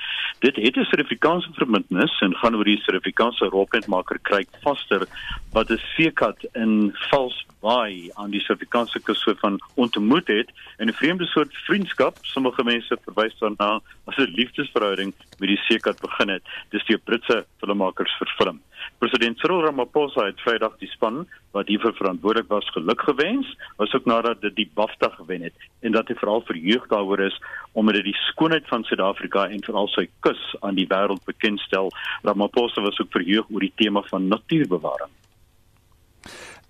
Dit 0.43 0.59
het 0.59 0.75
'n 0.75 0.83
Suid-Afrikaanse 0.89 1.53
verbintenis 1.55 2.11
en 2.19 2.35
gaan 2.35 2.57
oor 2.59 2.67
die 2.67 2.81
Suid-Afrikaanse 2.83 3.47
rolprentmaker 3.55 4.19
Kryk 4.27 4.49
Vaster 4.65 5.07
wat 5.55 5.71
'n 5.71 5.79
seekat 5.95 6.43
in 6.51 6.91
Vals 7.07 7.45
Baai 7.63 8.11
aan 8.19 8.35
die 8.35 8.43
Suid-Afrikaanse 8.43 8.99
kus 8.99 9.23
van 9.39 9.55
ontmoet 9.75 10.27
het 10.27 10.51
en 10.77 10.91
'n 10.91 10.99
vreemde 10.99 11.25
soort 11.25 11.55
vriendskap, 11.63 12.17
sommige 12.21 12.63
mense 12.63 12.97
verwys 13.05 13.39
daarna 13.39 13.79
as 14.05 14.17
'n 14.17 14.35
liefdesverhouding 14.35 15.13
met 15.39 15.49
die 15.49 15.63
seekat 15.63 16.01
begin 16.01 16.29
het. 16.29 16.43
Dis 16.71 16.85
deur 16.85 16.99
Britse 16.99 17.45
filmmakers 17.59 18.11
verfilm. 18.19 18.59
President 18.97 19.37
Cyril 19.37 19.63
Ramaphosa 19.65 20.25
het 20.25 20.41
Vrydag 20.41 20.77
die 20.79 20.89
span 20.91 21.23
wat 21.51 21.67
hiervoor 21.67 21.93
verantwoordelik 21.93 22.49
was 22.49 22.69
geluk 22.75 23.01
gewens, 23.01 23.49
was 23.77 23.93
ook 23.93 24.05
nadat 24.05 24.41
dit 24.41 24.55
die 24.55 24.69
BAFTA 24.73 25.09
gewen 25.17 25.41
het 25.41 25.67
en 25.79 25.91
dat 25.91 26.07
hy 26.07 26.15
veral 26.19 26.41
verheug 26.47 26.87
daaroor 26.87 27.19
is 27.19 27.41
omdat 27.71 27.99
dit 27.99 28.11
die 28.11 28.21
skoonheid 28.29 28.67
van 28.67 28.83
Suid-Afrika 28.83 29.47
en 29.49 29.63
veral 29.63 29.87
sy 29.93 30.07
kus 30.25 30.41
aan 30.61 30.79
die 30.79 30.87
wêreld 30.87 31.23
bekendstel. 31.25 31.91
Ramaphosa 32.23 32.81
was 32.81 32.99
ook 32.99 33.11
verheug 33.11 33.49
oor 33.49 33.67
die 33.67 33.73
tema 33.75 34.01
van 34.09 34.27
natuurbewaring. 34.27 35.11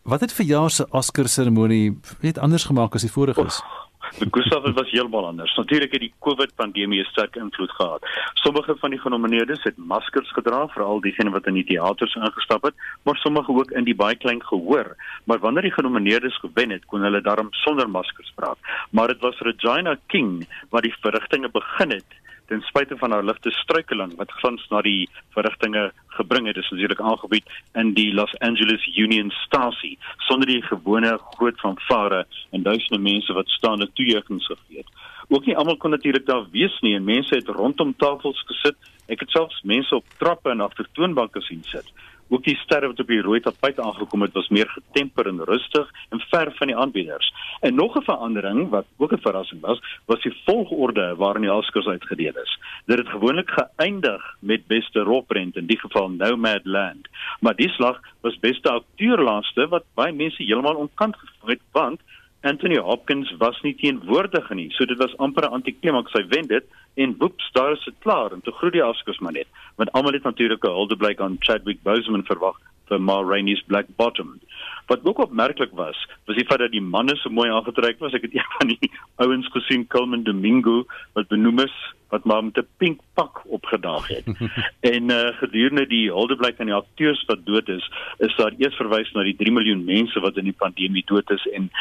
Wat 0.04 0.20
het 0.20 0.34
verjaar 0.34 0.70
se 0.70 0.86
Oscar 0.92 1.28
seremonie 1.28 2.00
net 2.22 2.38
anders 2.38 2.66
gemaak 2.68 2.96
as 2.96 3.06
die 3.06 3.12
voriges? 3.12 3.62
Oh. 3.62 3.84
Die 4.20 4.28
Gustav 4.30 4.64
was 4.76 4.92
heeltemal 4.92 5.26
anders. 5.26 5.56
Natuurlik 5.58 5.92
het 5.92 6.02
die 6.02 6.14
COVID 6.20 6.52
pandemie 6.56 7.02
'n 7.02 7.10
sterk 7.10 7.36
invloed 7.36 7.72
gehad. 7.72 8.02
Sommige 8.34 8.76
van 8.78 8.90
die 8.90 9.00
genomineerdes 9.00 9.64
het 9.64 9.78
maskers 9.78 10.32
gedra, 10.32 10.68
veral 10.68 11.02
diegene 11.02 11.30
wat 11.30 11.48
in 11.48 11.54
die 11.54 11.66
teaters 11.66 12.16
ingestap 12.16 12.64
het, 12.64 12.74
maar 13.04 13.16
sommige 13.16 13.52
ook 13.52 13.72
in 13.72 13.84
die 13.84 13.96
baie 13.96 14.16
klein 14.16 14.44
gehoor. 14.46 14.96
Maar 15.24 15.40
wanneer 15.40 15.62
die 15.62 15.72
genomineerdes 15.72 16.38
gewen 16.38 16.70
het, 16.70 16.86
kon 16.86 17.02
hulle 17.02 17.22
daarom 17.22 17.48
sonder 17.52 17.90
maskers 17.90 18.32
praat. 18.36 18.58
Maar 18.90 19.08
dit 19.08 19.20
was 19.20 19.40
Regina 19.40 19.98
King 20.08 20.48
wat 20.70 20.84
die 20.84 20.96
verrigtinge 21.00 21.50
begin 21.50 21.90
het 21.90 22.06
ten 22.48 22.62
spyte 22.62 22.98
van 22.98 23.12
haar 23.12 23.24
ligte 23.24 23.52
struikeling 23.52 24.16
wat 24.20 24.32
glans 24.32 24.66
na 24.70 24.82
die 24.82 25.10
verrigtinge 25.36 25.92
gebring 26.18 26.48
het 26.48 26.58
is 26.58 26.70
natuurlik 26.70 27.02
aangebied 27.02 27.50
in 27.82 27.94
die 27.94 28.14
Los 28.14 28.34
Angeles 28.40 28.86
Union 28.98 29.32
Stasie 29.46 29.98
sonder 30.28 30.48
die 30.48 30.62
gewone 30.62 31.18
groot 31.36 31.60
fanfare 31.60 32.26
en 32.52 32.64
duisende 32.64 33.02
mense 33.02 33.34
wat 33.34 33.50
staande 33.50 33.90
toejuigings 33.94 34.46
gegee 34.46 34.84
het. 34.84 34.90
Ook 35.30 35.46
nie 35.46 35.58
almal 35.58 35.78
kon 35.78 35.96
natuurlik 35.96 36.26
daar 36.26 36.46
wees 36.52 36.80
nie 36.82 36.96
en 36.96 37.04
mense 37.04 37.36
het 37.36 37.48
rondom 37.48 37.96
tafels 37.98 38.44
gesit 38.48 38.78
Ek 39.12 39.20
het 39.20 39.34
selfs 39.36 39.60
mense 39.68 39.96
op 39.96 40.06
trappe 40.22 40.52
en 40.54 40.64
agter 40.64 40.88
toonbanke 40.96 41.42
sien 41.44 41.64
sit. 41.68 41.90
Ook 42.30 42.44
die 42.44 42.56
sterre 42.56 42.88
wat 42.88 43.00
op 43.00 43.08
die 43.08 43.22
rooi 43.22 43.40
tapijt 43.40 43.80
aangekom 43.80 44.22
het, 44.22 44.34
was 44.34 44.50
meer 44.50 44.70
getemper 44.70 45.28
en 45.28 45.44
rustig 45.44 45.90
en 46.10 46.20
ver 46.20 46.52
van 46.56 46.68
die 46.68 46.78
aanbieders. 46.78 47.34
En 47.60 47.76
nog 47.76 47.98
'n 47.98 48.04
verandering 48.04 48.70
wat 48.70 48.86
ook 48.98 49.14
'n 49.14 49.22
verrassing 49.22 49.62
was, 49.62 49.82
was 50.06 50.22
die 50.22 50.42
volgorde 50.46 51.16
waarin 51.16 51.42
die 51.42 51.54
Oscars 51.54 51.88
uitgedeel 51.88 52.38
is. 52.44 52.60
Dit 52.86 52.98
het 52.98 53.08
gewoonlik 53.08 53.50
geëindig 53.50 54.36
met 54.40 54.68
beste 54.68 55.00
rolprent, 55.00 55.56
in 55.56 55.66
die 55.66 55.80
geval 55.80 56.10
Nomadland. 56.10 57.08
Maar 57.40 57.56
die 57.56 57.70
slag 57.70 58.00
was 58.22 58.40
beste 58.40 58.70
akteur 58.70 59.22
laaste 59.22 59.68
wat 59.68 59.84
baie 59.94 60.14
mense 60.14 60.44
heeltemal 60.44 60.76
onkant 60.76 61.16
gevang 61.16 61.50
het, 61.50 61.62
want 61.72 62.02
Anthony 62.44 62.78
Hopkins 62.78 63.30
was 63.40 63.60
nie 63.64 63.76
teenwoordig 63.80 64.50
nie. 64.52 64.70
So 64.76 64.86
dit 64.86 64.98
was 65.00 65.16
amper 65.18 65.46
'n 65.48 65.56
antiklimaks. 65.60 66.14
Hy 66.14 66.26
wen 66.28 66.48
dit 66.48 66.66
en 66.96 67.16
woeps, 67.18 67.52
daar 67.52 67.72
is 67.72 67.84
dit 67.86 67.96
klaar 68.00 68.32
en 68.32 68.42
toe 68.42 68.54
groet 68.54 68.74
die 68.74 68.86
Oscars 68.86 69.20
maar 69.20 69.32
net. 69.32 69.48
Want 69.76 69.92
almal 69.92 70.14
het 70.14 70.24
natuurlik 70.24 70.66
'n 70.66 70.76
huldeblyk 70.80 71.20
aan 71.20 71.38
Chadwick 71.40 71.82
Boseman 71.84 72.26
verwag 72.26 72.60
vir 72.88 73.00
Ma 73.00 73.22
Rainey's 73.22 73.64
Black 73.68 73.86
Bottom. 73.96 74.40
Wat 74.88 75.00
ook 75.04 75.18
opmerklik 75.18 75.72
was, 75.72 75.98
was 76.26 76.36
die 76.36 76.46
feit 76.46 76.60
dat 76.60 76.72
die 76.72 76.82
manne 76.82 77.16
so 77.16 77.30
mooi 77.30 77.50
aangetrek 77.50 78.00
was. 78.00 78.14
Ek 78.14 78.22
het 78.28 78.36
een 78.38 78.52
van 78.60 78.68
die 78.68 78.92
ouens 79.16 79.48
gesien, 79.48 79.88
Culman 79.88 80.24
Domingo, 80.24 80.84
wat 81.14 81.28
benoem 81.28 81.60
is 81.60 81.76
wat 82.14 82.26
maar 82.30 82.44
met 82.44 82.58
'n 82.58 82.68
pink 82.78 83.00
pak 83.14 83.42
opgedaag 83.46 84.08
het. 84.08 84.26
en 84.94 85.10
uh, 85.10 85.34
gedurende 85.40 85.88
die 85.88 86.12
huldeblyk 86.12 86.60
aan 86.60 86.70
die 86.70 86.76
akteurs 86.76 87.24
wat 87.26 87.46
dood 87.46 87.70
is, 87.70 87.92
is 88.18 88.36
daar 88.36 88.54
eers 88.58 88.76
verwys 88.76 89.12
na 89.14 89.24
die 89.24 89.36
3 89.36 89.52
miljoen 89.52 89.84
mense 89.84 90.20
wat 90.20 90.38
in 90.38 90.44
die 90.52 90.60
pandemie 90.64 91.04
dood 91.06 91.30
is 91.32 91.48
en 91.48 91.72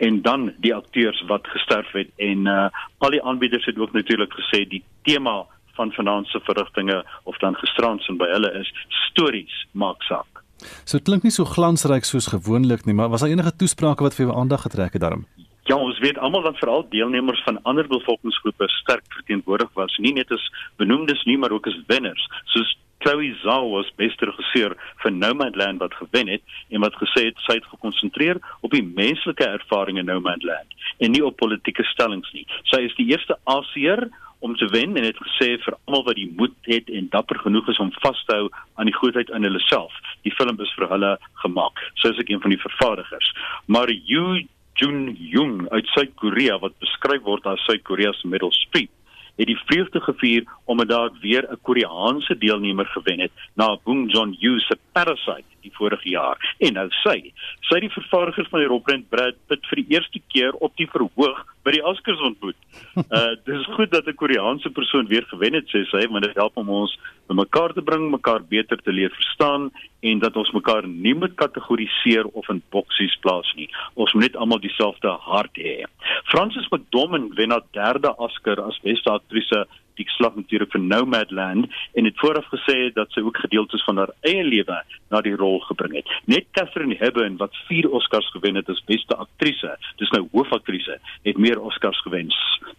en 0.00 0.22
dan 0.24 0.50
die 0.64 0.74
akteurs 0.74 1.20
wat 1.28 1.48
gesterf 1.52 1.92
het 1.92 2.08
en 2.16 2.46
uh, 2.48 2.68
al 3.04 3.16
die 3.16 3.22
aanbieders 3.22 3.66
het 3.68 3.78
ook 3.78 3.92
natuurlik 3.92 4.32
gesê 4.32 4.64
die 4.68 4.82
tema 5.08 5.42
van 5.76 5.92
finansiële 5.92 6.44
verrigtinge 6.44 7.04
of 7.24 7.38
dan 7.44 7.56
gisterand 7.60 8.02
sin 8.04 8.18
by 8.20 8.28
hulle 8.32 8.52
is 8.60 8.72
stories 9.10 9.66
maak 9.72 10.02
saak. 10.08 10.42
So 10.84 10.98
dit 10.98 11.06
klink 11.08 11.24
nie 11.24 11.32
so 11.32 11.48
glansryk 11.48 12.04
soos 12.04 12.28
gewoonlik 12.32 12.84
nie, 12.88 12.96
maar 12.96 13.08
was 13.12 13.24
daar 13.24 13.32
enige 13.32 13.56
toesprake 13.56 14.04
wat 14.04 14.16
vir 14.16 14.26
jou 14.26 14.36
aandag 14.36 14.66
getrek 14.68 14.96
het 14.96 15.04
daarom? 15.04 15.24
Ja, 15.70 15.76
ons 15.78 15.98
weet 16.02 16.18
almal 16.18 16.42
dat 16.42 16.56
veral 16.58 16.80
deelnemers 16.90 17.42
van 17.46 17.60
ander 17.62 17.86
bevolkingsgroepe 17.86 18.66
sterk 18.68 19.04
verteenwoordig 19.14 19.68
was, 19.78 19.92
nie 20.02 20.10
net 20.16 20.32
as 20.34 20.42
benoemdes 20.82 21.22
nie, 21.28 21.36
maar 21.38 21.54
ook 21.54 21.68
as 21.70 21.76
wenners. 21.86 22.24
Soos 22.50 22.72
Chloe 23.04 23.28
Zhao 23.44 23.68
was 23.76 23.92
beste 24.00 24.26
regisseur 24.26 24.74
vir 25.04 25.14
Nomadland 25.14 25.78
wat 25.78 25.94
gewen 25.94 26.32
het 26.34 26.42
en 26.74 26.82
wat 26.82 26.98
gesê 26.98 27.28
het 27.28 27.38
sy 27.46 27.60
het 27.60 27.70
gekonsentreer 27.70 28.42
op 28.66 28.74
die 28.74 28.82
menslike 28.82 29.46
ervaring 29.46 30.02
in 30.02 30.10
Nomadland 30.10 30.74
en 30.98 31.14
nie 31.14 31.22
op 31.24 31.38
politieke 31.38 31.86
stellings 31.92 32.34
nie. 32.34 32.44
Sy 32.74 32.82
is 32.90 32.98
die 32.98 33.06
eerste 33.14 33.38
Asiër 33.54 34.08
om 34.42 34.58
te 34.58 34.66
wen 34.74 34.98
en 34.98 35.06
het 35.06 35.22
gesê 35.22 35.52
vir 35.62 35.78
almal 35.84 36.08
wat 36.10 36.18
die 36.18 36.30
moed 36.34 36.56
het 36.66 36.90
en 36.90 37.12
dapper 37.14 37.38
genoeg 37.46 37.70
is 37.70 37.78
om 37.78 37.94
vas 38.02 38.26
te 38.26 38.42
hou 38.42 38.50
aan 38.74 38.90
die 38.90 38.98
goedheid 38.98 39.30
in 39.38 39.46
hulle 39.46 39.62
self. 39.70 39.94
Die 40.26 40.34
film 40.34 40.58
is 40.58 40.74
vir 40.74 40.90
hulle 40.90 41.18
gemaak. 41.46 41.78
Sy 42.02 42.10
is 42.10 42.24
ek 42.26 42.34
een 42.34 42.42
van 42.42 42.58
die 42.58 42.64
vervaardigers. 42.66 43.36
Maar 43.70 43.94
Yoo 44.10 44.40
Jun 44.80 45.16
Jung 45.18 45.68
uit 45.68 45.86
Suid-Korea 45.92 46.54
wat 46.58 46.78
beskryf 46.80 47.20
word 47.26 47.44
as 47.50 47.60
Suid-Korea 47.68 48.14
se 48.16 48.28
Meryl 48.32 48.52
Streep 48.56 48.88
het 49.36 49.48
die 49.48 49.58
vreugde 49.68 50.00
gevier 50.00 50.46
omdat 50.64 50.88
daar 50.88 51.10
weer 51.20 51.44
'n 51.50 51.60
Koreaanse 51.62 52.38
deelnemer 52.38 52.86
gewen 52.86 53.20
het 53.20 53.32
na 53.54 53.76
Bong 53.84 54.12
Joon-ho 54.12 54.58
se 54.58 54.78
Parasite 54.92 55.48
die 55.62 55.72
vorige 55.74 56.08
jaar. 56.08 56.40
En 56.58 56.74
nou 56.78 56.86
sy, 57.02 57.32
sy 57.68 57.80
die 57.80 57.92
vervaardiger 57.92 58.48
van 58.50 58.64
die 58.64 58.70
rolprent 58.70 59.08
Brad 59.12 59.38
Pitt 59.48 59.66
vir 59.70 59.82
die 59.82 59.96
eerste 59.96 60.20
keer 60.32 60.56
op 60.60 60.76
die 60.80 60.88
verhoog 60.90 61.44
by 61.64 61.74
die 61.76 61.84
Oscars 61.84 62.20
ontmoet. 62.24 62.56
Uh 62.96 63.36
dis 63.48 63.66
goed 63.76 63.90
dat 63.92 64.06
'n 64.06 64.16
Koreaanse 64.16 64.70
persoon 64.70 65.06
weer 65.06 65.26
gewen 65.28 65.54
het 65.54 65.68
sê 65.68 65.84
sy, 65.90 66.06
want 66.08 66.24
dit 66.24 66.36
help 66.36 66.56
om 66.56 66.68
ons 66.68 66.98
bymekaar 67.28 67.72
te 67.72 67.82
bring, 67.82 68.10
mekaar 68.10 68.42
beter 68.42 68.78
te 68.82 68.92
leer 68.92 69.10
verstaan 69.14 69.70
en 70.00 70.18
dat 70.18 70.36
ons 70.36 70.50
mekaar 70.50 70.86
nie 70.88 71.14
moet 71.14 71.34
kategoriseer 71.34 72.26
of 72.26 72.48
in 72.48 72.62
boksies 72.70 73.16
plaas 73.20 73.52
nie. 73.56 73.68
Ons 73.94 74.12
moet 74.12 74.22
net 74.22 74.36
almal 74.36 74.58
dieselfde 74.58 75.08
hart 75.08 75.60
hê. 75.60 75.84
Frances 76.32 76.68
McDormand 76.70 77.36
wen 77.38 77.50
haar 77.50 77.66
derde 77.76 78.14
Oscar 78.16 78.60
as 78.64 78.80
beste 78.82 79.10
aktrise 79.10 79.66
die 80.00 80.08
slag 80.16 80.36
natuurlik 80.38 80.72
vir 80.74 80.82
Nomadland 80.82 81.68
en 81.98 82.08
het 82.08 82.18
vooraf 82.22 82.48
gesê 82.54 82.90
dat 82.96 83.12
sy 83.14 83.22
ook 83.24 83.42
gedeeltes 83.44 83.84
van 83.88 84.00
haar 84.00 84.12
eie 84.26 84.44
lewe 84.46 84.80
na 85.10 85.20
die 85.24 85.36
rol 85.36 85.60
gebring 85.68 85.98
het. 85.98 86.10
Net 86.30 86.48
Catherine 86.56 86.96
Hepburn 86.98 87.38
wat 87.40 87.56
4 87.68 87.90
Oscars 87.90 88.28
gewen 88.34 88.58
het 88.58 88.68
as 88.72 88.82
beste 88.88 89.16
aktrise, 89.16 89.76
dis 90.02 90.12
nou 90.14 90.26
hoofaktrise, 90.32 90.98
het 91.26 91.38
meer 91.38 91.60
Oscars 91.60 92.00
gewen. 92.06 92.30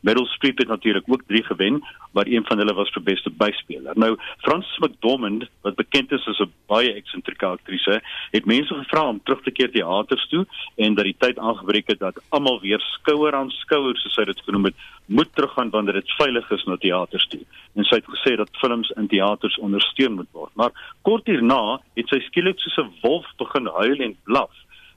Meryl 0.01 0.25
Streep 0.31 0.61
het 0.61 0.69
natuurlik 0.71 1.07
ook 1.07 1.23
3 1.27 1.43
gewen, 1.43 1.81
maar 2.15 2.27
een 2.27 2.45
van 2.47 2.57
hulle 2.57 2.73
was 2.73 2.91
vir 2.95 3.03
beste 3.03 3.29
byspeler. 3.29 3.97
Nou 3.99 4.15
Frances 4.45 4.77
McDormand 4.79 5.47
wat 5.65 5.75
bekend 5.75 6.11
is 6.11 6.27
as 6.27 6.39
'n 6.39 6.51
baie 6.67 6.93
eksentrieke 6.93 7.45
aktrise, 7.45 8.01
het 8.31 8.45
mense 8.45 8.73
gevra 8.73 9.07
om 9.07 9.21
terug 9.23 9.41
te 9.43 9.51
keer 9.51 9.71
teaters 9.71 10.27
toe 10.27 10.45
en 10.75 10.95
dat 10.95 11.05
die 11.05 11.15
tyd 11.17 11.39
aangebreek 11.39 11.87
het 11.87 11.99
dat 11.99 12.21
almal 12.29 12.59
weer 12.61 12.79
skouer 12.79 13.35
aan 13.35 13.49
skouer 13.49 13.97
soos 13.97 14.15
hy 14.15 14.25
dit 14.25 14.41
genoem 14.45 14.65
het, 14.65 14.75
moet 15.05 15.35
teruggaan 15.35 15.69
wanneer 15.69 15.93
dit 15.93 16.11
veilig 16.17 16.51
is 16.51 16.63
na 16.63 16.75
teaters 16.75 17.10
toe. 17.11 17.41
En 17.75 17.83
sy 17.83 17.95
het 17.95 18.05
gesê 18.05 18.35
dat 18.35 18.57
films 18.61 18.89
in 18.89 19.07
teaters 19.07 19.57
ondersteun 19.59 20.13
moet 20.13 20.31
word. 20.31 20.51
Maar 20.55 20.71
kort 21.01 21.25
hierna 21.25 21.79
het 21.95 22.07
sy 22.07 22.19
skielik 22.19 22.59
soos 22.59 22.77
'n 22.77 22.93
wolf 23.01 23.25
begin 23.37 23.67
huil 23.67 23.99
en 23.99 24.15
blaf. 24.23 24.51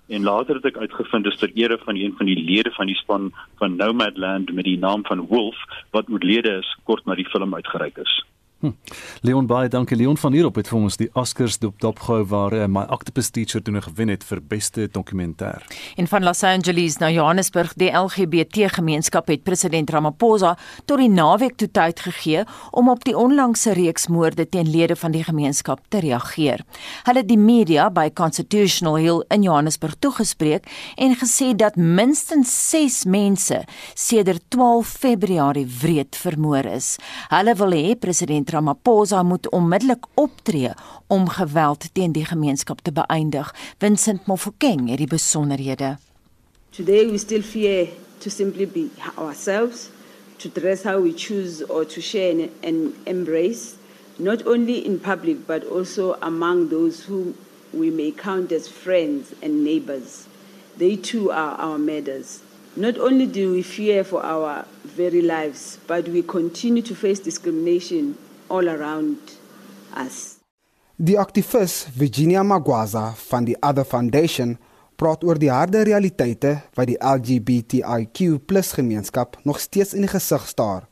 En 0.09 0.23
later 0.23 0.55
het 0.55 0.65
ek 0.65 0.77
uitgevind 0.77 1.25
dis 1.25 1.39
ter 1.41 1.51
ere 1.55 1.79
van 1.79 1.97
een 1.97 2.15
van 2.17 2.27
die 2.27 2.37
lede 2.37 2.71
van 2.71 2.87
die 2.87 2.97
span 2.97 3.33
van 3.57 3.77
Nomadland 3.77 4.53
met 4.53 4.65
die 4.65 4.79
naam 4.79 5.05
van 5.07 5.27
Wolf 5.27 5.57
wat 5.91 6.09
oorlede 6.09 6.59
is 6.61 6.77
kort 6.85 7.05
na 7.07 7.15
die 7.15 7.29
film 7.29 7.55
uitgereik 7.55 7.97
is. 7.97 8.25
Hm. 8.65 8.73
Leon 9.21 9.45
Baai, 9.47 9.69
dankie 9.69 9.97
Leon 9.97 10.17
van 10.17 10.33
hier 10.33 10.47
op 10.49 10.57
het 10.57 10.71
vir 10.71 10.79
ons 10.79 10.97
die 10.97 11.11
Oscars 11.21 11.59
dop 11.61 11.75
dopgehou 11.85 12.23
waar 12.31 12.55
uh, 12.57 12.65
my 12.65 12.87
Octopus 12.95 13.29
Teacher 13.29 13.61
toe 13.61 13.81
gewen 13.85 14.09
het 14.09 14.23
vir 14.25 14.41
beste 14.41 14.87
dokumentêr. 14.89 15.61
En 16.01 16.09
van 16.09 16.25
Los 16.25 16.41
Angeles 16.49 16.97
na 16.99 17.11
Johannesburg, 17.13 17.75
die 17.77 17.91
LGBT 17.93 18.71
gemeenskap 18.73 19.29
het 19.29 19.43
president 19.45 19.91
Ramaphosa 19.93 20.55
tot 20.89 21.03
die 21.03 21.11
naweek 21.13 21.59
toe 21.61 21.69
tyd 21.69 22.01
gegee 22.01 22.47
om 22.73 22.89
op 22.89 23.05
die 23.05 23.13
onlangse 23.13 23.75
reeks 23.77 24.09
moorde 24.09 24.49
teen 24.49 24.71
lede 24.71 24.97
van 24.97 25.13
die 25.13 25.25
gemeenskap 25.25 25.85
te 25.93 26.01
reageer. 26.01 26.65
Hulle 27.05 27.21
het 27.21 27.29
die 27.29 27.41
media 27.41 27.91
by 27.93 28.09
Constitutional 28.17 28.97
Hill 28.97 29.21
in 29.29 29.45
Johannesburg 29.45 29.99
toegespreek 30.01 30.71
en 30.97 31.19
gesê 31.21 31.53
dat 31.53 31.77
minstens 31.77 32.49
6 32.71 33.05
mense 33.05 33.61
sedert 33.93 34.49
12 34.49 34.97
Februarie 35.05 35.69
wreed 35.83 36.17
vermoor 36.17 36.65
is. 36.65 36.95
Hulle 37.29 37.59
wil 37.61 37.77
hê 37.77 37.95
president 38.01 38.54
Ramaphosa 38.55 39.23
moet 39.23 39.49
onmiddellik 39.49 40.05
optree 40.15 40.71
om 41.07 41.29
geweld 41.29 41.89
teen 41.93 42.13
die 42.13 42.25
gemeenskap 42.25 42.81
te 42.81 42.93
beëindig. 42.93 43.55
Vincent 43.79 44.27
Mofokeng 44.27 44.89
het 44.89 45.01
die 45.03 45.11
besonderhede. 45.11 45.97
Today 46.71 47.11
we 47.11 47.19
still 47.19 47.43
fear 47.43 47.89
to 48.19 48.31
simply 48.31 48.67
be 48.67 48.87
ourselves, 49.19 49.89
to 50.37 50.49
dress 50.49 50.83
how 50.83 51.03
we 51.03 51.13
choose 51.17 51.67
or 51.69 51.87
to 51.87 52.01
share 52.01 52.31
and, 52.31 52.51
and 52.63 52.95
embrace, 53.05 53.75
not 54.19 54.47
only 54.47 54.85
in 54.87 55.01
public 55.01 55.47
but 55.47 55.67
also 55.67 56.15
among 56.21 56.69
those 56.69 57.05
whom 57.09 57.35
we 57.73 57.91
may 57.91 58.13
count 58.13 58.53
as 58.53 58.69
friends 58.69 59.35
and 59.43 59.65
neighbors. 59.65 60.29
They 60.77 60.97
too 60.97 61.31
are 61.31 61.59
our 61.59 61.79
murders. 61.79 62.41
Not 62.77 62.99
only 62.99 63.27
do 63.27 63.53
we 63.53 63.63
fear 63.63 64.05
for 64.05 64.23
our 64.23 64.65
very 64.85 65.23
lives, 65.23 65.79
but 65.87 66.09
we 66.09 66.23
continue 66.23 66.83
to 66.83 66.95
face 66.95 67.21
discrimination 67.21 68.17
all 68.55 68.69
around 68.69 69.19
us. 69.99 70.39
Die 70.97 71.19
aktivis 71.19 71.89
Virginia 71.99 72.43
Magwaza 72.43 73.13
van 73.29 73.45
die 73.45 73.57
Other 73.61 73.85
Foundation 73.85 74.55
praat 74.95 75.25
oor 75.27 75.41
die 75.43 75.51
harde 75.51 75.83
realiteite 75.89 76.61
wat 76.79 76.87
die 76.87 76.99
LGBTIQ+ 77.03 78.47
gemeenskap 78.79 79.39
nog 79.43 79.59
steeds 79.59 79.95
in 79.99 80.07
die 80.07 80.13
gesig 80.13 80.47
staar. 80.47 80.87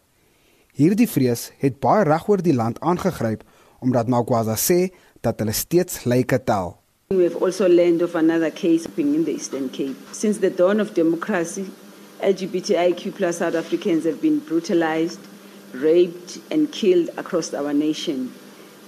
Hierdie 0.75 1.07
vrees 1.07 1.51
het 1.63 1.79
baie 1.79 2.03
reg 2.09 2.27
oor 2.29 2.43
die 2.43 2.57
land 2.57 2.81
aangegryp 2.83 3.47
omdat 3.83 4.11
Magwaza 4.11 4.59
sê 4.59 4.89
dat 5.23 5.39
hulle 5.39 5.55
steeds 5.55 6.03
lyke 6.05 6.41
tel. 6.43 6.79
We 7.15 7.23
have 7.29 7.39
also 7.45 7.69
learned 7.69 8.03
of 8.03 8.15
another 8.17 8.51
case 8.51 8.89
in 8.97 9.25
the 9.25 9.35
Eastern 9.35 9.71
Cape. 9.71 9.97
Since 10.13 10.41
the 10.41 10.51
dawn 10.51 10.81
of 10.81 10.95
democracy, 10.95 11.67
LGBTIQ 12.23 13.15
plus 13.15 13.37
South 13.37 13.55
Africans 13.55 14.05
have 14.05 14.21
been 14.21 14.41
brutalized, 14.41 15.21
raped, 15.75 16.39
and 16.51 16.71
killed 16.73 17.11
across 17.17 17.55
our 17.55 17.73
nation. 17.73 18.33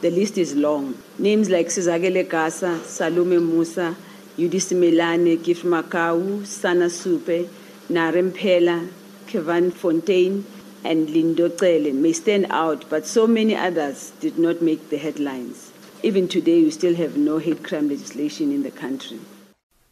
The 0.00 0.10
list 0.10 0.38
is 0.38 0.54
long. 0.54 0.94
Names 1.18 1.48
like 1.48 1.68
Sizagele 1.68 2.28
Gasa, 2.28 2.82
Salome 2.84 3.38
Musa, 3.38 3.96
Yudis 4.36 4.72
Melane, 4.72 5.42
Gift 5.42 5.64
Makau, 5.64 6.44
Sana 6.44 6.90
Supe, 6.90 7.48
Narem 7.88 8.34
Pela, 8.34 8.86
Kevan 9.26 9.70
Fontaine, 9.70 10.44
and 10.84 11.08
Lindo 11.08 11.48
Cele 11.58 11.92
may 11.92 12.12
stand 12.12 12.46
out, 12.50 12.84
but 12.90 13.06
so 13.06 13.26
many 13.26 13.56
others 13.56 14.12
did 14.20 14.38
not 14.38 14.60
make 14.60 14.90
the 14.90 14.98
headlines. 14.98 15.72
Even 16.02 16.28
today, 16.28 16.62
we 16.62 16.70
still 16.70 16.94
have 16.94 17.16
no 17.16 17.38
hate 17.38 17.64
crime 17.64 17.88
legislation 17.88 18.52
in 18.52 18.62
the 18.62 18.70
country. 18.70 19.18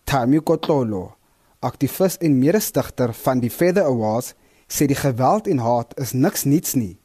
Tami 0.04 0.40
Kotlolo, 0.40 1.14
activist 1.60 2.20
en 2.20 2.38
mede-stigter 2.38 3.14
van 3.14 3.40
die 3.40 3.48
Feather 3.48 3.84
Awards, 3.84 4.34
sê 4.72 4.88
die 4.88 4.96
geweld 4.96 5.48
en 5.52 5.60
haat 5.60 5.92
is 6.00 6.14
niks 6.16 6.46
niets 6.48 6.74
nie. 6.78 6.96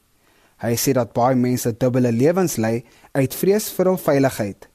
Hy 0.64 0.74
sê 0.80 0.96
dat 0.96 1.14
baie 1.14 1.36
mense 1.36 1.74
dubbele 1.76 2.12
lewens 2.16 2.56
lei 2.58 2.86
uit 3.14 3.36
vrees 3.36 3.68
vir 3.76 3.92
hul 3.92 4.00
veiligheid. 4.02 4.70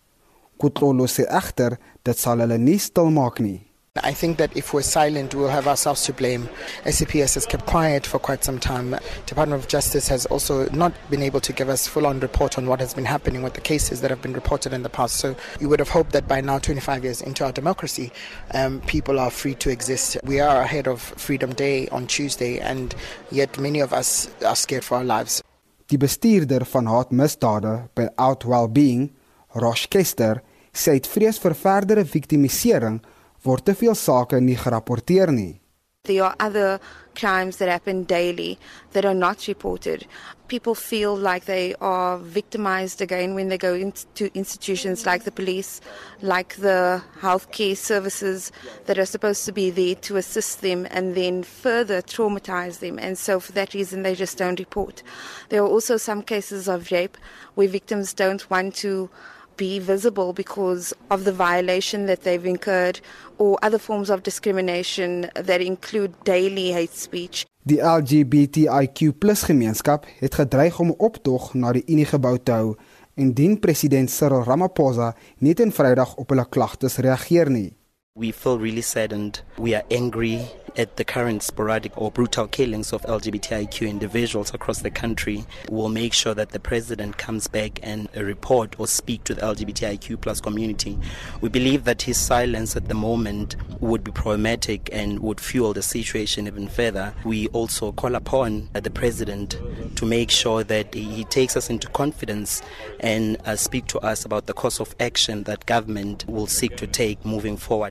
Kutlolo 0.61 1.09
sê 1.11 1.24
egter 1.40 1.78
dit 2.07 2.18
sal 2.18 2.45
hulle 2.45 2.59
nie 2.61 2.78
stilmaak 2.78 3.40
nie. 3.43 3.62
I 4.01 4.14
think 4.14 4.38
that 4.38 4.57
if 4.57 4.72
we're 4.72 4.80
silent, 4.80 5.34
we'll 5.34 5.51
have 5.51 5.68
ourselves 5.68 6.03
to 6.05 6.14
blame. 6.14 6.49
SCPS 6.84 7.34
has 7.34 7.45
kept 7.45 7.66
quiet 7.66 8.07
for 8.07 8.18
quite 8.18 8.43
some 8.43 8.59
time. 8.59 8.97
Department 9.26 9.62
of 9.62 9.68
Justice 9.68 10.09
has 10.09 10.24
also 10.26 10.66
not 10.70 10.95
been 11.11 11.20
able 11.20 11.40
to 11.40 11.53
give 11.53 11.68
us 11.68 11.86
full-on 11.86 12.20
report 12.20 12.57
on 12.57 12.66
what 12.66 12.80
has 12.80 12.95
been 12.95 13.05
happening 13.05 13.43
with 13.43 13.53
the 13.53 13.61
cases 13.61 14.01
that 14.01 14.11
have 14.11 14.22
been 14.22 14.32
reported 14.32 14.72
in 14.72 14.82
the 14.82 14.88
past. 14.88 15.16
So 15.16 15.36
you 15.61 15.68
would 15.68 15.78
have 15.78 15.90
hoped 15.90 16.12
that 16.12 16.26
by 16.26 16.40
now, 16.40 16.59
25 16.59 17.05
years 17.05 17.20
into 17.20 17.45
our 17.45 17.53
democracy, 17.53 18.11
um, 18.55 18.80
people 18.86 19.20
are 19.20 19.30
free 19.30 19.55
to 19.57 19.68
exist. 19.68 20.16
We 20.24 20.40
are 20.40 20.62
ahead 20.62 20.88
of 20.88 21.03
Freedom 21.03 21.53
Day 21.53 21.86
on 21.88 22.07
Tuesday, 22.07 22.61
and 22.61 22.95
yet 23.30 23.59
many 23.59 23.80
of 23.80 23.93
us 23.93 24.30
are 24.43 24.57
scared 24.57 24.84
for 24.84 24.97
our 24.97 25.05
lives. 25.05 25.43
Die 25.88 25.99
bestuurder 25.99 26.64
van 26.64 26.86
haatmisdade 26.86 27.90
by 27.95 28.09
Out 28.16 28.47
Wellbeing, 28.47 29.11
Rosh 29.55 29.86
Kester, 29.88 30.40
sê 30.72 30.97
dit 30.97 31.07
vrees 31.12 31.36
vir 31.36 31.53
verdere 31.53 32.05
victimisering 32.09 33.03
word 33.45 33.64
te 33.66 33.74
veel 33.74 33.95
sake 33.95 34.40
nie 34.40 34.57
gerapporteer 34.59 35.32
nie. 35.32 35.59
There 36.05 36.24
are 36.24 36.34
other 36.40 36.80
crimes 37.14 37.59
that 37.59 37.68
happen 37.68 38.03
daily 38.03 38.59
that 38.90 39.05
are 39.05 39.14
not 39.14 39.47
reported. 39.47 40.05
People 40.49 40.74
feel 40.74 41.16
like 41.16 41.45
they 41.45 41.76
are 41.80 42.18
victimized 42.18 43.01
again 43.01 43.36
when 43.36 43.49
they 43.49 43.57
go 43.57 43.74
into 43.74 44.28
institutions 44.34 45.07
like 45.07 45.22
the 45.22 45.30
police, 45.30 45.80
like 46.20 46.57
the 46.57 47.05
healthcare 47.20 47.76
services 47.76 48.51
that 48.86 48.99
are 48.99 49.07
supposed 49.07 49.45
to 49.45 49.53
be 49.53 49.70
there 49.70 49.95
to 49.95 50.16
assist 50.16 50.61
them 50.61 50.88
and 50.90 51.14
then 51.14 51.45
further 51.45 52.03
traumatize 52.03 52.80
them. 52.80 52.99
And 52.99 53.16
so 53.16 53.38
for 53.38 53.53
that 53.53 53.72
reason, 53.72 54.03
they 54.03 54.16
just 54.16 54.36
don't 54.38 54.59
report. 54.59 55.05
There 55.51 55.62
are 55.62 55.68
also 55.68 55.99
some 55.99 56.22
cases 56.22 56.66
of 56.66 56.90
rape 56.90 57.16
where 57.55 57.68
victims 57.68 58.12
don't 58.12 58.51
want 58.51 58.74
to 58.82 59.09
be 59.57 59.79
visible 59.81 60.33
because 60.33 60.95
of 61.09 61.25
the 61.25 61.33
violation 61.33 62.07
that 62.07 62.23
they've 62.23 62.49
incurred 62.49 63.01
or 63.37 63.59
other 63.63 63.79
forms 63.79 64.11
of 64.11 64.23
discrimination 64.23 65.31
that 65.35 65.61
include 65.61 66.13
daily 66.25 66.73
hate 66.73 66.97
speech. 66.97 67.45
Die 67.63 67.79
LGBTIQ+ 67.79 69.15
gemeenskap 69.47 70.07
het 70.19 70.35
gedreig 70.35 70.79
om 70.79 70.89
'n 70.89 70.99
optog 70.99 71.55
na 71.55 71.73
die 71.73 71.85
Unie 71.87 72.07
gebou 72.07 72.39
te 72.43 72.53
hou 72.53 72.77
indien 73.15 73.59
president 73.59 74.11
Cyril 74.11 74.43
Ramaphosa 74.43 75.15
nie 75.39 75.55
teen 75.55 75.73
Vrydag 75.73 76.17
op 76.17 76.29
hulle 76.29 76.47
klagtes 76.49 76.97
reageer 76.97 77.51
nie. 77.51 77.73
We 78.15 78.31
feel 78.31 78.59
really 78.59 78.83
saddened. 78.83 79.41
We 79.57 79.75
are 79.75 79.85
angry 79.91 80.47
at 80.77 80.99
the 80.99 81.05
current 81.05 81.43
sporadic 81.43 81.97
or 81.97 82.11
brutal 82.11 82.47
killings 82.47 82.93
of 82.93 83.01
LGBTIQ 83.05 83.89
individuals 83.89 84.53
across 84.53 84.83
the 84.83 84.91
country. 84.91 85.47
We'll 85.71 85.89
make 85.89 86.13
sure 86.13 86.35
that 86.35 86.51
the 86.51 86.61
president 86.61 87.17
comes 87.17 87.49
back 87.49 87.81
and 87.83 88.15
report 88.15 88.79
or 88.79 88.87
speak 88.87 89.25
to 89.25 89.35
the 89.35 89.41
LGBTIQ 89.41 90.21
plus 90.21 90.43
community. 90.43 90.99
We 91.41 91.49
believe 91.49 91.85
that 91.85 92.03
his 92.03 92.19
silence 92.19 92.77
at 92.77 92.87
the 92.87 92.95
moment 92.95 93.57
would 93.81 94.05
be 94.05 94.13
problematic 94.13 94.91
and 94.93 95.19
would 95.21 95.41
fuel 95.41 95.73
the 95.73 95.81
situation 95.81 96.47
even 96.47 96.69
further. 96.69 97.15
We 97.25 97.49
also 97.49 97.93
call 97.93 98.15
upon 98.15 98.69
the 98.75 98.91
president 98.91 99.59
to 99.97 100.05
make 100.05 100.31
sure 100.31 100.63
that 100.65 100.93
he 100.93 101.25
takes 101.25 101.57
us 101.57 101.71
into 101.71 101.89
confidence 101.89 102.61
and 103.01 103.39
uh, 103.47 103.57
speak 103.57 103.87
to 103.87 103.99
us 104.01 104.27
about 104.27 104.45
the 104.45 104.53
course 104.53 104.81
of 104.81 104.95
action 105.01 105.45
that 105.45 105.65
government 105.65 106.29
will 106.29 106.47
seek 106.47 106.77
to 106.77 106.87
take 106.87 107.25
moving 107.25 107.57
forward. 107.57 107.91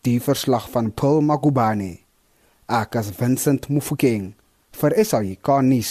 Die 0.00 0.20
verslag 0.20 0.70
van 0.72 0.94
Paul 0.96 1.18
Magubane. 1.20 1.98
Ek 2.72 2.94
as 2.96 3.10
Vincent 3.12 3.66
Mufokeng 3.68 4.30
vir 4.80 4.94
SAK 4.96 5.50
nuus. 5.60 5.90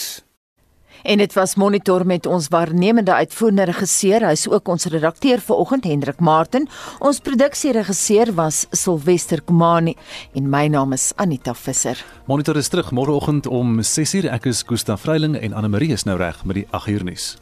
En 1.06 1.20
dit 1.22 1.36
was 1.38 1.54
monitor 1.54 2.02
met 2.02 2.26
ons 2.26 2.48
waarnemende 2.50 3.14
uitvoerende 3.14 3.68
regisseur, 3.70 4.26
hy's 4.26 4.48
ook 4.50 4.68
ons 4.68 4.88
redakteur 4.90 5.38
vanoggend 5.38 5.86
Hendrik 5.86 6.18
Martin. 6.18 6.66
Ons 6.98 7.20
produksieregisseur 7.22 8.32
was 8.34 8.64
Silwester 8.74 9.44
Komani 9.46 9.94
en 10.34 10.50
my 10.50 10.66
naam 10.66 10.96
is 10.98 11.12
Anita 11.14 11.54
Visser. 11.54 12.02
Monitor 12.26 12.58
is 12.58 12.68
terug 12.68 12.90
môreoggend 12.90 13.46
om 13.46 13.78
6:00. 13.78 14.26
Ek 14.26 14.50
is 14.50 14.64
Gustaf 14.66 15.06
Vreiling 15.06 15.38
en 15.38 15.52
Anne 15.52 15.68
Marie 15.68 15.92
is 15.92 16.04
nou 16.04 16.18
reg 16.18 16.44
met 16.44 16.54
die 16.56 16.66
8uur 16.66 17.04
nuus. 17.04 17.36